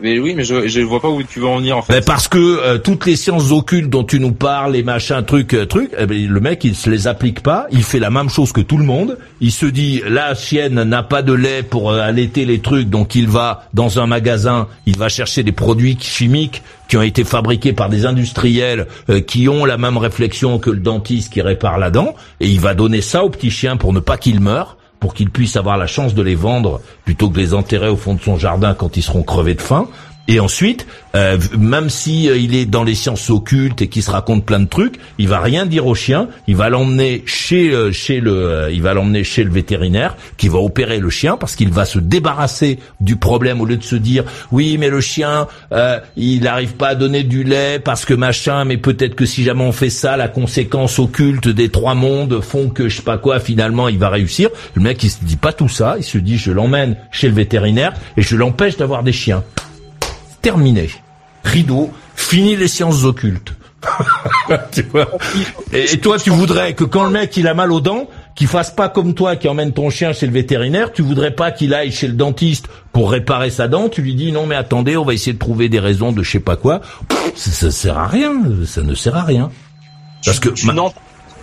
[0.00, 2.04] Mais oui, mais je je vois pas où tu veux en venir en fait.
[2.04, 5.66] parce que euh, toutes les sciences occultes dont tu nous parles, les machins, trucs, euh,
[5.66, 7.66] trucs, eh ben, le mec il se les applique pas.
[7.72, 9.18] Il fait la même chose que tout le monde.
[9.40, 13.14] Il se dit la chienne n'a pas de lait pour euh, allaiter les trucs, donc
[13.16, 17.74] il va dans un magasin, il va chercher des produits chimiques qui ont été fabriqués
[17.74, 18.86] par des industriels
[19.26, 22.72] qui ont la même réflexion que le dentiste qui répare la dent, et il va
[22.72, 25.86] donner ça au petit chien pour ne pas qu'il meure pour qu'il puisse avoir la
[25.86, 28.96] chance de les vendre plutôt que de les enterrer au fond de son jardin quand
[28.96, 29.88] ils seront crevés de faim.
[30.30, 34.10] Et ensuite, euh, même si euh, il est dans les sciences occultes et qu'il se
[34.10, 36.28] raconte plein de trucs, il va rien dire au chien.
[36.46, 40.58] Il va l'emmener chez euh, chez le il va l'emmener chez le vétérinaire qui va
[40.58, 44.24] opérer le chien parce qu'il va se débarrasser du problème au lieu de se dire
[44.52, 45.46] oui mais le chien
[46.16, 49.62] il n'arrive pas à donner du lait parce que machin mais peut-être que si jamais
[49.62, 53.40] on fait ça la conséquence occulte des trois mondes font que je sais pas quoi
[53.40, 54.50] finalement il va réussir.
[54.74, 57.34] Le mec il se dit pas tout ça, il se dit je l'emmène chez le
[57.34, 59.42] vétérinaire et je l'empêche d'avoir des chiens
[60.42, 60.90] terminé.
[61.44, 63.54] rideau, fini les sciences occultes.
[64.72, 65.08] tu vois
[65.72, 68.70] et, toi, tu voudrais que quand le mec il a mal aux dents, qu'il fasse
[68.70, 70.92] pas comme toi, qui emmène ton chien chez le vétérinaire.
[70.92, 73.88] Tu voudrais pas qu'il aille chez le dentiste pour réparer sa dent.
[73.88, 76.30] Tu lui dis non, mais attendez, on va essayer de trouver des raisons de je
[76.32, 76.80] sais pas quoi.
[77.34, 78.34] Ça, ça sert à rien.
[78.66, 79.50] Ça ne sert à rien.
[80.24, 80.92] Parce que non,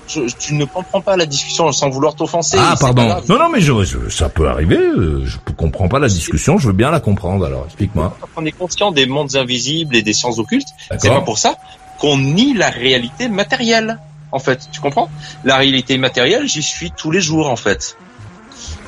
[0.08, 2.58] tu ne comprends pas la discussion sans vouloir t'offenser.
[2.60, 3.16] Ah pardon.
[3.28, 4.78] Non non mais je, ça peut arriver.
[4.78, 6.58] Euh, je comprends pas la discussion.
[6.58, 7.45] Je veux bien la comprendre.
[7.45, 8.18] Alors explique-moi.
[8.36, 10.70] On est conscient des mondes invisibles et des sciences occultes.
[10.97, 11.56] C'est pas pour ça
[11.99, 13.99] qu'on nie la réalité matérielle.
[14.32, 15.10] En fait, tu comprends?
[15.45, 17.97] La réalité matérielle, j'y suis tous les jours en fait.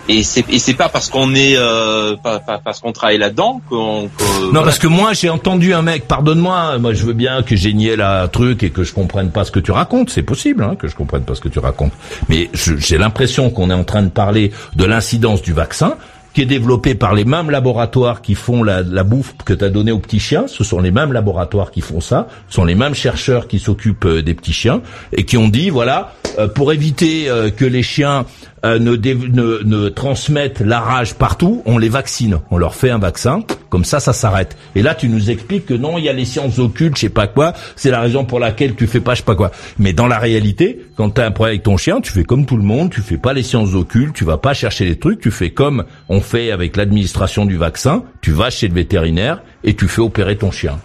[0.10, 3.62] Et c'est et c'est pas parce qu'on est euh, pas, pas, parce qu'on travaille là-dedans
[3.70, 4.10] qu'on
[4.54, 7.74] non parce que moi j'ai entendu un mec pardonne-moi moi je veux bien que j'ai
[7.74, 10.76] nié la truc et que je comprenne pas ce que tu racontes c'est possible hein,
[10.76, 11.92] que je comprenne pas ce que tu racontes
[12.30, 15.98] mais j'ai l'impression qu'on est en train de parler de l'incidence du vaccin
[16.38, 19.70] qui est développé par les mêmes laboratoires qui font la, la bouffe que tu as
[19.70, 20.46] donnée aux petits chiens.
[20.46, 22.28] Ce sont les mêmes laboratoires qui font ça.
[22.48, 25.72] Ce sont les mêmes chercheurs qui s'occupent euh, des petits chiens et qui ont dit,
[25.72, 28.28] voilà, euh, pour éviter euh, que les chiens
[28.64, 32.40] ne, ne, ne, transmettent la rage partout, on les vaccine.
[32.52, 34.58] On leur fait un vaccin, comme ça, ça s'arrête.
[34.76, 37.10] Et là, tu nous expliques que non, il y a les sciences occultes, je sais
[37.10, 39.52] pas quoi, c'est la raison pour laquelle tu fais pas je sais pas quoi.
[39.80, 42.46] Mais dans la réalité, quand tu as un problème avec ton chien, tu fais comme
[42.46, 45.20] tout le monde, tu fais pas les sciences occultes, tu vas pas chercher les trucs,
[45.20, 49.76] tu fais comme on fait avec l'administration du vaccin, tu vas chez le vétérinaire et
[49.76, 50.80] tu fais opérer ton chien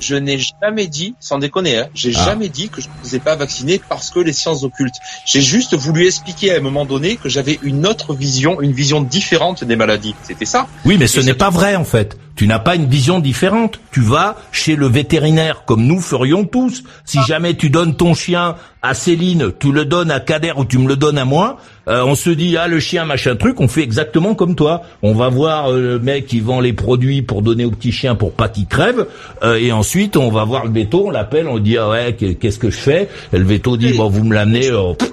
[0.00, 2.24] je n'ai jamais dit, sans déconner, hein, j'ai ah.
[2.24, 4.96] jamais dit que je ne faisais pas vacciner parce que les sciences occultes.
[5.26, 9.00] J'ai juste voulu expliquer à un moment donné que j'avais une autre vision, une vision
[9.00, 10.14] différente des maladies.
[10.22, 10.66] C'était ça.
[10.84, 12.16] Oui, mais ce n'est pas vrai en fait.
[12.34, 13.78] Tu n'as pas une vision différente.
[13.92, 16.82] Tu vas chez le vétérinaire, comme nous ferions tous.
[17.04, 17.24] Si ah.
[17.26, 20.88] jamais tu donnes ton chien à Céline, tu le donnes à Kader ou tu me
[20.88, 21.58] le donnes à moi,
[21.88, 24.82] euh, on se dit ah le chien machin truc, on fait exactement comme toi.
[25.02, 28.14] On va voir euh, le mec qui vend les produits pour donner au petit chien
[28.14, 29.06] pour pas qu'il crève,
[29.42, 32.58] euh, et ensuite on va voir le veto, on l'appelle, on dit ah ouais qu'est-ce
[32.58, 33.08] que je fais?
[33.32, 34.70] Et Le veto dit bon vous me l'amenez,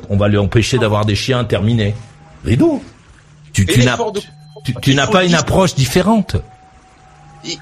[0.10, 1.96] on va lui empêcher d'avoir des chiens terminés.
[2.46, 2.82] Rideau.
[3.52, 3.98] Tu, tu n'as
[4.82, 6.38] tu n'as pas une approche différente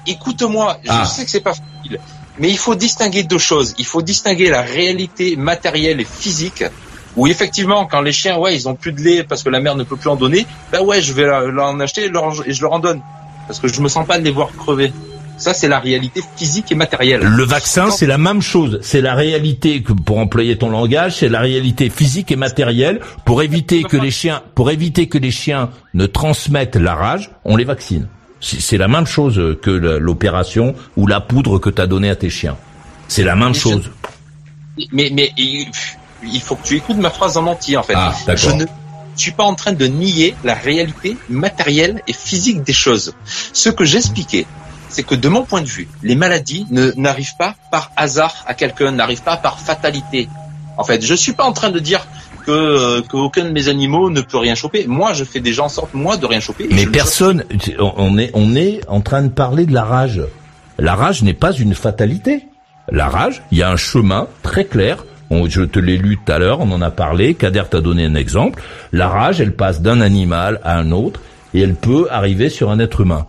[0.06, 1.04] écoute-moi, je ah.
[1.04, 2.00] sais que c'est pas facile,
[2.38, 3.74] mais il faut distinguer deux choses.
[3.78, 6.64] Il faut distinguer la réalité matérielle et physique,
[7.18, 9.74] où effectivement, quand les chiens, ouais, ils ont plus de lait parce que la mère
[9.74, 12.78] ne peut plus en donner, ben ouais, je vais l'en acheter et, je leur en
[12.78, 13.02] donne,
[13.48, 14.92] parce que je me sens pas de les voir crever.
[15.36, 17.20] Ça, c'est la réalité physique et matérielle.
[17.20, 18.80] Le vaccin, c'est la même chose.
[18.82, 23.00] C'est la réalité, que, pour employer ton langage, c'est la réalité physique et matérielle.
[23.24, 27.56] Pour éviter que les chiens, pour éviter que les chiens ne transmettent la rage, on
[27.56, 28.08] les vaccine.
[28.40, 32.30] C'est la même chose que l'opération ou la poudre que tu as donnée à tes
[32.30, 32.56] chiens.
[33.06, 33.90] C'est la même chose.
[34.92, 35.32] Mais, mais
[36.22, 37.94] il faut que tu écoutes ma phrase en entier en fait.
[37.96, 38.64] Ah, je ne
[39.16, 43.14] suis pas en train de nier la réalité matérielle et physique des choses.
[43.52, 44.46] Ce que j'expliquais,
[44.88, 48.92] c'est que de mon point de vue, les maladies n'arrivent pas par hasard à quelqu'un,
[48.92, 50.28] n'arrivent pas par fatalité.
[50.76, 52.06] En fait, je suis pas en train de dire
[52.46, 54.86] que euh, qu'aucun de mes animaux ne peut rien choper.
[54.86, 56.68] Moi, je fais déjà en sorte moi de rien choper.
[56.70, 57.44] Mais personne,
[57.78, 60.22] on est on est en train de parler de la rage.
[60.78, 62.46] La rage n'est pas une fatalité.
[62.90, 65.04] La rage, il y a un chemin très clair.
[65.30, 67.34] Je te l'ai lu tout à l'heure, on en a parlé.
[67.34, 68.62] Kader t'a donné un exemple.
[68.92, 71.20] La rage, elle passe d'un animal à un autre
[71.54, 73.26] et elle peut arriver sur un être humain.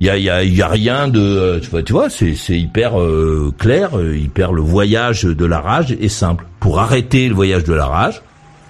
[0.00, 2.58] Il y a, y, a, y a, rien de, tu vois, tu vois c'est, c'est
[2.58, 6.44] hyper euh, clair, euh, hyper le voyage de la rage est simple.
[6.58, 8.20] Pour arrêter le voyage de la rage,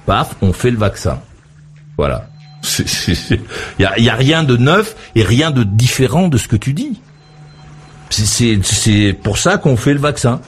[0.04, 1.20] paf, on fait le vaccin.
[1.96, 2.26] Voilà.
[2.78, 3.38] Il
[3.80, 6.74] y a, y a, rien de neuf et rien de différent de ce que tu
[6.74, 7.00] dis.
[8.10, 10.40] C'est pour ça qu'on fait le vaccin.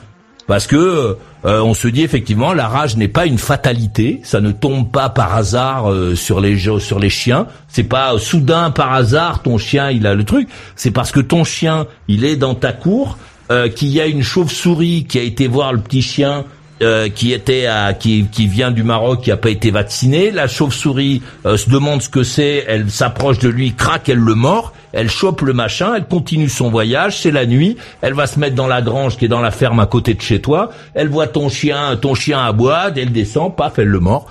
[0.47, 4.51] Parce que euh, on se dit effectivement la rage n'est pas une fatalité, ça ne
[4.51, 9.43] tombe pas par hasard euh, sur les sur les chiens, c'est pas soudain par hasard
[9.43, 12.73] ton chien il a le truc, c'est parce que ton chien il est dans ta
[12.73, 13.19] cour,
[13.51, 16.45] euh, qu'il y a une chauve-souris qui a été voir le petit chien
[16.83, 20.33] euh, qui était à, qui, qui vient du Maroc, qui a pas été vacciné.
[20.33, 24.35] La chauve-souris euh, se demande ce que c'est, elle s'approche de lui, craque, elle le
[24.35, 28.41] mord, elle chope le machin, elle continue son voyage, c'est la nuit, elle va se
[28.41, 31.09] mettre dans la grange qui est dans la ferme à côté de chez toi, elle
[31.09, 34.27] voit ton chien, ton chien aboie, elle descend, paf, elle le mord.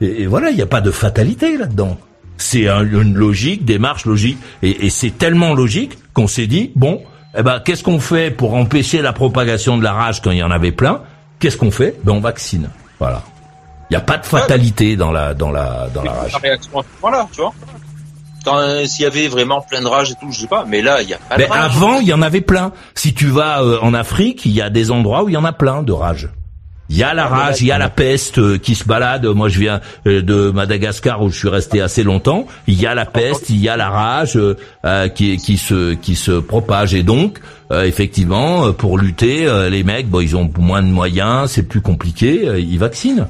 [0.00, 1.98] Et, voilà, il n'y a pas de fatalité là-dedans.
[2.38, 7.02] C'est une logique, démarche logique, et, et c'est tellement logique qu'on s'est dit, bon,
[7.36, 10.42] eh ben, qu'est-ce qu'on fait pour empêcher la propagation de la rage quand il y
[10.42, 11.02] en avait plein?
[11.38, 11.98] Qu'est-ce qu'on fait?
[12.04, 12.70] Ben on vaccine.
[12.98, 13.22] Voilà.
[13.90, 16.36] Il n'y a pas de fatalité dans la dans la dans la rage.
[17.00, 17.52] Voilà, tu vois.
[18.46, 21.00] Euh, s'il y avait vraiment plein de rage et tout, je sais pas, mais là
[21.00, 21.76] il y a pas de rage.
[21.76, 22.72] Avant, il y en avait plein.
[22.94, 25.44] Si tu vas euh, en Afrique, il y a des endroits où il y en
[25.44, 26.28] a plein de rage.
[26.90, 29.24] Il y a la rage, il y a la peste euh, qui se balade.
[29.24, 32.46] Moi, je viens euh, de Madagascar où je suis resté assez longtemps.
[32.66, 36.14] Il y a la peste, il y a la rage euh, qui, qui se qui
[36.14, 36.94] se propage.
[36.94, 37.40] Et donc,
[37.70, 42.46] effectivement, pour lutter, les mecs, bon, ils ont moins de moyens, c'est plus compliqué.
[42.58, 43.26] ils vaccinent.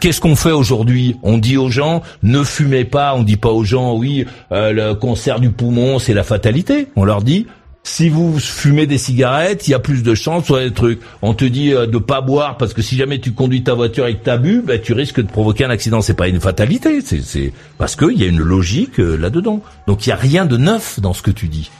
[0.00, 1.16] Qu'est-ce qu'on fait aujourd'hui?
[1.22, 3.14] On dit aux gens ne fumez pas.
[3.14, 6.88] On dit pas aux gens oui le cancer du poumon c'est la fatalité.
[6.96, 7.46] On leur dit
[7.86, 11.00] si vous fumez des cigarettes, il y a plus de chances sur des trucs.
[11.20, 14.06] On te dit euh, de pas boire parce que si jamais tu conduis ta voiture
[14.06, 16.00] et que t'as bu, ben, tu risques de provoquer un accident.
[16.00, 19.60] C'est pas une fatalité, c'est parce qu'il y a une logique euh, là-dedans.
[19.86, 21.70] Donc il y a rien de neuf dans ce que tu dis.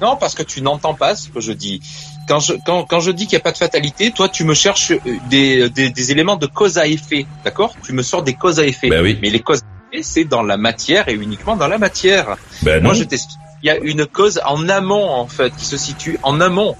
[0.00, 1.80] Non, parce que tu n'entends pas ce que je dis.
[2.28, 4.54] Quand je, quand, quand je dis qu'il n'y a pas de fatalité, toi, tu me
[4.54, 4.98] cherches euh,
[5.28, 7.74] des, des, des éléments de cause à effet, d'accord?
[7.84, 8.88] Tu me sors des causes à effet.
[8.88, 9.18] Ben oui.
[9.20, 12.36] Mais les causes à effet, c'est dans la matière et uniquement dans la matière.
[12.62, 15.76] Ben Moi, je t'explique il y a une cause en amont en fait qui se
[15.76, 16.76] situe en amont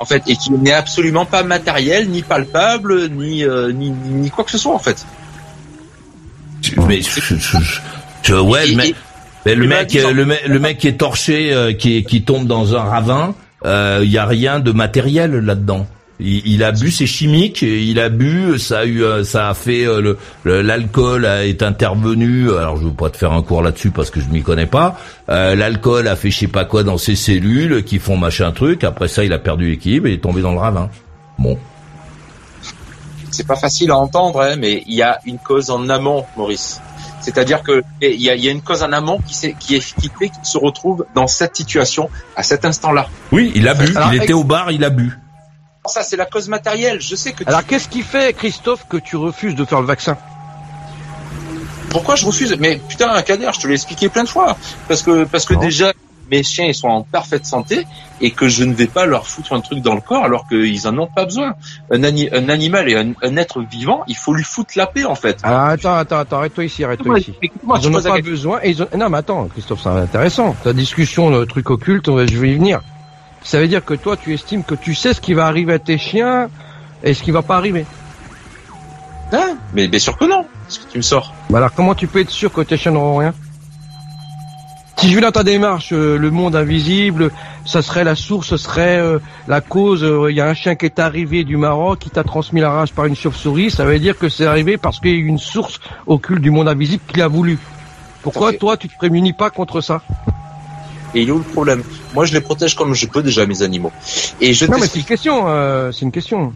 [0.00, 4.44] en fait et qui n'est absolument pas matérielle ni palpable ni, euh, ni, ni quoi
[4.44, 5.04] que ce soit en fait.
[6.86, 7.00] Mais
[8.22, 8.94] je, ouais le mec,
[9.44, 12.82] le mec, le mec, le mec qui est torché, euh, qui, qui tombe dans un
[12.82, 13.34] ravin,
[13.64, 15.86] euh, il y a rien de matériel là-dedans.
[16.20, 17.62] Il, a bu, c'est chimique.
[17.62, 22.50] Il a bu, ça a eu, euh, ça a fait euh, le l'alcool est intervenu.
[22.50, 24.98] Alors je veux pas te faire un cours là-dessus parce que je m'y connais pas.
[25.28, 28.84] Euh, l'alcool a fait je sais pas quoi dans ses cellules qui font machin truc.
[28.84, 30.90] Après ça, il a perdu l'équilibre et est tombé dans le ravin.
[31.38, 31.58] Bon.
[33.30, 36.80] C'est pas facile à entendre, hein, mais il y a une cause en amont, Maurice.
[37.20, 39.94] C'est-à-dire que il y a, y a, une cause en amont qui, est, qui, est,
[39.94, 43.08] qui fait qu'il se retrouve dans cette situation à cet instant-là.
[43.30, 43.94] Oui, il a bu.
[44.12, 45.18] il était au bar, il a bu.
[45.86, 47.00] Ça, c'est la cause matérielle.
[47.00, 47.44] Je sais que.
[47.46, 50.16] Alors, qu'est-ce qui fait, Christophe, que tu refuses de faire le vaccin?
[51.90, 52.56] Pourquoi je refuse?
[52.60, 54.56] Mais putain, Kader, je te l'ai expliqué plein de fois.
[54.86, 55.92] Parce que, parce que déjà,
[56.30, 57.86] mes chiens, ils sont en parfaite santé
[58.20, 60.86] et que je ne vais pas leur foutre un truc dans le corps alors qu'ils
[60.86, 61.54] en ont pas besoin.
[61.90, 65.38] Un, un animal et un, être vivant, il faut lui foutre la paix, en fait.
[65.42, 67.34] Alors, attends, attends, attends, arrête-toi ici, arrête-toi ici.
[67.42, 68.88] Ils en ont pas besoin et ils ont...
[68.96, 70.54] Non, mais attends, Christophe, c'est intéressant.
[70.62, 72.82] Ta discussion, le truc occulte, je vais y venir.
[73.42, 75.78] Ça veut dire que toi, tu estimes que tu sais ce qui va arriver à
[75.78, 76.48] tes chiens
[77.02, 77.86] et ce qui va pas arriver.
[79.32, 80.44] Hein Mais bien sûr que non.
[80.68, 81.32] Ce que tu me sors.
[81.48, 83.34] Bah alors, comment tu peux être sûr que tes chiens n'auront rien?
[85.00, 87.30] Si je vais dans ta démarche, euh, le monde invisible,
[87.64, 89.18] ça serait la source, ce serait euh,
[89.48, 90.04] la cause.
[90.04, 92.70] Euh, il y a un chien qui est arrivé du Maroc, qui t'a transmis la
[92.70, 93.70] rage par une chauve-souris.
[93.70, 96.68] Ça veut dire que c'est arrivé parce qu'il y a une source occulte du monde
[96.68, 97.58] invisible qui a voulu.
[98.22, 100.02] Pourquoi toi, tu te prémunis pas contre ça?
[101.14, 101.82] Et il est où le problème
[102.12, 103.92] Moi, je les protège comme je peux déjà mes animaux.
[104.40, 105.48] Et je non, mais c'est une question.
[105.48, 106.52] Euh, c'est une question.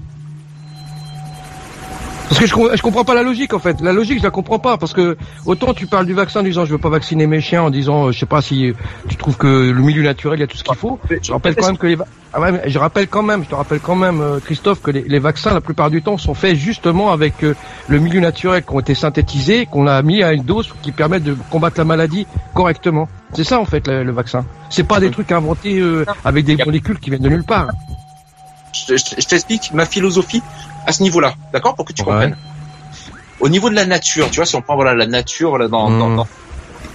[2.35, 3.81] Parce que je, je comprends pas la logique en fait.
[3.81, 5.17] La logique, je la comprends pas parce que
[5.47, 8.07] autant tu parles du vaccin en disant je veux pas vacciner mes chiens en disant
[8.09, 8.73] euh, je sais pas si
[9.09, 10.99] tu trouves que le milieu naturel il y a tout ce qu'il faut.
[11.23, 11.97] Je rappelle quand même que les
[12.33, 15.19] ah ouais, je rappelle quand même, je te rappelle quand même euh, Christophe que les,
[15.21, 17.55] vaccins la plupart du temps sont faits justement avec euh,
[17.87, 21.21] le milieu naturel qui ont été synthétisés, qu'on a mis à une dose qui permet
[21.21, 23.09] de combattre la maladie correctement.
[23.35, 24.45] C'est ça en fait le, vaccin.
[24.71, 25.81] C'est pas des trucs inventés
[26.25, 27.69] avec des molécules qui viennent de nulle part.
[28.75, 30.43] Je, je t'explique ma philosophie
[30.87, 32.37] à ce niveau-là, d'accord, pour que tu comprennes.
[33.41, 35.91] Au niveau de la nature, tu vois, si on prend voilà la nature, voilà dans,
[35.91, 36.17] mmh.
[36.17, 36.27] dans,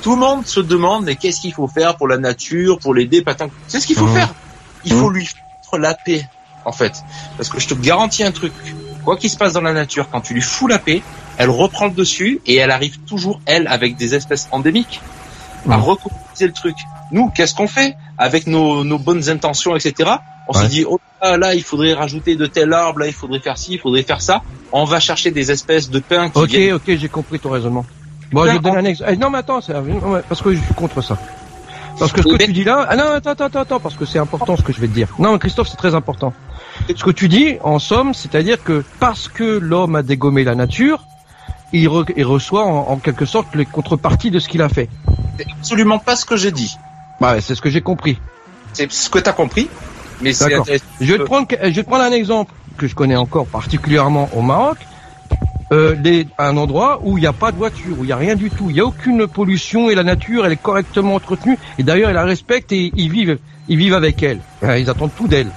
[0.01, 3.21] tout le monde se demande mais qu'est-ce qu'il faut faire pour la nature, pour l'aider,
[3.21, 3.49] patin.
[3.67, 4.15] C'est ce qu'il faut mmh.
[4.15, 4.33] faire?
[4.85, 5.13] Il faut mmh.
[5.13, 6.27] lui foutre la paix,
[6.65, 6.93] en fait,
[7.37, 8.53] parce que je te garantis un truc.
[9.03, 11.01] Quoi qu'il se passe dans la nature, quand tu lui fous la paix,
[11.37, 15.01] elle reprend le dessus et elle arrive toujours elle avec des espèces endémiques
[15.69, 16.75] à recomposer le truc.
[17.11, 20.11] Nous, qu'est-ce qu'on fait avec nos, nos bonnes intentions, etc.
[20.47, 23.57] On se dit, oh là, il faudrait rajouter de tel arbre, là, il faudrait faire
[23.57, 24.41] ci, il faudrait faire ça.
[24.71, 27.85] On va chercher des espèces de pain qui Ok, ok, j'ai compris ton raisonnement.
[28.31, 29.11] Bon, je donne un exemple.
[29.13, 29.73] Eh, non, mais attends, c'est
[30.27, 31.17] parce que je suis contre ça.
[31.97, 34.19] Parce que ce que tu dis là, ah non, attends, attends, attends, parce que c'est
[34.19, 35.09] important ce que je vais te dire.
[35.19, 36.33] Non, Christophe, c'est très important.
[36.87, 41.03] Ce que tu dis, en somme, c'est-à-dire que parce que l'homme a dégommé la nature,
[41.73, 44.89] il, reçoit en, quelque sorte les contreparties de ce qu'il a fait.
[45.37, 46.77] C'est absolument pas ce que j'ai dit.
[47.19, 48.19] Bah, c'est ce que j'ai compris.
[48.73, 49.69] C'est ce que tu as compris.
[50.21, 53.47] Mais Je vais te prendre, je vais te prendre un exemple que je connais encore
[53.47, 54.77] particulièrement au Maroc.
[55.71, 58.35] Euh, un endroit où il n'y a pas de voiture, où il n'y a rien
[58.35, 61.83] du tout, il n'y a aucune pollution et la nature elle est correctement entretenue et
[61.83, 63.37] d'ailleurs ils la respectent et ils vivent,
[63.67, 64.39] ils vivent avec elle.
[64.63, 65.51] Ils attendent tout d'elle.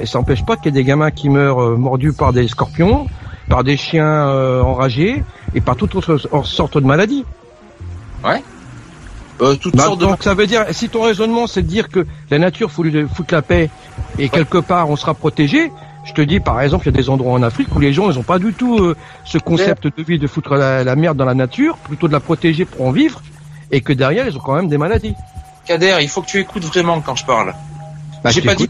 [0.00, 2.46] Et ça n'empêche pas qu'il y ait des gamins qui meurent euh, mordus par des
[2.46, 3.08] scorpions,
[3.48, 5.24] par des chiens euh, enragés
[5.54, 7.24] et par toutes autres sortes de maladies.
[8.24, 8.42] Ouais.
[9.42, 12.70] Euh, bah, donc ça veut dire, si ton raisonnement c'est de dire que la nature
[12.70, 13.70] faut lui foutre la paix
[14.18, 15.72] et quelque part on sera protégé,
[16.04, 18.08] je te dis par exemple il y a des endroits en Afrique où les gens
[18.08, 21.24] ils ont pas du tout euh, ce concept de vie de foutre la, merde dans
[21.24, 23.20] la nature, plutôt de la protéger pour en vivre,
[23.72, 25.14] et que derrière ils ont quand même des maladies.
[25.64, 27.54] Kader, il faut que tu écoutes vraiment quand je parle.
[28.22, 28.68] Bah, j'ai pas dit,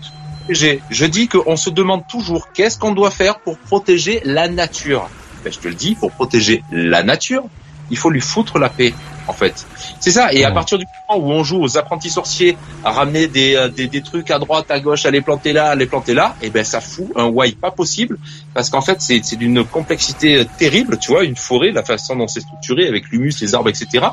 [0.48, 5.08] Je dis qu'on se demande toujours qu'est-ce qu'on doit faire pour protéger la nature.
[5.44, 7.44] Ben, je te le dis, pour protéger la nature,
[7.90, 8.94] il faut lui foutre la paix,
[9.28, 9.66] en fait.
[10.00, 10.32] C'est ça.
[10.32, 13.68] Et à partir du moment où on joue aux apprentis sorciers, à ramener des, euh,
[13.68, 16.34] des, des, trucs à droite, à gauche, à les planter là, à les planter là,
[16.42, 18.18] et eh ben ça fout un why pas possible,
[18.54, 22.28] parce qu'en fait c'est d'une complexité euh, terrible, tu vois, une forêt, la façon dont
[22.28, 24.06] c'est structuré avec l'humus, les arbres, etc.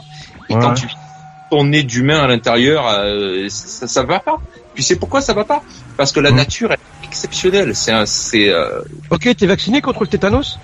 [0.49, 0.87] Et quand tu
[1.49, 4.37] ton nez d'humain à l'intérieur, euh, ça, ça va pas.
[4.73, 5.63] Puis c'est pourquoi ça va pas?
[5.97, 6.35] Parce que la mmh.
[6.35, 7.75] nature est exceptionnelle.
[7.75, 8.49] C'est un, c'est.
[8.49, 8.81] Euh...
[9.09, 10.59] Ok, t'es vacciné contre le tétanos?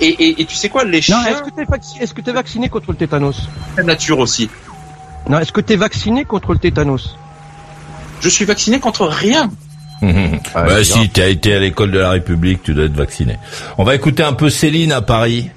[0.00, 1.24] Et, et, et, tu sais quoi, les chiens.
[1.24, 4.50] Est-ce que t'es vacciné, est-ce que t'es vacciné contre le tétanos La nature aussi.
[5.28, 7.16] Non, est-ce que t'es vacciné contre le tétanos
[8.20, 9.50] Je suis vacciné contre rien.
[10.02, 13.38] ah, bah si, t'as été à l'école de la République, tu dois être vacciné.
[13.78, 15.50] On va écouter un peu Céline à Paris.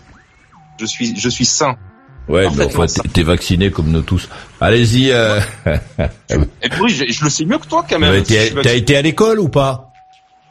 [0.79, 1.75] Je suis, je suis sain.
[2.29, 4.27] Ouais, enfin, t'es vacciné comme nous tous.
[4.59, 5.11] Allez-y.
[5.11, 5.39] Euh...
[6.29, 8.21] Et oui, je, je, le sais mieux que toi quand même.
[8.23, 9.86] T'as été à l'école ou pas?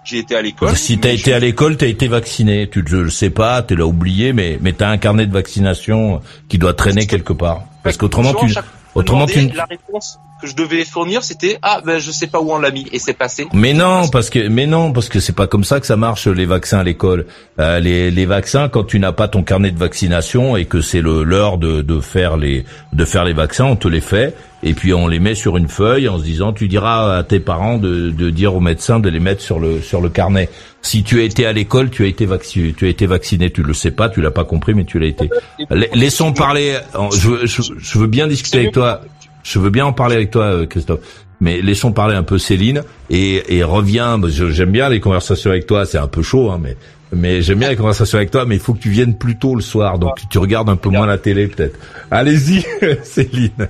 [0.06, 0.76] J'ai été à l'école.
[0.76, 2.68] Si t'as été à l'école, t'as été vacciné.
[2.70, 6.22] Tu ne le sais pas, tu l'as oublié, mais mais t'as un carnet de vaccination
[6.48, 7.64] qui doit traîner quelque part.
[7.82, 8.54] Parce qu'autrement tu,
[8.94, 9.48] autrement tu.
[9.48, 12.70] La réponse que je devais fournir, c'était ah ben je sais pas où on l'a
[12.70, 13.46] mis et c'est passé.
[13.52, 16.28] Mais non, parce que mais non, parce que c'est pas comme ça que ça marche
[16.28, 17.26] les vaccins à l'école.
[17.58, 21.00] Euh, les les vaccins, quand tu n'as pas ton carnet de vaccination et que c'est
[21.00, 24.36] le l'heure de de faire les de faire les vaccins, on te les fait
[24.66, 27.38] et puis on les met sur une feuille en se disant tu diras à tes
[27.38, 30.50] parents de, de dire aux médecins de les mettre sur le sur le carnet.
[30.82, 33.62] Si tu as été à l'école, tu as été vacciné, tu as été vacciné, tu
[33.62, 35.30] le sais pas, tu l'as pas compris, mais tu l'as été.
[35.70, 36.78] Laissons parler.
[37.12, 39.02] Je, je, je, veux bien discuter avec toi.
[39.44, 41.00] Je veux bien en parler avec toi, euh, Christophe.
[41.40, 44.20] Mais laissons parler un peu Céline et, et reviens.
[44.28, 45.86] J'aime bien les conversations avec toi.
[45.86, 46.76] C'est un peu chaud, hein, mais
[47.12, 49.54] mais j'aime bien les conversations avec toi, mais il faut que tu viennes plus tôt
[49.54, 51.78] le soir, donc tu regardes un peu moins la télé peut-être.
[52.10, 52.64] Allez-y,
[53.02, 53.68] Céline.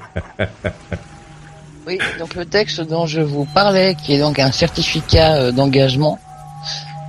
[1.86, 6.18] oui, donc le texte dont je vous parlais, qui est donc un certificat euh, d'engagement,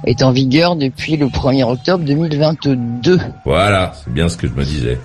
[0.05, 3.19] est en vigueur depuis le 1er octobre 2022.
[3.45, 4.99] Voilà, c'est bien ce que je me disais.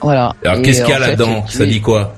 [0.00, 0.32] Voilà.
[0.44, 1.46] Alors qu'est-ce qu'il y a là-dedans?
[1.46, 2.14] Ça dit quoi?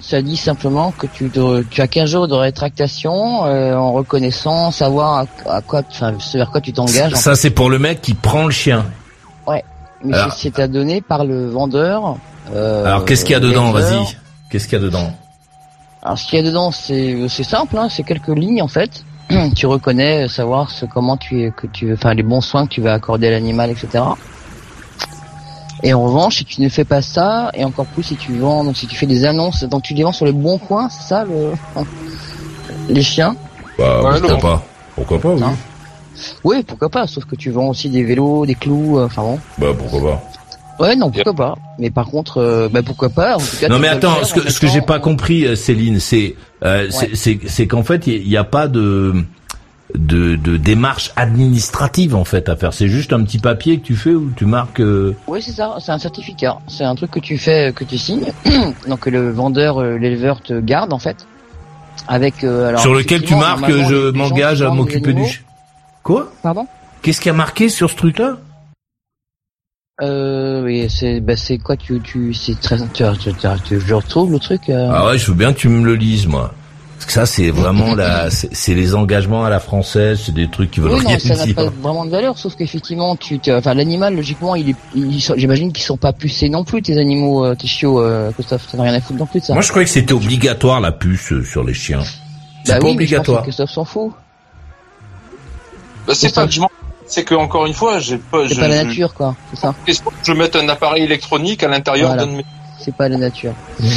[0.00, 1.30] Ça dit simplement que tu,
[1.70, 6.60] tu as 15 jours de rétractation euh, en reconnaissant, savoir à, quoi, enfin, vers quoi
[6.60, 7.14] tu t'engages.
[7.14, 8.86] Ça, c'est pour le mec qui prend le chien.
[9.46, 9.64] Ouais.
[10.04, 12.16] Mais c'est à donner par le vendeur.
[12.54, 13.72] Euh, Alors, qu'est-ce qu'il y a dedans?
[13.72, 14.16] Vas-y.
[14.50, 15.12] Qu'est-ce qu'il y a dedans?
[16.02, 17.76] Alors, ce qu'il y a dedans, c'est c'est simple.
[17.76, 19.04] Hein, c'est quelques lignes en fait.
[19.56, 22.80] tu reconnais, savoir ce, comment tu es, que tu, enfin, les bons soins que tu
[22.80, 24.04] vas accorder à l'animal, etc.
[25.82, 28.64] Et en revanche, si tu ne fais pas ça, et encore plus si tu vends,
[28.64, 31.08] donc si tu fais des annonces, donc tu les vends sur les bons coins, c'est
[31.08, 31.52] ça le,
[32.88, 33.36] les chiens?
[33.78, 34.62] Bah, pourquoi pas?
[34.96, 35.42] Pourquoi pas, oui.
[35.42, 35.56] Hein?
[36.42, 39.38] Oui, pourquoi pas, sauf que tu vends aussi des vélos, des clous, euh, enfin bon.
[39.58, 40.22] Bah, pourquoi pas
[40.80, 41.54] Ouais, non, pourquoi pas.
[41.78, 43.34] Mais par contre, euh, bah pourquoi pas.
[43.34, 45.98] En tout cas, non, mais attends, ce que ce que j'ai pas compris, euh, Céline,
[45.98, 46.36] c'est
[46.90, 49.24] c'est c'est qu'en fait, il n'y a, pas de
[49.94, 52.72] de, de démarche administrative en fait à faire.
[52.72, 54.80] C'est juste un petit papier que tu fais où tu marques.
[54.80, 55.76] Euh, oui, c'est ça.
[55.80, 56.58] C'est un certificat.
[56.66, 58.32] C'est un truc que tu fais, que tu signes.
[58.88, 61.26] Donc le vendeur, euh, l'éleveur te garde en fait.
[62.06, 62.44] Avec.
[62.44, 65.44] Euh, alors, sur lequel tu marques, je m'engage à m'occuper du.
[66.02, 66.30] Quoi?
[66.42, 66.66] Pardon?
[67.02, 68.38] Qu'est-ce qui a marqué sur ce truc-là?
[70.00, 73.32] Euh, oui, c'est, bah, c'est quoi, tu, tu, c'est très, tu, tu,
[73.64, 74.70] tu, je retrouve le truc.
[74.70, 76.54] Ah ouais, je veux bien que tu me le lises, moi.
[76.98, 80.72] Parce que ça, c'est vraiment la, c'est les engagements à la française, c'est des trucs
[80.72, 83.74] qui veulent oui, rien non, ça n'a pas vraiment de valeur, sauf qu'effectivement, tu, enfin,
[83.74, 87.68] l'animal, logiquement, il est, j'imagine qu'ils sont pas pucés non plus, tes animaux, euh, tes
[87.68, 89.52] chiots, euh, Christophe, t'as rien à foutre non plus de ça.
[89.52, 92.02] Moi, je croyais que c'était obligatoire la puce euh, sur les chiens.
[92.64, 93.42] C'est bah pas obligatoire.
[93.44, 94.12] Christophe s'en fout.
[96.04, 96.60] Bah, c'est pas que je
[97.06, 98.48] c'est que encore une fois, j'ai pas.
[98.48, 99.36] C'est pas la nature, quoi.
[99.54, 99.74] C'est ça.
[100.24, 102.44] Je mette un appareil électronique à l'intérieur d'un de mes.
[102.80, 103.54] C'est pas la nature.
[103.78, 103.88] Mmh.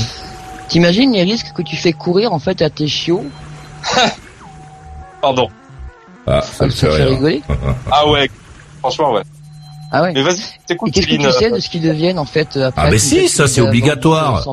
[0.71, 3.25] T'imagines les risques que tu fais courir en fait à tes chiots
[5.21, 5.49] Pardon.
[6.25, 7.41] Ah, ça, me fait, rigoler.
[7.91, 8.31] ah ouais,
[8.79, 9.23] franchement ouais.
[9.91, 10.13] Ah ouais.
[10.13, 10.93] Mais vas-y, t'écoutes.
[10.93, 13.47] Qu'est-ce que tu sais de ce qu'ils deviennent en fait après Ah mais si, ça
[13.47, 14.47] c'est obligatoire.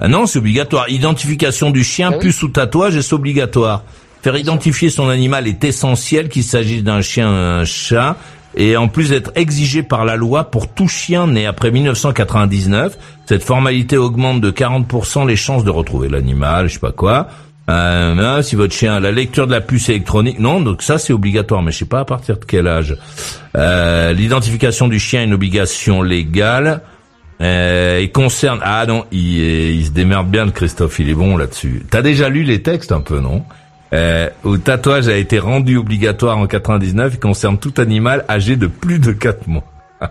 [0.00, 0.88] ah non, c'est obligatoire.
[0.88, 3.82] Identification du chien, puce ou tatouage, c'est obligatoire.
[4.22, 8.16] Faire identifier son animal est essentiel, qu'il s'agisse d'un chien, un chat,
[8.56, 12.98] et en plus d'être exigé par la loi pour tout chien né après 1999.
[13.26, 17.28] Cette formalité augmente de 40% les chances de retrouver l'animal, je sais pas quoi.
[17.70, 21.62] Euh, si votre chien la lecture de la puce électronique, non, donc ça c'est obligatoire,
[21.62, 22.96] mais je sais pas à partir de quel âge.
[23.56, 26.82] Euh, L'identification du chien est une obligation légale.
[27.40, 31.36] Euh, il concerne ah non, il, il se démerde bien le Christophe, il est bon
[31.36, 31.84] là-dessus.
[31.90, 33.44] T'as déjà lu les textes un peu, non?
[33.92, 38.56] Euh, où le tatouage a été rendu obligatoire en 99 il concerne tout animal âgé
[38.56, 39.64] de plus de 4 mois.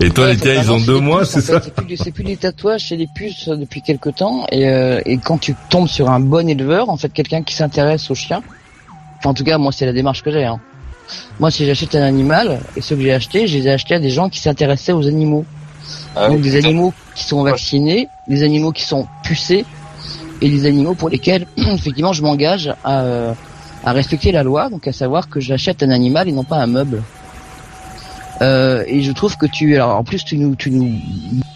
[0.00, 2.88] Et toi, les tiens, ils ont deux mois, c'est ça C'est plus, plus des tatouages,
[2.88, 4.46] c'est des puces depuis quelque temps.
[4.50, 8.10] Et, euh, et quand tu tombes sur un bon éleveur, en fait, quelqu'un qui s'intéresse
[8.10, 8.42] aux chiens,
[9.24, 10.44] en tout cas, moi, c'est la démarche que j'ai.
[10.44, 10.58] Hein.
[11.38, 13.98] Moi, si j'achète un animal, et ceux que j'ai achetés, je les ai achetés à
[13.98, 15.44] des gens qui s'intéressaient aux animaux.
[16.16, 19.64] Ah Donc des animaux qui sont vaccinés, des animaux qui sont pucés,
[20.40, 23.32] et des animaux pour lesquels, effectivement, je m'engage à, euh,
[23.84, 26.66] à respecter la loi, donc à savoir que j'achète un animal et non pas un
[26.66, 27.02] meuble.
[28.42, 30.98] Euh, et je trouve que tu, alors en plus tu nous, tu nous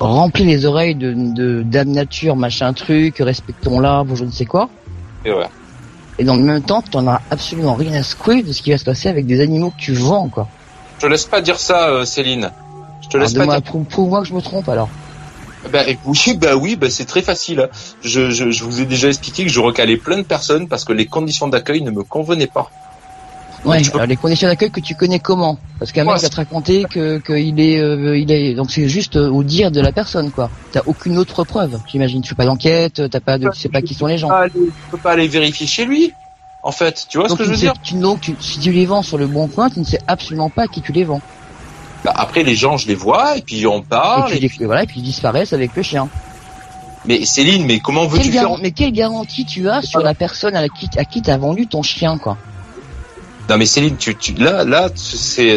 [0.00, 4.68] remplis les oreilles de, de dame nature, machin truc, respectons l'arbre, je ne sais quoi.
[5.24, 5.48] Et ouais.
[6.18, 8.70] Et dans le même temps, tu n'en as absolument rien à secouer de ce qui
[8.70, 10.46] va se passer avec des animaux que tu vends, quoi.
[10.98, 12.50] Je te laisse pas dire ça, euh, Céline.
[13.02, 13.62] Je te laisse pas dire.
[13.62, 14.88] Prouve-moi que je me trompe alors.
[15.70, 17.68] Bah oui, bah oui, bah c'est très facile.
[18.02, 20.92] Je, je, je, vous ai déjà expliqué que je recalais plein de personnes parce que
[20.92, 22.70] les conditions d'accueil ne me convenaient pas.
[23.64, 25.58] Ouais, alors les conditions d'accueil que tu connais comment?
[25.78, 29.16] Parce qu'un mec va te raconter que qu'il est euh, il est donc c'est juste
[29.16, 30.50] au dire de la personne quoi.
[30.72, 32.20] T'as aucune autre preuve, j'imagine.
[32.20, 34.30] Tu fais pas d'enquête, t'as pas de, tu sais pas qui sont les gens.
[34.52, 36.14] Tu peux pas aller vérifier chez lui.
[36.62, 37.74] En fait, tu vois ce que je veux dire?
[37.82, 40.48] tu, donc, tu, si tu les vends sur le bon coin, tu ne sais absolument
[40.48, 41.20] pas à qui tu les vends.
[42.04, 44.32] Bah, après les gens, je les vois et puis on parle.
[44.34, 46.08] Et puis, voilà, et puis ils disparaissent avec le chien.
[47.06, 50.68] Mais Céline, mais comment veux-tu faire Mais quelle garantie tu as sur la personne à
[50.68, 52.36] qui à qui t'as vendu ton chien quoi?
[53.48, 55.56] Non mais Céline, tu, tu là, là, c'est,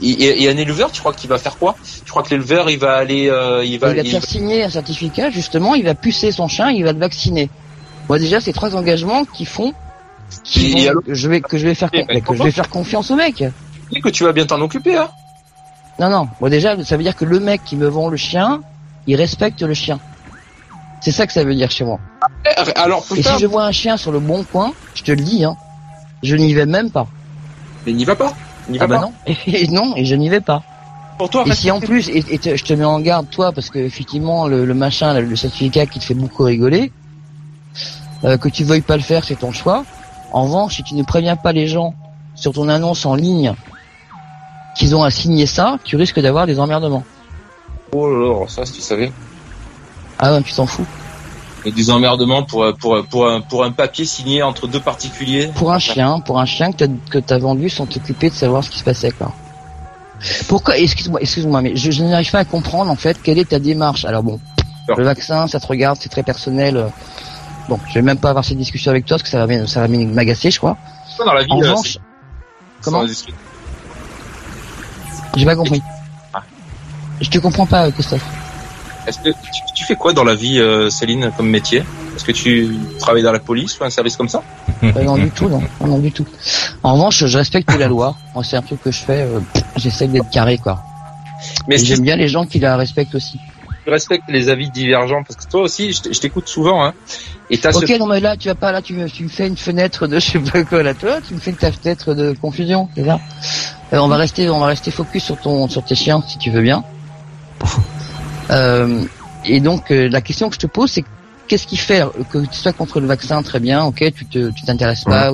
[0.00, 1.76] y a un éleveur, tu crois qu'il va faire quoi?
[2.04, 4.70] Tu crois que l'éleveur, il va aller, euh, il va, il va faire signer un
[4.70, 7.48] certificat, justement, il va pucer son chien, il va le vacciner.
[8.08, 9.72] Moi déjà, c'est trois engagements qui font,
[10.52, 13.44] que je vais, que je vais faire, ben, que je vais faire confiance au mec.
[13.92, 15.10] Et que tu vas bien t'en occuper, hein
[16.00, 16.28] Non, non.
[16.40, 18.62] Moi déjà, ça veut dire que le mec qui me vend le chien,
[19.06, 20.00] il respecte le chien.
[21.02, 22.00] C'est ça que ça veut dire chez moi.
[22.74, 25.44] Alors, Et si je vois un chien sur le bon coin, je te le dis,
[25.44, 25.56] hein,
[26.22, 27.06] je n'y vais même pas.
[27.86, 28.32] Mais n'y va pas.
[28.68, 29.12] N'y va ah bah non.
[29.46, 30.62] Et, non, et je n'y vais pas.
[31.18, 31.44] Pour toi.
[31.46, 34.72] Et si en plus, et, je te mets en garde toi, parce que effectivement le,
[34.74, 36.92] machin, le, certificat qui te fait beaucoup rigoler,
[38.24, 39.84] euh, que tu veuilles pas le faire, c'est ton choix.
[40.32, 41.94] En revanche, si tu ne préviens pas les gens
[42.34, 43.54] sur ton annonce en ligne
[44.76, 47.04] qu'ils ont à signer ça, tu risques d'avoir des emmerdements.
[47.92, 49.12] Oh là là, ça, si tu savais.
[50.18, 50.86] Ah non, tu t'en fous
[51.64, 55.50] et des emmerdements pour pour pour un pour un papier signé entre deux particuliers.
[55.54, 58.78] Pour un chien, pour un chien que t'as vendu sans t'occuper de savoir ce qui
[58.78, 59.32] se passait quoi.
[60.48, 64.04] Pourquoi Excuse-moi, excuse-moi, mais je, n'arrive pas à comprendre en fait quelle est ta démarche.
[64.04, 64.38] Alors bon,
[64.88, 66.86] le vaccin, ça te regarde, c'est très personnel.
[67.68, 69.80] Bon, je vais même pas avoir cette discussion avec toi parce que ça va ça
[69.80, 70.76] va m'agacer, je crois.
[71.24, 71.98] Dans la vie, en euh, revanche,
[72.82, 73.04] comment
[75.36, 75.82] J'ai pas compris.
[76.32, 76.42] Ah.
[77.20, 78.24] Je te comprends pas, Christophe.
[79.06, 79.30] Est-ce que
[79.74, 81.82] tu, fais quoi dans la vie, euh, Céline, comme métier?
[82.14, 84.42] Est-ce que tu travailles dans la police ou un service comme ça?
[84.82, 85.62] Euh, Non, du tout, non.
[85.80, 85.98] non.
[85.98, 86.26] du tout.
[86.82, 88.16] En revanche, je respecte la loi.
[88.34, 89.22] Moi, c'est un truc que je fais.
[89.22, 89.40] Euh,
[89.76, 90.82] j'essaie d'être carré, quoi.
[91.66, 93.38] Mais j'aime bien les gens qui la respectent aussi.
[93.86, 96.84] Je respecte les avis divergents parce que toi aussi, je t'écoute souvent.
[96.84, 96.92] Hein,
[97.48, 99.56] et ok, non mais là, tu vas pas là, tu me, tu me fais une
[99.56, 102.88] fenêtre de je sais pas quoi là, toi, tu me fais ta fenêtre de confusion,
[102.94, 103.18] c'est ça?
[103.92, 106.62] On va rester, on va rester focus sur ton, sur tes chiens, si tu veux
[106.62, 106.84] bien.
[108.50, 109.04] Euh,
[109.44, 111.04] et donc euh, la question que je te pose, c'est
[111.46, 114.64] qu'est-ce qui fait que tu sois contre le vaccin Très bien, ok, tu te, tu
[114.64, 115.32] t'intéresses pas,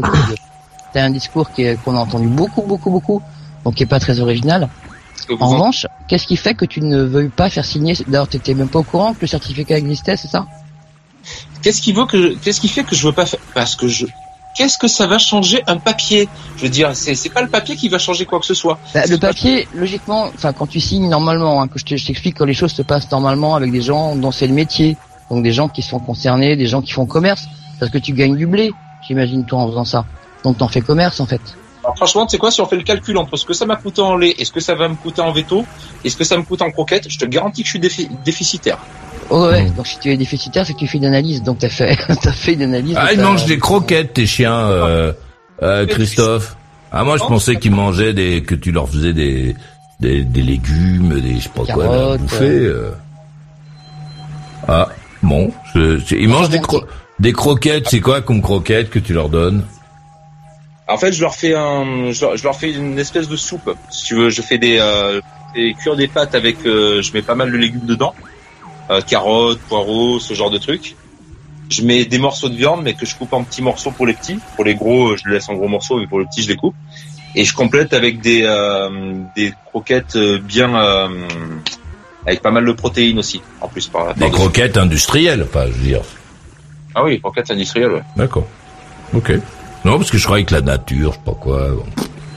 [0.92, 3.22] tu as un discours qui qu'on a entendu beaucoup, beaucoup, beaucoup,
[3.64, 4.68] donc qui est pas très original.
[5.40, 8.52] En revanche, qu'est-ce qui fait que tu ne veuilles pas faire signer D'ailleurs, tu n'étais
[8.54, 10.46] même pas au courant que le certificat existait, c'est ça?
[11.62, 14.06] Qu'est-ce qui veut que qu'est-ce qui fait que je veux pas faire Parce que je
[14.56, 16.28] qu'est-ce que ça va changer un papier?
[16.56, 18.78] Je veux dire, c'est c'est pas le papier qui va changer quoi que ce soit.
[18.94, 22.54] Bah, le papier, logiquement, enfin quand tu signes normalement, hein, que je t'explique que les
[22.54, 24.96] choses se passent normalement avec des gens dont c'est le métier,
[25.30, 28.36] donc des gens qui sont concernés, des gens qui font commerce, parce que tu gagnes
[28.36, 28.72] du blé,
[29.06, 30.04] j'imagine toi en faisant ça.
[30.42, 31.42] Donc t'en fais commerce en fait.
[31.86, 33.76] Alors, franchement, tu sais quoi, si on fait le calcul entre ce que ça m'a
[33.76, 35.64] coûté en lait et ce que ça va me coûter en veto
[36.02, 38.78] et ce que ça me coûte en croquette, je te garantis que je suis déficitaire.
[39.30, 41.44] Oh ouais, donc si tu es déficitaire, c'est que tu fais une analyse.
[41.44, 42.96] Donc t'as fait, t'as fait une analyse.
[42.98, 45.12] Ah, ils mangent des croquettes, tes chiens, euh,
[45.62, 46.56] euh, Christophe.
[46.90, 49.54] Ah, moi, je pensais qu'ils mangeaient des, que tu leur faisais des,
[50.00, 52.46] des, des légumes, des, je sais pas quoi, à bouffer.
[52.46, 52.90] Euh.
[54.66, 54.88] Ah,
[55.22, 56.60] bon, je, ils mangent des,
[57.20, 57.88] des croquettes.
[57.88, 59.62] C'est quoi comme croquettes que tu leur donnes?
[60.88, 63.74] En fait, je leur fais un, je leur, fais une espèce de soupe.
[63.90, 65.20] Si tu veux, je fais des, euh,
[65.54, 68.14] des cuire des pâtes avec, euh, je mets pas mal de légumes dedans
[68.90, 70.94] euh, carottes, poireaux, ce genre de trucs.
[71.70, 74.14] Je mets des morceaux de viande, mais que je coupe en petits morceaux pour les
[74.14, 74.38] petits.
[74.54, 76.48] Pour les gros, euh, je les laisse en gros morceaux, mais pour les petits, je
[76.48, 76.76] les coupe.
[77.34, 78.42] Et je complète avec des
[79.36, 80.74] des croquettes bien
[82.26, 84.14] avec pas mal de protéines aussi, en plus par.
[84.14, 86.00] Des croquettes industrielles, pas, je veux dire.
[86.94, 88.02] Ah oui, croquettes industrielles, ouais.
[88.16, 88.46] D'accord.
[89.12, 89.32] Ok.
[89.86, 91.68] Non, parce que je croyais que la nature, je sais pas quoi.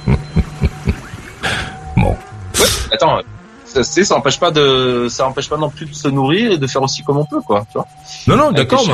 [0.06, 0.14] Bon.
[1.98, 2.10] bon.
[2.12, 3.22] Ouais, attends,
[3.66, 6.68] ça, ça empêche pas de, ça empêche pas non plus de se nourrir et de
[6.68, 7.66] faire aussi comme on peut, quoi.
[7.72, 7.88] Tu vois
[8.28, 8.86] non, non, d'accord.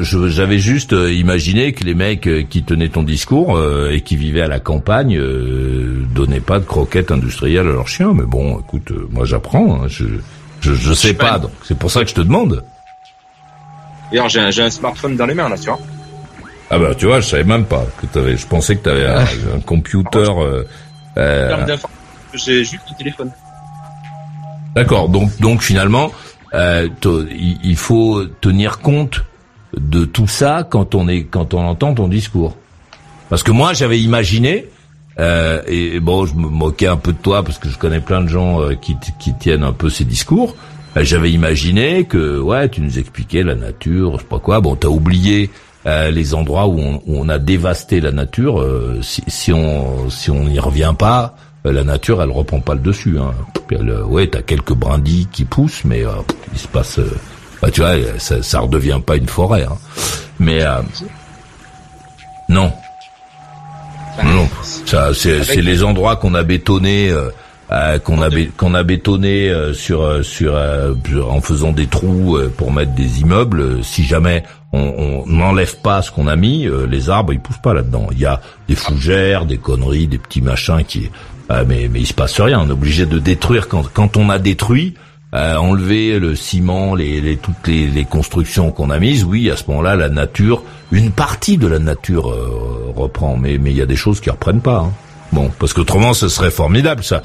[0.00, 4.16] J'avais juste euh, imaginé que les mecs euh, qui tenaient ton discours euh, et qui
[4.16, 8.12] vivaient à la campagne euh, donnaient pas de croquettes industrielles à leurs chiens.
[8.12, 9.84] Mais bon, écoute, moi j'apprends.
[9.84, 10.06] Hein, je,
[10.60, 12.64] je, je sais pas, donc c'est pour ça que je te demande.
[14.10, 15.78] D'ailleurs, j'ai un, un, smartphone dans les mains là, tu vois.
[16.70, 18.36] Ah bah tu vois, je savais même pas que t'avais.
[18.36, 19.20] Je pensais que t'avais un,
[19.56, 20.30] un computer.
[21.16, 21.76] Euh,
[22.34, 23.30] j'ai juste le téléphone.
[24.74, 25.08] D'accord.
[25.08, 26.12] Donc, donc finalement,
[26.54, 26.88] euh,
[27.32, 29.24] il faut tenir compte
[29.76, 32.56] de tout ça quand on est, quand on entend ton discours.
[33.28, 34.66] Parce que moi, j'avais imaginé,
[35.18, 38.22] euh, et, bon, je me moquais un peu de toi parce que je connais plein
[38.22, 40.56] de gens euh, qui, qui tiennent un peu ces discours.
[40.96, 44.60] Euh, j'avais imaginé que, ouais, tu nous expliquais la nature, je sais pas quoi.
[44.60, 45.50] Bon, t'as oublié
[45.86, 48.64] euh, les endroits où on, où on, a dévasté la nature.
[49.02, 51.34] si, si on, si on n'y revient pas,
[51.66, 53.18] euh, la nature, elle reprend pas le dessus.
[53.18, 53.32] Hein.
[53.70, 56.10] Elle, euh, ouais, t'as quelques brindilles qui poussent, mais euh,
[56.52, 57.00] il se passe.
[57.60, 59.64] bah, tu vois, ça, ça redevient pas une forêt.
[59.64, 59.76] Hein.
[60.38, 60.60] Mais
[62.48, 62.72] non,
[64.24, 64.48] non,
[64.86, 67.14] ça, c'est les endroits qu'on a bétonnés.
[68.04, 73.84] qu'on a qu'on a bétonné sur sur en faisant des trous pour mettre des immeubles
[73.84, 78.06] si jamais on n'enlève pas ce qu'on a mis les arbres ils poussent pas là-dedans
[78.12, 81.10] il y a des fougères des conneries des petits machins qui
[81.50, 82.60] euh, mais, mais il se passe rien.
[82.60, 84.94] On est obligé de détruire quand, quand on a détruit,
[85.34, 89.24] euh, enlever le ciment, les, les toutes les, les constructions qu'on a mises.
[89.24, 93.70] Oui, à ce moment-là, la nature, une partie de la nature euh, reprend, mais mais
[93.70, 94.78] il y a des choses qui reprennent pas.
[94.78, 94.92] Hein.
[95.32, 97.04] Bon, parce qu'autrement, ce serait formidable.
[97.04, 97.22] Ça,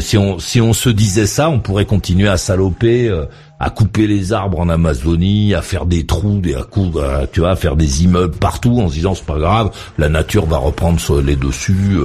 [0.00, 3.26] si on si on se disait ça, on pourrait continuer à saloper, euh,
[3.60, 6.98] à couper les arbres en Amazonie, à faire des trous, des à coups,
[7.32, 10.46] tu vois, à faire des immeubles partout, en se disant c'est pas grave, la nature
[10.46, 11.98] va reprendre les dessus.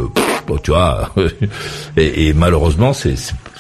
[0.48, 1.14] Bon, tu vois.
[1.98, 3.16] et, et, malheureusement, c'est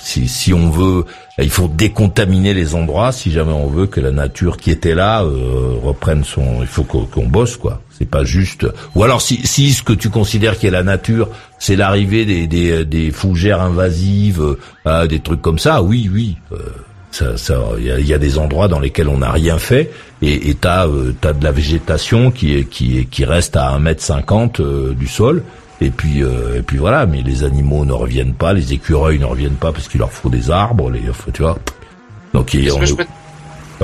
[0.07, 1.05] si, si on veut,
[1.37, 5.23] il faut décontaminer les endroits si jamais on veut que la nature qui était là
[5.23, 6.61] euh, reprenne son.
[6.61, 7.81] Il faut qu'on bosse quoi.
[7.97, 8.65] C'est pas juste.
[8.95, 11.27] Ou alors si, si ce que tu considères qui est la nature,
[11.59, 14.55] c'est l'arrivée des, des, des fougères invasives,
[14.85, 15.81] euh, des trucs comme ça.
[15.81, 16.37] Oui, oui.
[16.53, 16.57] Euh,
[17.11, 21.13] ça, il y a, des endroits dans lesquels on n'a rien fait et t'as euh,
[21.23, 25.43] as de la végétation qui qui qui reste à un mètre cinquante euh, du sol
[25.79, 29.25] et puis, euh, et puis voilà, mais les animaux ne reviennent pas, les écureuils ne
[29.25, 31.57] reviennent pas parce qu'il leur faut des arbres, les, tu vois.
[32.33, 32.79] Donc, il, on...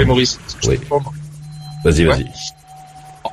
[0.05, 0.79] Maurice, oui.
[1.83, 2.25] Vas-y, vas-y.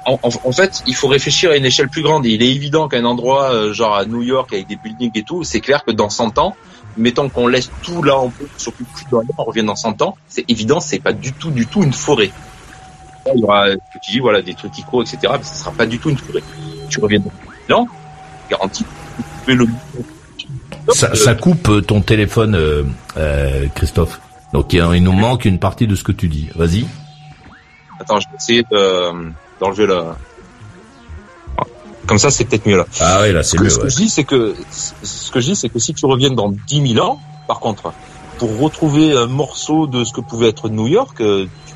[0.06, 2.26] En, en, fait, il faut réfléchir à une échelle plus grande.
[2.26, 5.42] Il est évident qu'un endroit euh, genre à New York avec des buildings et tout,
[5.42, 6.54] c'est clair que dans 100 ans,
[6.96, 10.16] mettons qu'on laisse tout là en peut, surtout plus dans on revient dans 100 ans,
[10.28, 12.30] c'est évident, c'est pas du tout, du tout une forêt.
[13.34, 13.66] Il y aura,
[14.02, 16.18] tu dis, voilà, des trucs qui courent, etc., mais ce sera pas du tout une
[16.18, 16.42] forêt.
[16.88, 17.20] Tu reviens
[17.68, 17.88] dans
[18.50, 18.84] garantie.
[20.92, 22.82] Ça, ça, coupe euh, ton téléphone, euh,
[23.16, 24.20] euh, Christophe.
[24.52, 26.48] Donc il, il, nous manque une partie de ce que tu dis.
[26.56, 26.86] Vas-y.
[28.00, 28.64] Attends, je vais essayer
[29.60, 30.16] d'enlever la.
[32.06, 32.86] Comme ça, c'est peut-être mieux là.
[32.98, 33.68] Ah oui, là c'est mieux.
[33.68, 36.30] Ce que je dis, c'est que ce que je dis, c'est que si tu reviens
[36.30, 37.92] dans 10 000 ans, par contre,
[38.38, 41.22] pour retrouver un morceau de ce que pouvait être New York,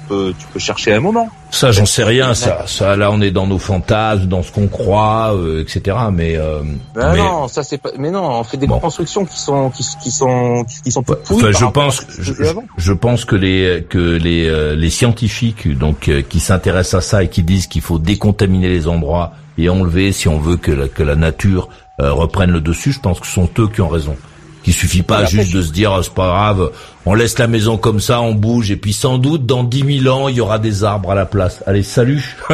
[0.09, 1.29] tu peux chercher un moment.
[1.51, 2.35] Ça, j'en sais rien.
[2.35, 5.97] Ça, ça, là, on est dans nos fantasmes, dans ce qu'on croit, euh, etc.
[6.13, 6.63] Mais, euh,
[6.95, 7.91] ben mais, non, ça c'est pas.
[7.97, 11.53] Mais non, on fait des constructions qui sont qui, qui sont qui sont pas enfin,
[11.53, 12.33] je pense, je,
[12.77, 17.23] je, pense que les que les euh, les scientifiques donc euh, qui s'intéressent à ça
[17.23, 20.89] et qui disent qu'il faut décontaminer les endroits et enlever si on veut que la,
[20.89, 21.69] que la nature
[22.01, 24.17] reprenne le dessus, je pense que ce sont eux qui ont raison
[24.65, 26.73] qu'il suffit pas juste de se dire oh, c'est pas grave,
[27.07, 30.09] on laisse la maison comme ça, on bouge et puis sans doute dans dix mille
[30.09, 31.63] ans il y aura des arbres à la place.
[31.67, 32.37] Allez salut.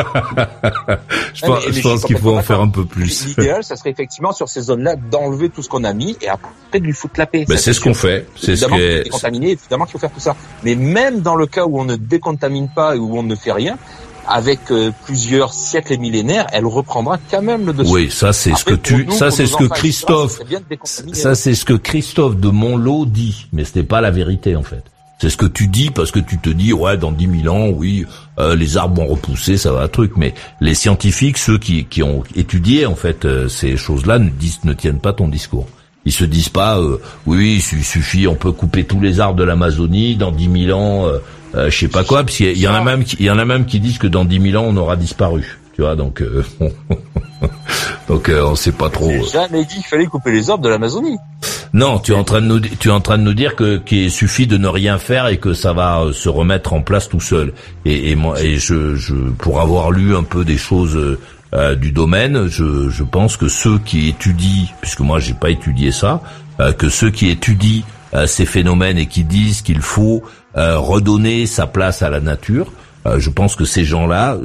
[1.35, 3.27] je, pense, je pense qu'il faut en faire un peu plus.
[3.29, 6.51] L'idéal, ça serait effectivement sur ces zones-là d'enlever tout ce qu'on a mis et après
[6.81, 7.45] de lui foutre la paix.
[7.49, 8.27] Ben, c'est ce qu'on fait.
[8.37, 9.53] C'est ce que décontaminé.
[9.53, 10.35] Évidemment qu'il faut faire tout ça.
[10.65, 13.53] Mais même dans le cas où on ne décontamine pas et où on ne fait
[13.53, 13.79] rien,
[14.31, 17.91] avec euh, plusieurs siècles et millénaires, elle reprendra quand même le dessus.
[17.91, 20.41] Oui, ça c'est ce que tu, ça c'est ce que Christophe,
[21.13, 24.63] ça c'est ce que Christophe de Montlot dit, mais ce n'est pas la vérité en
[24.63, 24.85] fait.
[25.21, 27.69] C'est ce que tu dis parce que tu te dis ouais dans dix mille ans
[27.69, 28.07] oui
[28.39, 30.33] euh, les arbres vont repousser ça va un truc mais
[30.63, 34.73] les scientifiques ceux qui, qui ont étudié en fait euh, ces choses-là ne disent ne
[34.73, 35.67] tiennent pas ton discours.
[36.07, 36.81] Ils se disent pas
[37.27, 41.05] oui il suffit on peut couper tous les arbres de l'Amazonie dans dix mille ans
[41.55, 43.45] euh, je sais pas quoi, parce qu'il y, en a même, il y en a
[43.45, 45.59] même qui disent que dans 10 000 ans on aura disparu.
[45.75, 46.45] Tu vois, donc euh,
[48.09, 49.11] donc euh, on sait pas trop.
[49.11, 51.17] J'ai jamais dit qu'il fallait couper les arbres de l'Amazonie.
[51.73, 53.79] Non, tu es en train de nous, tu es en train de nous dire que
[53.79, 57.21] qu'il suffit de ne rien faire et que ça va se remettre en place tout
[57.21, 57.53] seul.
[57.85, 61.19] Et, et moi, et je, je, pour avoir lu un peu des choses
[61.79, 66.23] du domaine, je, je pense que ceux qui étudient, puisque moi j'ai pas étudié ça,
[66.79, 67.83] que ceux qui étudient
[68.27, 70.25] ces phénomènes et qui disent qu'il faut
[70.55, 72.73] redonner sa place à la nature,
[73.17, 74.37] je pense que ces gens-là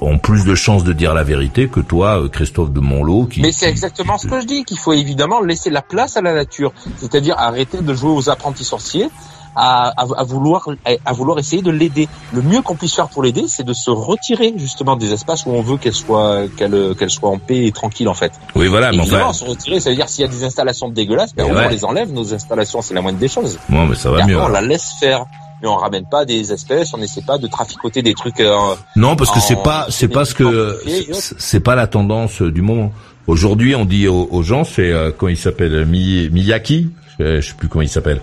[0.00, 3.26] ont plus de chances de dire la vérité que toi, Christophe de Monlot.
[3.26, 6.22] Qui, Mais c'est exactement ce que je dis, qu'il faut évidemment laisser la place à
[6.22, 9.08] la nature, c'est-à-dire arrêter de jouer aux apprentis sorciers
[9.56, 10.68] à, à, vouloir
[11.04, 12.08] à vouloir essayer de l'aider.
[12.32, 15.50] Le mieux qu'on puisse faire pour l'aider, c'est de se retirer justement des espaces où
[15.50, 18.32] on veut qu'elle soit qu'elle qu'elle soit en paix et tranquille en fait.
[18.54, 19.32] Oui voilà, mais enfin...
[19.32, 22.12] se retirer, ça veut dire s'il y a des installations dégueulasses, ben, on les enlève
[22.12, 23.58] nos installations, c'est la moindre des choses.
[23.68, 24.40] Bon, mais ça va mieux.
[24.40, 25.26] on la laisse faire
[25.62, 28.40] mais on ramène pas des espèces, on n'essaie pas de traficoter des trucs.
[28.40, 30.78] Euh, non, parce que c'est pas, c'est pas ce que,
[31.12, 32.92] c'est pas la tendance du moment.
[33.26, 37.82] Aujourd'hui, on dit aux, gens, c'est euh, quand il s'appelle Miyaki, je sais plus comment
[37.82, 38.20] il s'appelle,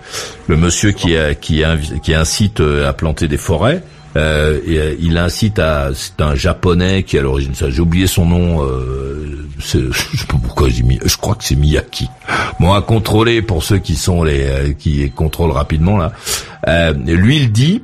[0.48, 1.62] le monsieur qui qui
[2.02, 3.82] qui incite euh, à planter des forêts.
[4.16, 8.06] Euh, euh, il incite à c'est un japonais qui est à l'origine ça j'ai oublié
[8.06, 12.08] son nom euh, je sais pas pourquoi j'ai mis je crois que c'est Miyaki
[12.60, 16.12] bon à contrôler pour ceux qui sont les euh, qui contrôlent rapidement là
[16.68, 17.82] euh, lui il dit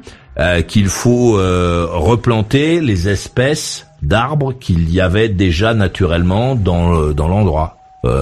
[0.68, 7.76] qu'il faut replanter les espèces d'arbres qu'il y avait déjà naturellement dans dans l'endroit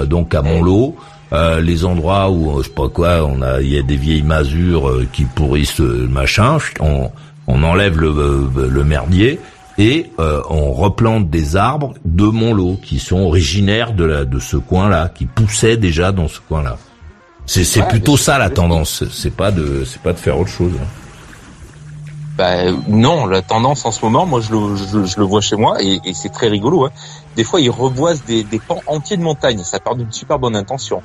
[0.07, 0.97] donc à Montlot
[1.33, 4.23] euh, les endroits où je sais pas quoi, on a il y a des vieilles
[4.23, 7.11] masures euh, qui pourrissent le machin, on,
[7.47, 9.39] on enlève le, euh, le merdier
[9.81, 15.09] et on replante des arbres de Montlot qui sont originaires de la, de ce coin-là,
[15.09, 16.79] qui poussaient déjà dans ce coin-là.
[17.47, 20.73] C'est c'est plutôt ça la tendance, c'est pas de c'est pas de faire autre chose.
[20.75, 20.87] Hein.
[22.39, 25.82] Bah, non, la tendance en ce moment, moi je le, je, le vois chez moi
[25.82, 26.86] et, et c'est très rigolo.
[26.86, 26.90] Hein
[27.39, 29.60] des fois ils reboisent des, des pans entiers de montagne.
[29.62, 31.02] Ça part d'une super bonne intention.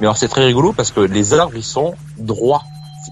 [0.00, 2.62] Mais alors c'est très rigolo parce que les arbres ils sont droits,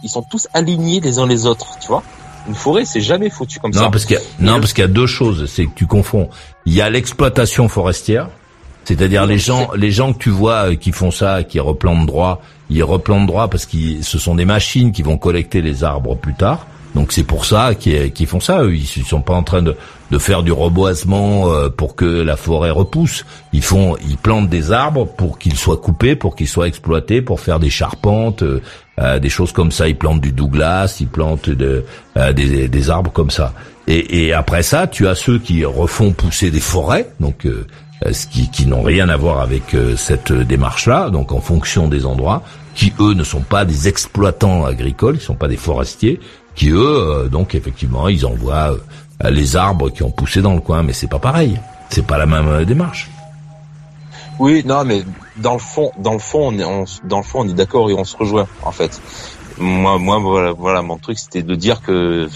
[0.03, 2.03] ils sont tous alignés les uns les autres, tu vois.
[2.49, 3.91] Une forêt, c'est jamais foutu comme non, ça.
[3.91, 5.45] Parce qu'il non, parce qu'il y a deux choses.
[5.47, 6.31] C'est que tu confonds.
[6.65, 8.29] Il y a l'exploitation forestière,
[8.85, 12.41] c'est-à-dire les gens, les gens que tu vois euh, qui font ça, qui replantent droit,
[12.71, 16.35] ils replantent droit parce que ce sont des machines qui vont collecter les arbres plus
[16.35, 16.67] tard.
[16.95, 18.63] Donc c'est pour ça qu'ils font ça.
[18.63, 19.77] Eux, ils sont pas en train de,
[20.11, 23.25] de faire du reboisement euh, pour que la forêt repousse.
[23.53, 27.41] Ils font, ils plantent des arbres pour qu'ils soient coupés, pour qu'ils soient exploités, pour
[27.41, 28.63] faire des charpentes, euh,
[29.01, 29.89] euh, des choses comme ça.
[29.89, 31.85] Ils plantent du Douglas, ils plantent de,
[32.33, 33.53] des, des, arbres comme ça.
[33.89, 37.47] Et, et, après ça, tu as ceux qui refont pousser des forêts, donc
[38.11, 41.11] ce qui, qui n'ont rien à voir avec cette démarche-là.
[41.11, 42.45] Donc en fonction des endroits,
[42.75, 46.21] qui eux ne sont pas des exploitants agricoles, ils sont pas des forestiers,
[46.55, 48.77] qui eux, donc effectivement, ils envoient
[49.23, 51.59] euh, les arbres qui ont poussé dans le coin, mais c'est pas pareil.
[51.91, 53.11] C'est pas la même euh, démarche.
[54.39, 55.03] Oui, non, mais
[55.37, 57.95] dans le fond, dans le fond, on est, dans le fond, on est d'accord et
[57.95, 59.01] on se rejoint en fait.
[59.59, 62.27] Moi, moi, voilà, voilà mon truc, c'était de dire que,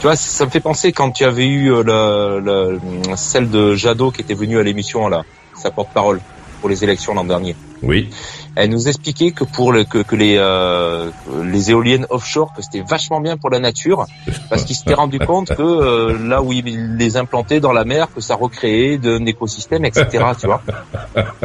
[0.00, 2.78] tu vois, ça me fait penser quand tu avais eu euh,
[3.14, 5.22] celle de Jadot qui était venue à l'émission là,
[5.54, 6.20] sa porte-parole
[6.60, 7.54] pour les élections l'an dernier.
[7.82, 8.10] Oui
[8.56, 11.10] elle nous expliquait que pour le, que, que les euh,
[11.44, 14.06] les éoliennes offshore que c'était vachement bien pour la nature
[14.48, 18.08] parce qu'il s'était rendu compte que euh, là où il les implantait dans la mer
[18.14, 20.62] que ça recréait d'un écosystème etc tu vois.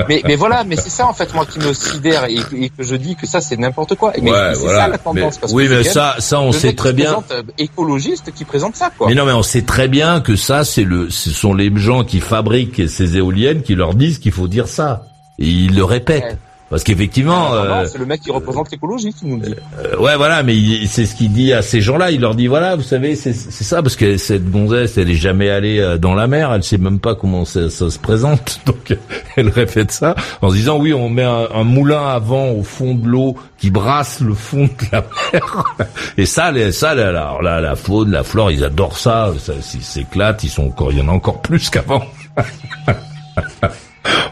[0.08, 2.96] Mais mais voilà mais c'est ça en fait moi qui me sidère et, que je
[2.96, 4.14] dis que ça c'est n'importe quoi.
[4.22, 7.24] Mais c'est ça la tendance parce oui mais ça ça on sait très bien.
[7.32, 9.08] euh, écologiste qui présente ça quoi.
[9.08, 12.04] Mais non mais on sait très bien que ça c'est le ce sont les gens
[12.04, 15.04] qui fabriquent ces éoliennes qui leur disent qu'il faut dire ça.
[15.38, 16.38] Et ils le répètent
[16.76, 19.56] parce qu'effectivement, euh, c'est le mec qui représente l'écologie qui nous dit.
[19.80, 20.54] Euh, ouais, voilà, mais
[20.88, 22.12] c'est ce qu'il dit à ces gens-là.
[22.12, 25.50] Il leur dit voilà, vous savez, c'est ça, parce que cette gonzesse, elle est jamais
[25.50, 28.94] allée euh, dans la mer, elle sait même pas comment ça, se présente, donc
[29.38, 32.94] elle répète ça en se disant oui, on met un, moulin à vent au fond
[32.94, 35.64] de l'eau qui brasse le fond de la mer.
[36.18, 39.32] Et ça, les, ça, alors là, la faune, la flore, ils adorent ça.
[39.40, 42.04] Ça, s'éclatent, ils sont encore, il y en a encore plus qu'avant.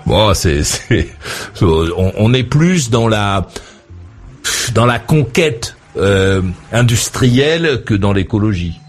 [0.05, 0.61] Bon, c'est,
[1.61, 3.47] on, est plus dans la,
[4.73, 6.41] dans la conquête euh,
[6.71, 8.79] industrielle que dans l'écologie.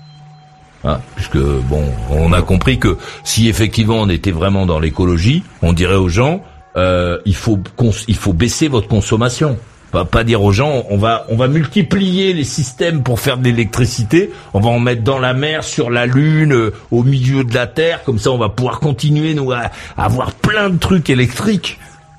[0.84, 5.72] Hein, puisque bon, on a compris que si effectivement on était vraiment dans l'écologie, on
[5.72, 6.44] dirait aux gens,
[6.76, 7.58] euh, il faut
[8.06, 9.56] il faut baisser votre consommation
[9.94, 13.44] va pas dire aux gens on va on va multiplier les systèmes pour faire de
[13.44, 17.54] l'électricité, on va en mettre dans la mer, sur la lune, euh, au milieu de
[17.54, 21.78] la terre, comme ça on va pouvoir continuer nous à, avoir plein de trucs électriques.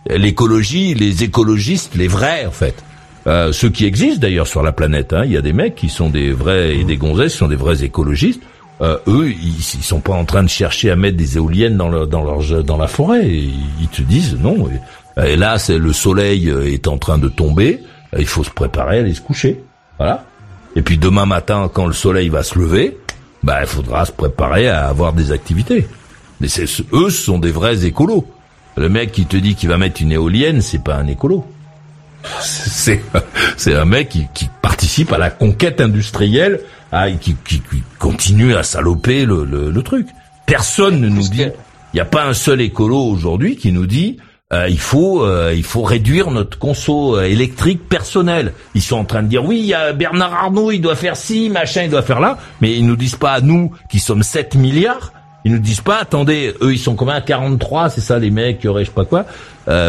[0.10, 2.84] L'écologie, les écologistes, les vrais en fait.
[3.28, 5.24] Euh, ceux qui existent d'ailleurs sur la planète, hein.
[5.26, 7.56] il y a des mecs qui sont des vrais et des gonzesses qui sont des
[7.56, 8.42] vrais écologistes.
[8.82, 12.06] Euh, eux, ils, ils, sont pas en train de chercher à mettre des éoliennes dans,
[12.06, 13.28] dans, leur, dans la forêt.
[13.28, 14.70] Ils te disent non,
[15.24, 17.82] et là, c'est le soleil euh, est en train de tomber.
[18.14, 19.62] Euh, il faut se préparer à aller se coucher.
[19.98, 20.26] Voilà.
[20.76, 22.98] Et puis demain matin, quand le soleil va se lever,
[23.44, 25.88] bah, il faudra se préparer à avoir des activités.
[26.42, 28.28] Mais c'est, eux, ce sont des vrais écolos.
[28.76, 31.46] Le mec qui te dit qu'il va mettre une éolienne, c'est pas un écolo.
[32.42, 33.04] C'est
[33.56, 36.60] c'est un mec qui, qui, participe à la conquête industrielle,
[36.92, 40.08] à, qui, qui, qui continue à saloper le, le, le truc.
[40.48, 41.44] Personne ne nous dit.
[41.44, 44.18] Il n'y a pas un seul écolo aujourd'hui qui nous dit
[44.56, 48.54] euh, il faut euh, il faut réduire notre conso euh, électrique personnel.
[48.74, 51.18] Ils sont en train de dire oui, il y a Bernard Arnault, il doit faire
[51.18, 54.56] ci, machin, il doit faire là, mais ils nous disent pas nous qui sommes 7
[54.56, 55.12] milliards,
[55.44, 57.16] ils nous disent pas attendez, eux ils sont combien?
[57.16, 59.26] à 43, c'est ça les mecs qui auraient je sais pas quoi.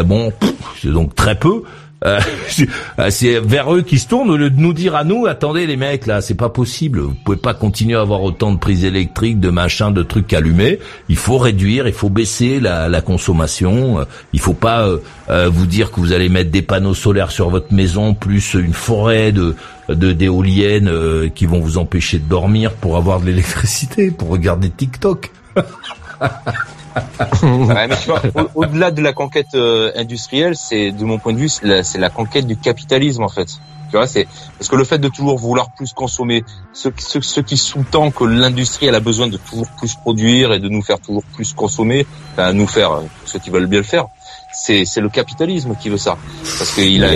[0.03, 0.33] bon,
[0.81, 1.63] c'est donc très peu.
[2.05, 2.19] Euh,
[2.99, 5.65] euh, c'est vers eux qui se tournent au lieu de nous dire à nous attendez
[5.65, 6.99] les mecs là c'est pas possible.
[6.99, 10.79] Vous pouvez pas continuer à avoir autant de prises électriques de machins de trucs allumés.
[11.09, 14.05] Il faut réduire il faut baisser la, la consommation.
[14.33, 14.87] Il faut pas
[15.29, 18.73] euh, vous dire que vous allez mettre des panneaux solaires sur votre maison plus une
[18.73, 19.55] forêt de
[19.89, 20.91] de d'éoliennes
[21.33, 25.31] qui vont vous empêcher de dormir pour avoir de l'électricité pour regarder TikTok
[28.55, 32.09] au-delà de la conquête euh, industrielle, c'est de mon point de vue, c'est la, la,
[32.09, 33.47] conquête du capitalisme en fait.
[33.89, 36.43] Tu vois, c'est parce que le fait de toujours vouloir plus consommer,
[36.73, 40.59] ce, ce, ce qui sous-tend que l'industrie elle a besoin de toujours plus produire et
[40.59, 43.85] de nous faire toujours plus consommer, enfin, nous faire euh, ceux qui veulent bien le
[43.85, 44.07] faire,
[44.53, 46.17] c'est c'est le capitalisme qui veut ça
[46.57, 47.13] parce qu'il a,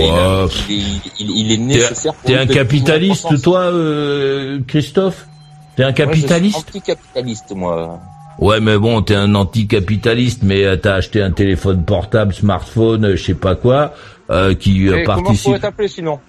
[0.69, 2.13] il, il, est nécessaire.
[2.23, 5.27] T'es un capitaliste, toi, euh, Christophe?
[5.75, 6.57] T'es un capitaliste?
[6.57, 7.99] ouais, Anticapitaliste, moi.
[8.41, 13.15] Ouais, mais bon, t'es un anticapitaliste, mais euh, t'as acheté un téléphone portable, smartphone, euh,
[13.15, 13.93] je sais pas quoi,
[14.31, 15.25] euh, qui euh, participe.
[15.25, 16.19] Comment pourrais t'appeler sinon?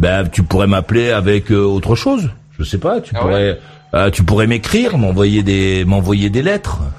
[0.00, 2.30] Ben, tu pourrais m'appeler avec autre chose.
[2.58, 3.00] Je sais pas.
[3.00, 6.80] Tu ah pourrais, tu pourrais m'écrire, m'envoyer des, m'envoyer des lettres.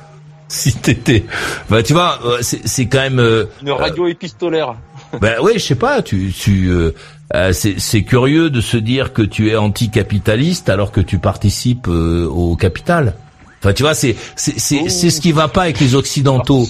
[0.52, 1.26] Si t'étais,
[1.70, 3.20] ben tu vois, c'est quand même
[3.62, 4.74] une radio épistolaire.
[5.22, 6.02] Ben oui, je sais pas.
[6.02, 6.72] Tu, tu,
[7.52, 13.14] c'est curieux de se dire que tu es anticapitaliste alors que tu participes au capital.
[13.60, 16.68] Enfin, tu vois, c'est c'est c'est c'est ce qui va pas avec les occidentaux.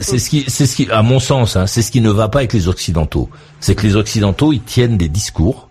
[0.00, 2.28] C'est ce qui c'est ce qui à mon sens, hein, c'est ce qui ne va
[2.28, 3.28] pas avec les occidentaux.
[3.60, 5.68] C'est que les occidentaux ils tiennent des discours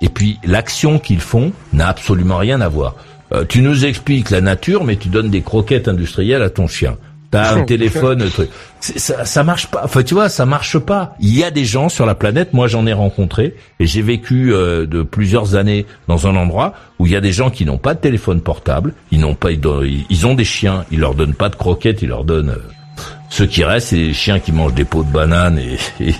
[0.00, 2.94] et puis l'action qu'ils font n'a absolument rien à voir.
[3.32, 6.98] Euh, tu nous expliques la nature, mais tu donnes des croquettes industrielles à ton chien.
[7.34, 8.48] T'as un téléphone, truc.
[8.80, 9.82] Ça, ça marche pas.
[9.84, 11.14] Enfin, tu vois, ça marche pas.
[11.20, 12.52] Il y a des gens sur la planète.
[12.52, 17.06] Moi, j'en ai rencontré et j'ai vécu euh, de plusieurs années dans un endroit où
[17.06, 18.92] il y a des gens qui n'ont pas de téléphone portable.
[19.10, 20.84] Ils n'ont pas, ils ont des chiens.
[20.90, 22.02] Ils leur donnent pas de croquettes.
[22.02, 22.50] Ils leur donnent.
[22.50, 25.58] Euh, ce qui reste, c'est les chiens qui mangent des pots de bananes
[26.00, 26.14] et,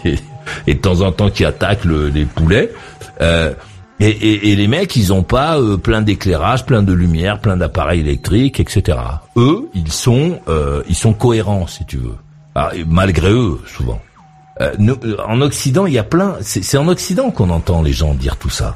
[0.66, 2.72] et, de temps en temps qui attaquent le, les poulets.
[3.20, 3.52] Euh,
[4.00, 7.56] et, et, et, les mecs, ils ont pas euh, plein d'éclairage, plein de lumière, plein
[7.56, 8.98] d'appareils électriques, etc.
[9.36, 12.16] Eux, ils sont, euh, ils sont cohérents, si tu veux.
[12.56, 14.00] Ah, malgré eux, souvent.
[14.60, 14.72] Euh,
[15.26, 16.36] en Occident, il y a plein.
[16.40, 18.74] C'est en Occident qu'on entend les gens dire tout ça.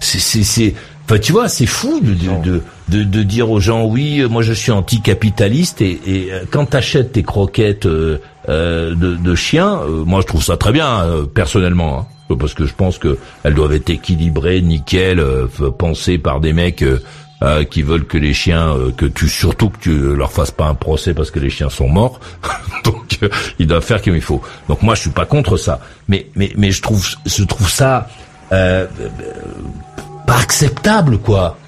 [0.00, 0.74] C'est,
[1.04, 4.52] enfin, tu vois, c'est fou de de, de, de, dire aux gens, oui, moi je
[4.52, 10.56] suis anticapitaliste et, et quand t'achètes tes croquettes de, de chiens, moi je trouve ça
[10.56, 11.04] très bien
[11.34, 12.00] personnellement.
[12.00, 15.46] Hein parce que je pense que elles doivent être équilibrées, nickel, euh,
[15.76, 17.02] pensées par des mecs euh,
[17.42, 20.74] euh, qui veulent que les chiens, que tu surtout que tu leur fasses pas un
[20.74, 22.18] procès parce que les chiens sont morts.
[22.84, 23.18] Donc
[23.58, 24.42] ils doivent faire comme il faut.
[24.68, 28.08] Donc moi je suis pas contre ça, mais mais mais je trouve je trouve ça
[28.50, 31.58] pas acceptable quoi.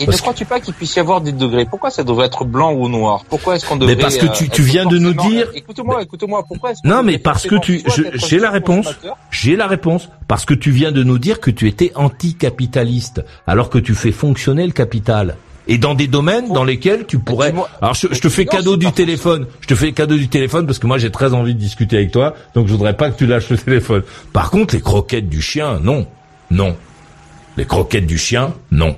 [0.00, 1.66] Et ne crois-tu pas qu'il puisse y avoir des degrés?
[1.66, 3.24] Pourquoi ça devrait être blanc ou noir?
[3.28, 5.48] Pourquoi est-ce qu'on devrait Mais parce que tu, tu viens de nous dire.
[5.54, 6.44] Écoute-moi, écoute-moi.
[6.48, 7.82] Pourquoi est-ce Non, mais parce que tu,
[8.14, 8.88] j'ai la réponse.
[9.30, 13.68] J'ai la réponse parce que tu viens de nous dire que tu étais anticapitaliste, alors
[13.68, 15.36] que tu fais fonctionner le capital.
[15.68, 17.52] Et dans des domaines dans lesquels tu pourrais.
[17.82, 19.46] Alors je, je te fais cadeau du téléphone.
[19.60, 22.10] Je te fais cadeau du téléphone parce que moi j'ai très envie de discuter avec
[22.10, 24.02] toi, donc je voudrais pas que tu lâches le téléphone.
[24.32, 26.06] Par contre, les croquettes du chien, non,
[26.50, 26.74] non.
[27.56, 28.96] Les croquettes du chien, non.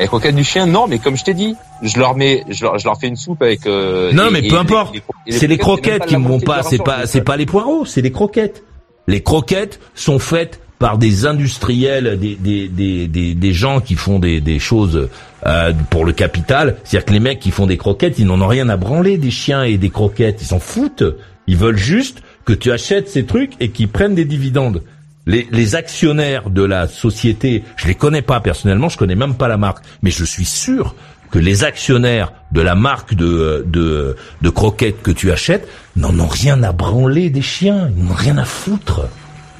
[0.00, 2.78] Les croquettes du chien, non, mais comme je t'ai dit, je leur mets, je leur,
[2.78, 3.66] je leur fais une soupe avec.
[3.66, 4.96] Euh, non, mais peu importe.
[5.28, 6.62] C'est les croquettes qui ne vont pas.
[6.62, 8.64] C'est pas, c'est pas les poireaux, c'est les croquettes.
[9.06, 14.18] Les croquettes sont faites par des industriels, des des des des, des gens qui font
[14.18, 15.08] des des choses
[15.46, 16.76] euh, pour le capital.
[16.82, 19.30] C'est-à-dire que les mecs qui font des croquettes, ils n'en ont rien à branler des
[19.30, 20.42] chiens et des croquettes.
[20.42, 21.04] Ils s'en foutent.
[21.46, 24.82] Ils veulent juste que tu achètes ces trucs et qu'ils prennent des dividendes
[25.26, 29.56] les, actionnaires de la société, je les connais pas personnellement, je connais même pas la
[29.56, 30.94] marque, mais je suis sûr
[31.30, 36.28] que les actionnaires de la marque de, de, de croquettes que tu achètes n'en ont
[36.28, 39.08] rien à branler des chiens, ils n'ont rien à foutre.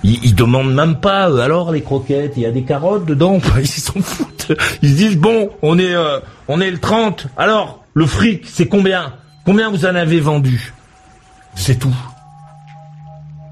[0.04, 3.40] Ils, ils demandent même pas, euh, alors les croquettes, il y a des carottes dedans,
[3.58, 4.52] ils s'en foutent.
[4.82, 8.68] Ils se disent, bon, on est, euh, on est le 30, alors, le fric, c'est
[8.68, 9.14] combien?
[9.44, 10.74] Combien vous en avez vendu?
[11.54, 11.94] C'est tout.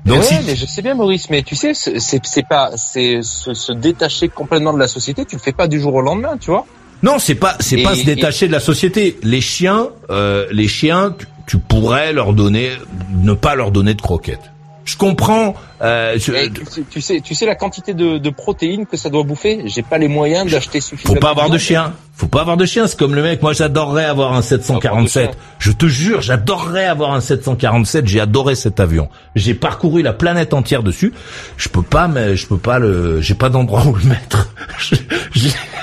[0.04, 4.72] Donc, mais je sais bien Maurice, mais tu sais, c'est pas, c'est se, détacher complètement
[4.72, 5.24] de la société.
[5.24, 6.66] Tu le fais pas du jour au lendemain, tu vois.
[7.02, 9.18] Non, c'est pas, c'est pas se détacher de la société.
[9.22, 11.14] Les chiens, euh, les chiens,
[11.46, 12.70] tu, pourrais leur donner,
[13.12, 14.50] ne pas leur donner de croquettes.
[14.84, 15.54] Je comprends.
[15.80, 19.62] Euh, tu, sais, tu sais la quantité de, de protéines que ça doit bouffer?
[19.66, 21.14] J'ai pas les moyens d'acheter suffisamment.
[21.14, 21.92] Faut pas avoir de chien.
[22.14, 22.86] Faut pas avoir de chien.
[22.86, 23.42] C'est comme le mec.
[23.42, 25.36] Moi, j'adorerais avoir un 747.
[25.58, 28.06] Je te jure, j'adorerais avoir un 747.
[28.06, 29.08] J'ai adoré cet avion.
[29.34, 31.12] J'ai parcouru la planète entière dessus.
[31.56, 33.20] Je peux pas, mais je peux pas le.
[33.20, 34.48] J'ai pas d'endroit où le mettre.
[34.78, 34.94] je,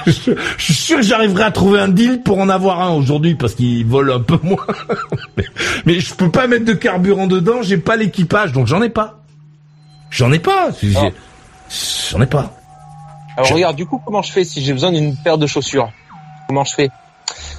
[0.05, 3.55] je, suis sûr que j'arriverai à trouver un deal pour en avoir un aujourd'hui parce
[3.55, 4.65] qu'il vole un peu moins.
[5.37, 5.45] mais,
[5.85, 7.61] mais je peux pas mettre de carburant dedans.
[7.61, 9.19] J'ai pas l'équipage, donc j'en ai pas.
[10.09, 10.69] J'en ai pas.
[10.71, 11.09] Ah.
[12.09, 12.55] J'en ai pas.
[13.37, 15.91] Alors regarde, du coup, comment je fais si j'ai besoin d'une paire de chaussures
[16.47, 16.89] Comment je fais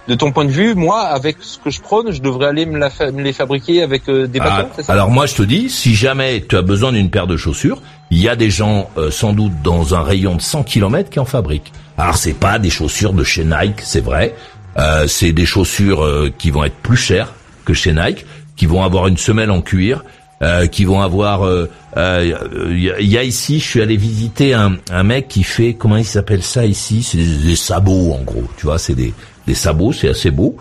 [0.09, 2.81] de ton point de vue, moi, avec ce que je prône, je devrais aller me,
[3.23, 6.57] les fabriquer avec euh, des bâtons, ah, Alors moi, je te dis, si jamais tu
[6.57, 7.81] as besoin d'une paire de chaussures,
[8.11, 11.21] il y a des gens, euh, sans doute, dans un rayon de 100 km qui
[11.21, 11.73] en fabriquent.
[11.97, 14.35] Alors c'est pas des chaussures de chez Nike, c'est vrai.
[14.79, 17.35] Euh, c'est des chaussures qui vont être plus chères
[17.65, 18.25] que chez Nike,
[18.57, 20.03] qui vont avoir une semelle en cuir,
[20.43, 21.41] euh, qui vont avoir.
[21.43, 21.67] Il euh,
[21.99, 26.05] euh, y, a ici, je suis allé visiter un, un mec qui fait comment il
[26.05, 27.03] s'appelle ça ici?
[27.03, 29.13] C'est des, sabots en gros, tu vois, c'est des,
[29.47, 30.57] des sabots, c'est assez beau.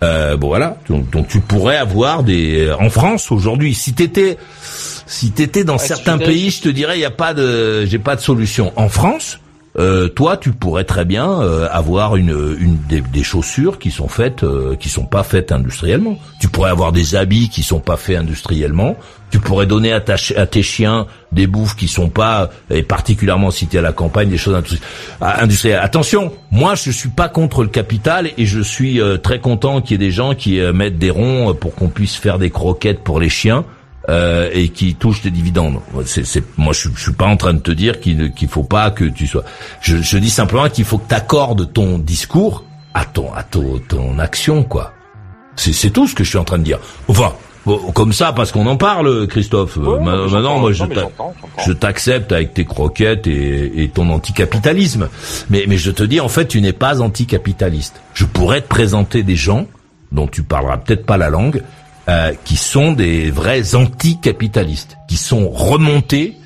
[0.00, 3.74] bon voilà, donc, donc, tu pourrais avoir des en France aujourd'hui.
[3.74, 4.38] Si t'étais
[5.06, 8.14] si t'étais dans certains pays, je te dirais il y a pas de j'ai pas
[8.14, 8.72] de solution.
[8.76, 9.40] En France,
[9.76, 14.44] euh, toi, tu pourrais très bien euh, avoir une, une des, chaussures qui sont faites,
[14.44, 16.18] euh, qui sont pas faites industriellement.
[16.40, 18.96] Tu pourrais avoir des habits qui sont pas faits industriellement.
[19.34, 20.00] Tu pourrais donner à,
[20.36, 24.38] à tes chiens des bouffes qui sont pas, et particulièrement tu à la campagne, des
[24.38, 24.54] choses
[25.20, 25.80] industrielles.
[25.82, 29.94] Attention, moi je suis pas contre le capital et je suis très content qu'il y
[29.96, 33.28] ait des gens qui mettent des ronds pour qu'on puisse faire des croquettes pour les
[33.28, 33.64] chiens.
[34.08, 35.80] Euh, et qui touche des dividendes.
[36.04, 38.62] C'est, c'est, moi, je, je suis pas en train de te dire qu'il qu'il faut
[38.62, 39.44] pas que tu sois.
[39.80, 43.80] Je, je dis simplement qu'il faut que tu accordes ton discours à ton à ton,
[43.88, 44.92] ton action, quoi.
[45.56, 46.78] C'est, c'est tout ce que je suis en train de dire.
[47.08, 47.32] Enfin,
[47.94, 49.76] comme ça, parce qu'on en parle, Christophe.
[49.76, 50.84] Maintenant, moi, je,
[51.66, 55.08] je t'accepte avec tes croquettes et, et ton anticapitalisme.
[55.50, 58.02] Mais, mais je te dis, en fait, tu n'es pas anticapitaliste.
[58.12, 59.66] Je pourrais te présenter des gens
[60.12, 61.62] dont tu parleras peut-être pas la langue,
[62.08, 66.36] euh, qui sont des vrais anticapitalistes, qui sont remontés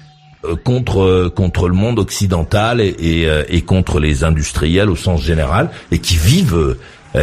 [0.45, 5.21] euh, contre euh, contre le monde occidental et, et, et, contre les industriels au sens
[5.21, 6.77] général, et qui vivent,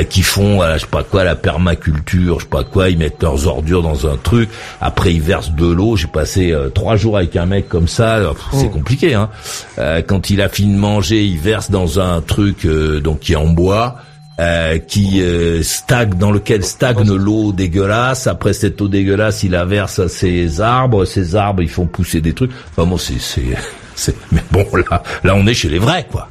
[0.09, 3.47] qui font, je sais pas quoi, la permaculture, je sais pas quoi, ils mettent leurs
[3.47, 4.49] ordures dans un truc,
[4.81, 5.95] après ils versent de l'eau.
[5.95, 8.19] J'ai passé trois jours avec un mec comme ça,
[8.51, 8.69] c'est oh.
[8.69, 9.13] compliqué.
[9.13, 9.29] Hein.
[10.07, 13.47] quand il a fini de manger, il verse dans un truc donc qui est en
[13.47, 13.97] bois.
[14.37, 18.27] Euh, qui euh, stagne, dans lequel stagne l'eau dégueulasse.
[18.27, 21.05] Après cette eau dégueulasse, il la verse à ses arbres.
[21.05, 22.51] Ces arbres, ils font pousser des trucs.
[22.71, 23.55] Enfin bon, c'est, c'est,
[23.95, 24.15] c'est...
[24.33, 26.27] Mais bon, là, là, on est chez les vrais, quoi.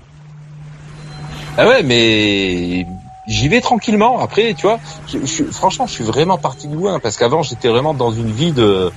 [1.57, 2.85] Ah ouais, mais
[3.27, 4.21] j'y vais tranquillement.
[4.21, 4.79] Après, tu vois,
[5.09, 8.53] je, franchement, je suis vraiment parti de loin parce qu'avant, j'étais vraiment dans une vie
[8.53, 8.91] de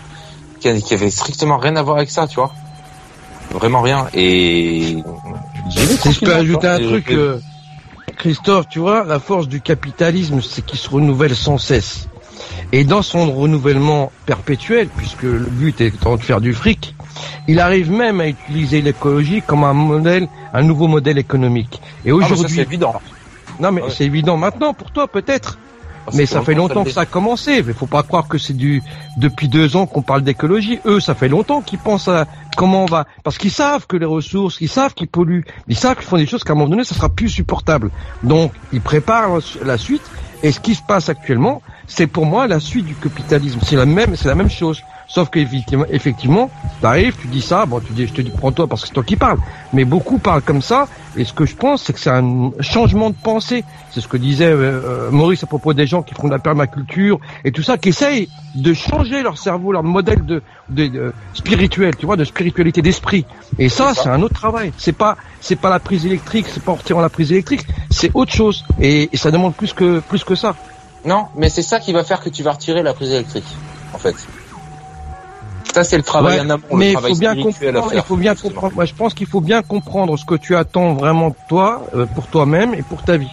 [0.59, 2.51] qui, avait strictement rien à voir avec ça, tu vois.
[3.51, 4.07] Vraiment rien.
[4.13, 4.97] Et
[5.69, 7.11] si je peux ajouter un truc.
[7.11, 7.39] Euh,
[8.17, 12.07] Christophe, tu vois, la force du capitalisme, c'est qu'il se renouvelle sans cesse.
[12.71, 16.95] Et dans son renouvellement perpétuel, puisque le but est de faire du fric,
[17.47, 21.81] il arrive même à utiliser l'écologie comme un modèle, un nouveau modèle économique.
[22.05, 22.95] Et ah, aujourd'hui, c'est évident.
[23.59, 25.57] Non, mais c'est évident maintenant pour toi peut-être.
[26.07, 27.63] Ah, mais ça fait longtemps que ça a commencé.
[27.65, 28.81] Il faut pas croire que c'est du
[29.17, 30.79] depuis deux ans qu'on parle d'écologie.
[30.85, 34.05] Eux, ça fait longtemps qu'ils pensent à comment on va, parce qu'ils savent que les
[34.05, 36.85] ressources, ils savent qu'ils polluent, ils savent qu'ils font des choses qu'à un moment donné,
[36.85, 37.91] ça sera plus supportable.
[38.23, 40.03] Donc, ils préparent la suite.
[40.43, 43.59] Et ce qui se passe actuellement, c'est pour moi la suite du capitalisme.
[43.63, 44.81] C'est la même, c'est la même chose.
[45.07, 46.49] Sauf qu'effectivement, effectivement,
[46.81, 49.03] t'arrives, tu dis ça, bon, tu dis, je te dis, prends-toi parce que c'est toi
[49.03, 49.39] qui parles.
[49.71, 53.09] Mais beaucoup parlent comme ça, et ce que je pense, c'est que c'est un changement
[53.09, 53.63] de pensée.
[53.91, 56.39] C'est ce que disait euh, euh, Maurice à propos des gens qui font de la
[56.39, 61.95] permaculture et tout ça, qui essayent de changer leur cerveau, leur modèle de, de, spirituel,
[61.95, 63.25] tu vois, de spiritualité d'esprit.
[63.57, 64.73] Et ça, c'est un autre travail.
[64.77, 68.11] C'est pas, c'est pas la prise électrique, c'est pas en retirant la prise électrique, c'est
[68.13, 68.65] autre chose.
[68.81, 70.53] Et, et ça demande plus que, plus que ça.
[71.05, 73.55] Non, mais c'est ça qui va faire que tu vas retirer la prise électrique,
[73.93, 74.15] en fait.
[75.73, 76.63] Ça, c'est le travail en amont.
[76.73, 77.91] Mais il faut bien comprendre.
[77.93, 78.75] Il faut bien comprendre.
[78.75, 82.05] Moi, je pense qu'il faut bien comprendre ce que tu attends vraiment de toi, euh,
[82.05, 83.29] pour toi-même et pour ta vie.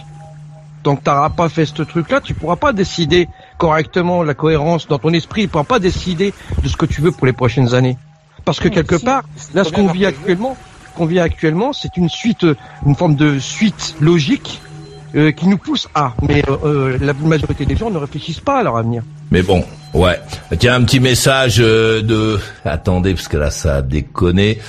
[0.83, 4.99] Donc, tu n'auras pas fait ce truc-là, tu pourras pas décider correctement la cohérence dans
[4.99, 5.43] ton esprit.
[5.43, 7.97] Tu pourras pas décider de ce que tu veux pour les prochaines années.
[8.43, 9.23] Parce que quelque part,
[9.55, 10.55] là, ce qu'on vit actuellement,
[10.95, 12.45] qu'on vit actuellement, c'est une suite,
[12.85, 14.61] une forme de suite logique
[15.15, 16.13] euh, qui nous pousse à.
[16.27, 19.03] Mais euh, la majorité des gens ne réfléchissent pas à leur avenir.
[19.31, 19.63] Mais bon,
[19.93, 20.19] ouais.
[20.59, 22.39] Tiens, un petit message euh, de...
[22.63, 24.59] Attendez, parce que là, ça a déconné.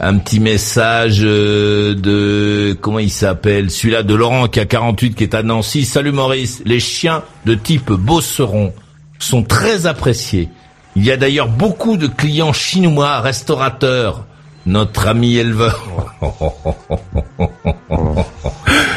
[0.00, 2.76] Un petit message euh, de...
[2.80, 5.84] Comment il s'appelle Celui-là de Laurent qui a 48, qui est à Nancy.
[5.84, 6.62] Salut Maurice.
[6.66, 8.72] Les chiens de type Bosseron
[9.18, 10.50] sont très appréciés.
[10.94, 14.26] Il y a d'ailleurs beaucoup de clients chinois restaurateurs.
[14.66, 16.14] Notre ami éleveur.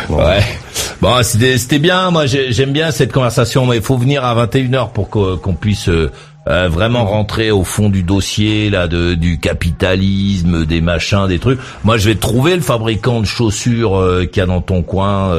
[0.09, 0.43] ouais.
[1.01, 2.11] Bon, c'était bien.
[2.11, 6.11] Moi, j'aime bien cette conversation, mais il faut venir à 21h pour qu'on puisse euh,
[6.47, 11.59] euh, vraiment rentrer au fond du dossier là de, du capitalisme, des machins, des trucs.
[11.83, 15.33] Moi, je vais trouver le fabricant de chaussures euh, qu'il y a dans ton coin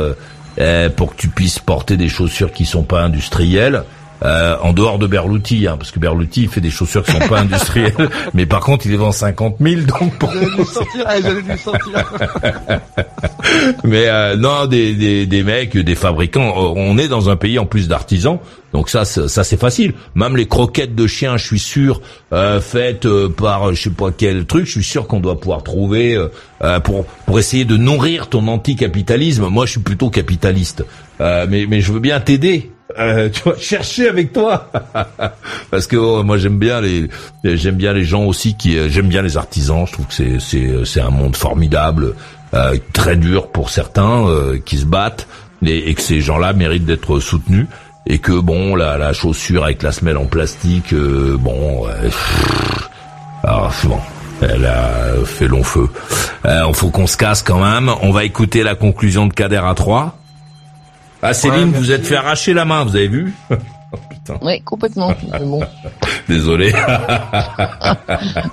[0.59, 3.85] euh, pour que tu puisses porter des chaussures qui sont pas industrielles.
[4.23, 7.29] Euh, en dehors de Berluti, hein, parce que Berluti il fait des chaussures qui sont
[7.29, 10.33] pas industrielles, mais par contre il les vend 50 000, donc pour...
[13.85, 17.67] mais euh, non, des, des, des mecs, des fabricants, on est dans un pays en
[17.67, 18.39] plus d'artisans,
[18.77, 19.95] donc ça, ça c'est facile.
[20.15, 22.03] Même les croquettes de chiens, je suis sûr,
[22.35, 25.63] euh, faites euh, par je sais pas quel truc, je suis sûr qu'on doit pouvoir
[25.63, 29.49] trouver euh, pour pour essayer de nourrir ton anticapitalisme.
[29.49, 30.85] Moi, je suis plutôt capitaliste,
[31.21, 34.71] mais mais je veux bien t'aider euh, tu vois, chercher avec toi,
[35.71, 37.09] parce que oh, moi j'aime bien les,
[37.43, 39.87] j'aime bien les gens aussi qui, euh, j'aime bien les artisans.
[39.87, 42.15] Je trouve que c'est c'est c'est un monde formidable,
[42.55, 45.27] euh, très dur pour certains euh, qui se battent,
[45.65, 47.67] et, et que ces gens-là méritent d'être soutenus.
[48.09, 51.87] Et que bon, la, la chaussure avec la semelle en plastique, bon,
[53.43, 53.99] alors bon,
[54.41, 55.89] elle a fait long feu.
[56.45, 57.91] Il faut qu'on se casse quand même.
[58.03, 60.17] On va écouter la conclusion de Kader à 3.
[61.29, 63.57] Ah Céline, vous êtes fait arracher la main, vous avez vu oh,
[64.09, 64.39] putain.
[64.43, 65.13] Oui, complètement.
[65.41, 65.61] Bon.
[66.29, 66.73] Désolé.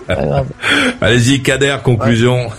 [0.99, 2.49] Allez-y, Kader, conclusion.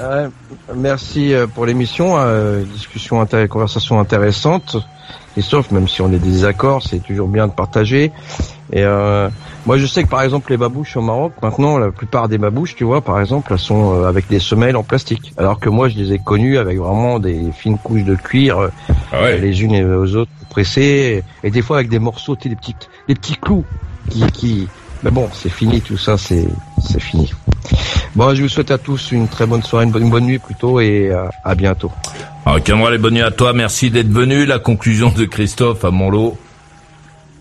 [0.77, 4.77] merci euh, pour l'émission, euh, discussion, conversation intéressante.
[5.37, 8.13] Et sauf, même si on est des désaccords, c'est toujours bien de partager.
[8.73, 9.29] Et euh,
[9.67, 12.77] moi, je sais que par exemple les babouches au Maroc, maintenant, la plupart des babouches,
[12.77, 15.33] tu vois, par exemple, elles sont euh, avec des semelles en plastique.
[15.37, 18.69] Alors que moi, je les ai connues avec vraiment des fines couches de cuir, euh,
[19.13, 22.77] ah les unes aux autres pressées, et, des fois avec des morceaux, des petits,
[23.09, 23.65] des petits clous
[24.11, 24.69] qui, qui...
[25.03, 26.47] Mais bon, c'est fini tout ça, c'est
[26.85, 27.33] c'est fini.
[28.15, 31.11] Bon, je vous souhaite à tous une très bonne soirée, une bonne, nuit plutôt, et
[31.11, 31.91] euh, à bientôt.
[32.47, 33.53] Alors, les bonnes nuits à toi.
[33.53, 34.47] Merci d'être venu.
[34.47, 36.37] La conclusion de Christophe à Montlot.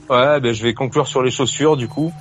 [0.10, 2.12] Ouais, ben, je vais conclure sur les chaussures du coup.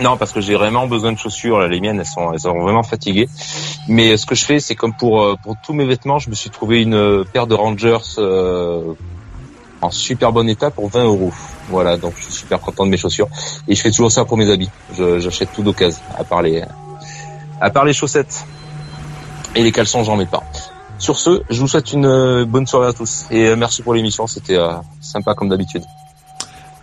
[0.00, 1.58] Non, parce que j'ai vraiment besoin de chaussures.
[1.58, 3.28] Là, les miennes, elles sont, elles sont vraiment fatiguées.
[3.88, 6.34] Mais ce que je fais, c'est comme pour euh, pour tous mes vêtements, je me
[6.34, 8.94] suis trouvé une euh, paire de Rangers euh,
[9.80, 11.32] en super bon état pour 20 euros.
[11.68, 13.28] Voilà, donc je suis super content de mes chaussures.
[13.68, 14.70] Et je fais toujours ça pour mes habits.
[14.96, 16.62] J'achète tout d'occasion, à part les
[17.60, 18.46] à part les chaussettes
[19.54, 20.42] et les caleçons, j'en mets pas.
[20.98, 24.26] Sur ce, je vous souhaite une bonne soirée à tous et merci pour l'émission.
[24.26, 24.58] C'était
[25.00, 25.82] sympa comme d'habitude.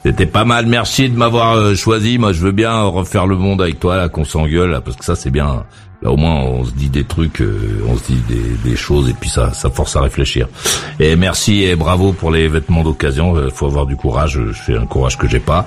[0.07, 0.67] C'était pas mal.
[0.67, 2.17] Merci de m'avoir euh, choisi.
[2.17, 5.31] Moi, je veux bien refaire le monde avec toi, qu'on s'engueule, parce que ça, c'est
[5.31, 5.65] bien.
[6.01, 8.21] Là, au moins, on se dit des trucs, euh, on se dit
[8.63, 10.47] des, choses, et puis ça, ça force à réfléchir.
[10.99, 13.35] Et merci et bravo pour les vêtements d'occasion.
[13.35, 14.39] Il euh, faut avoir du courage.
[14.67, 15.65] Je un courage que j'ai pas.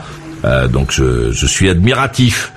[0.72, 2.52] donc je, suis admiratif.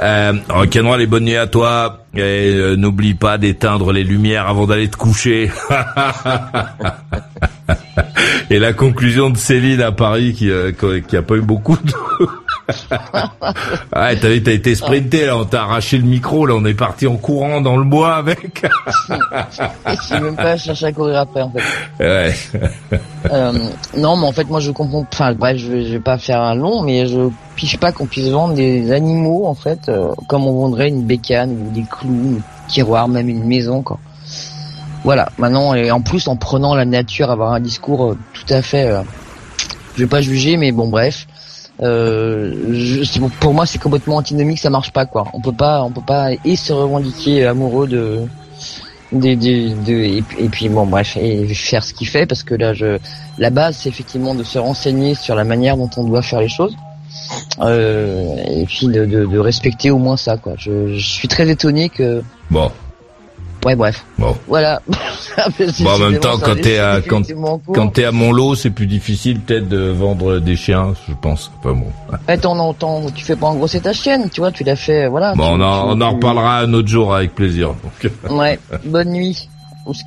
[0.00, 2.04] Euh, Rock'n'Roll les bonnes nuits à toi.
[2.14, 5.50] Et n'oublie pas d'éteindre les lumières avant d'aller te coucher.
[8.50, 11.92] Et la conclusion de Céline à Paris qui, euh, qui a pas eu beaucoup de...
[13.96, 17.06] ouais, t'as t'as été sprinté là, on t'a arraché le micro là, on est parti
[17.06, 18.66] en courant dans le bois avec.
[19.08, 21.62] Je suis même pas cherché à courir après en fait.
[22.00, 22.34] Ouais.
[23.30, 23.52] euh,
[23.96, 25.06] non, mais en fait moi je comprends.
[25.12, 28.06] Enfin bref, je vais, je vais pas faire un long, mais je piche pas qu'on
[28.06, 32.40] puisse vendre des animaux en fait euh, comme on vendrait une bécane ou des clous,
[32.40, 33.98] un tiroir, même une maison quoi.
[35.06, 35.28] Voilà.
[35.38, 38.90] Maintenant, et en plus, en prenant la nature, avoir un discours euh, tout à fait,
[38.90, 39.02] euh,
[39.94, 41.28] je vais pas juger, mais bon, bref.
[41.82, 45.26] Euh, je, pour moi, c'est complètement antinomique, ça marche pas, quoi.
[45.32, 48.22] On peut pas, on peut pas et se revendiquer amoureux de,
[49.12, 52.98] des, de, et, puis bon, bref, et faire ce qu'il fait, parce que là, je,
[53.38, 56.48] la base, c'est effectivement de se renseigner sur la manière dont on doit faire les
[56.48, 56.76] choses.
[57.60, 60.52] Euh, et puis de, de, de, respecter au moins ça quoi.
[60.58, 62.70] Je, je suis très étonné que bon
[63.66, 64.04] Ouais, bref.
[64.16, 64.36] Bon.
[64.46, 64.80] Voilà.
[65.80, 67.22] bon, en même temps, quand t'es à, quand,
[67.74, 71.50] quand t'es à Montlot, c'est plus difficile peut-être de vendre des chiens, je pense.
[71.58, 71.88] Enfin bon.
[72.28, 72.74] Ouais, t'en
[73.12, 75.34] tu fais pas engrosser ta chienne, tu vois, tu l'as fait, voilà.
[75.34, 77.74] Bon, on, en, on en reparlera un autre jour avec plaisir.
[78.30, 79.48] ouais, bonne nuit.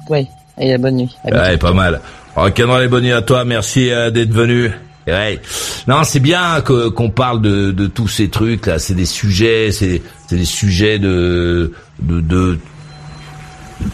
[0.10, 0.26] Ouais,
[0.58, 1.14] et bonne nuit.
[1.30, 2.00] Ouais, pas mal.
[2.38, 4.72] Rock'n'roll les bonne nuit à toi, merci euh, d'être venu.
[5.06, 5.38] Ouais.
[5.86, 8.80] Non, c'est bien que qu'on parle de, de tous ces trucs là.
[8.80, 12.60] C'est des sujets, c'est c'est des sujets de de, de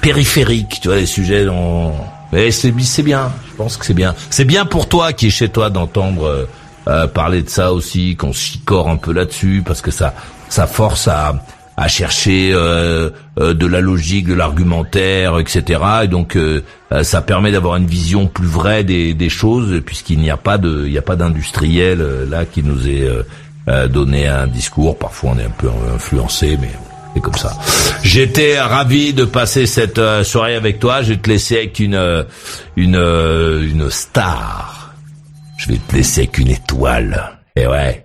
[0.01, 1.93] périphérique, tu vois, les sujets dont...
[2.31, 2.71] Mais c'est
[3.03, 4.15] bien, je pense que c'est bien.
[4.29, 6.45] C'est bien pour toi qui est chez toi d'entendre euh,
[6.87, 10.13] euh, parler de ça aussi, qu'on chicore un peu là-dessus, parce que ça
[10.49, 11.41] ça force à
[11.77, 15.81] à chercher euh, de la logique, de l'argumentaire, etc.
[16.03, 16.37] Et donc
[17.03, 20.83] ça permet d'avoir une vision plus vraie des, des choses, puisqu'il n'y a pas de
[20.85, 21.99] il n'y a pas d'industriel
[22.29, 23.07] là qui nous est
[23.67, 24.95] euh, donner un discours.
[24.95, 26.69] Parfois, on est un peu influencé, mais
[27.15, 27.57] c'est comme ça.
[28.03, 31.01] J'étais ravi de passer cette euh, soirée avec toi.
[31.01, 32.23] Je vais te laisser avec une euh,
[32.75, 34.93] une une star.
[35.57, 37.39] Je vais te laisser avec une étoile.
[37.55, 38.03] Et ouais,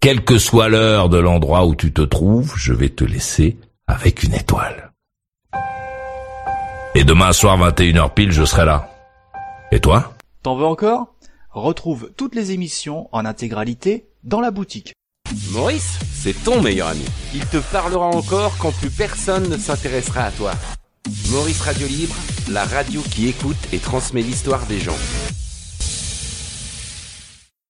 [0.00, 4.22] quelle que soit l'heure de l'endroit où tu te trouves, je vais te laisser avec
[4.22, 4.92] une étoile.
[6.94, 8.88] Et demain soir 21h pile, je serai là.
[9.70, 10.14] Et toi?
[10.42, 11.14] T'en veux encore?
[11.50, 14.94] Retrouve toutes les émissions en intégralité dans la boutique.
[15.50, 17.04] Maurice, c'est ton meilleur ami.
[17.34, 20.52] Il te parlera encore quand plus personne ne s'intéressera à toi.
[21.30, 22.14] Maurice Radio Libre,
[22.50, 24.98] la radio qui écoute et transmet l'histoire des gens.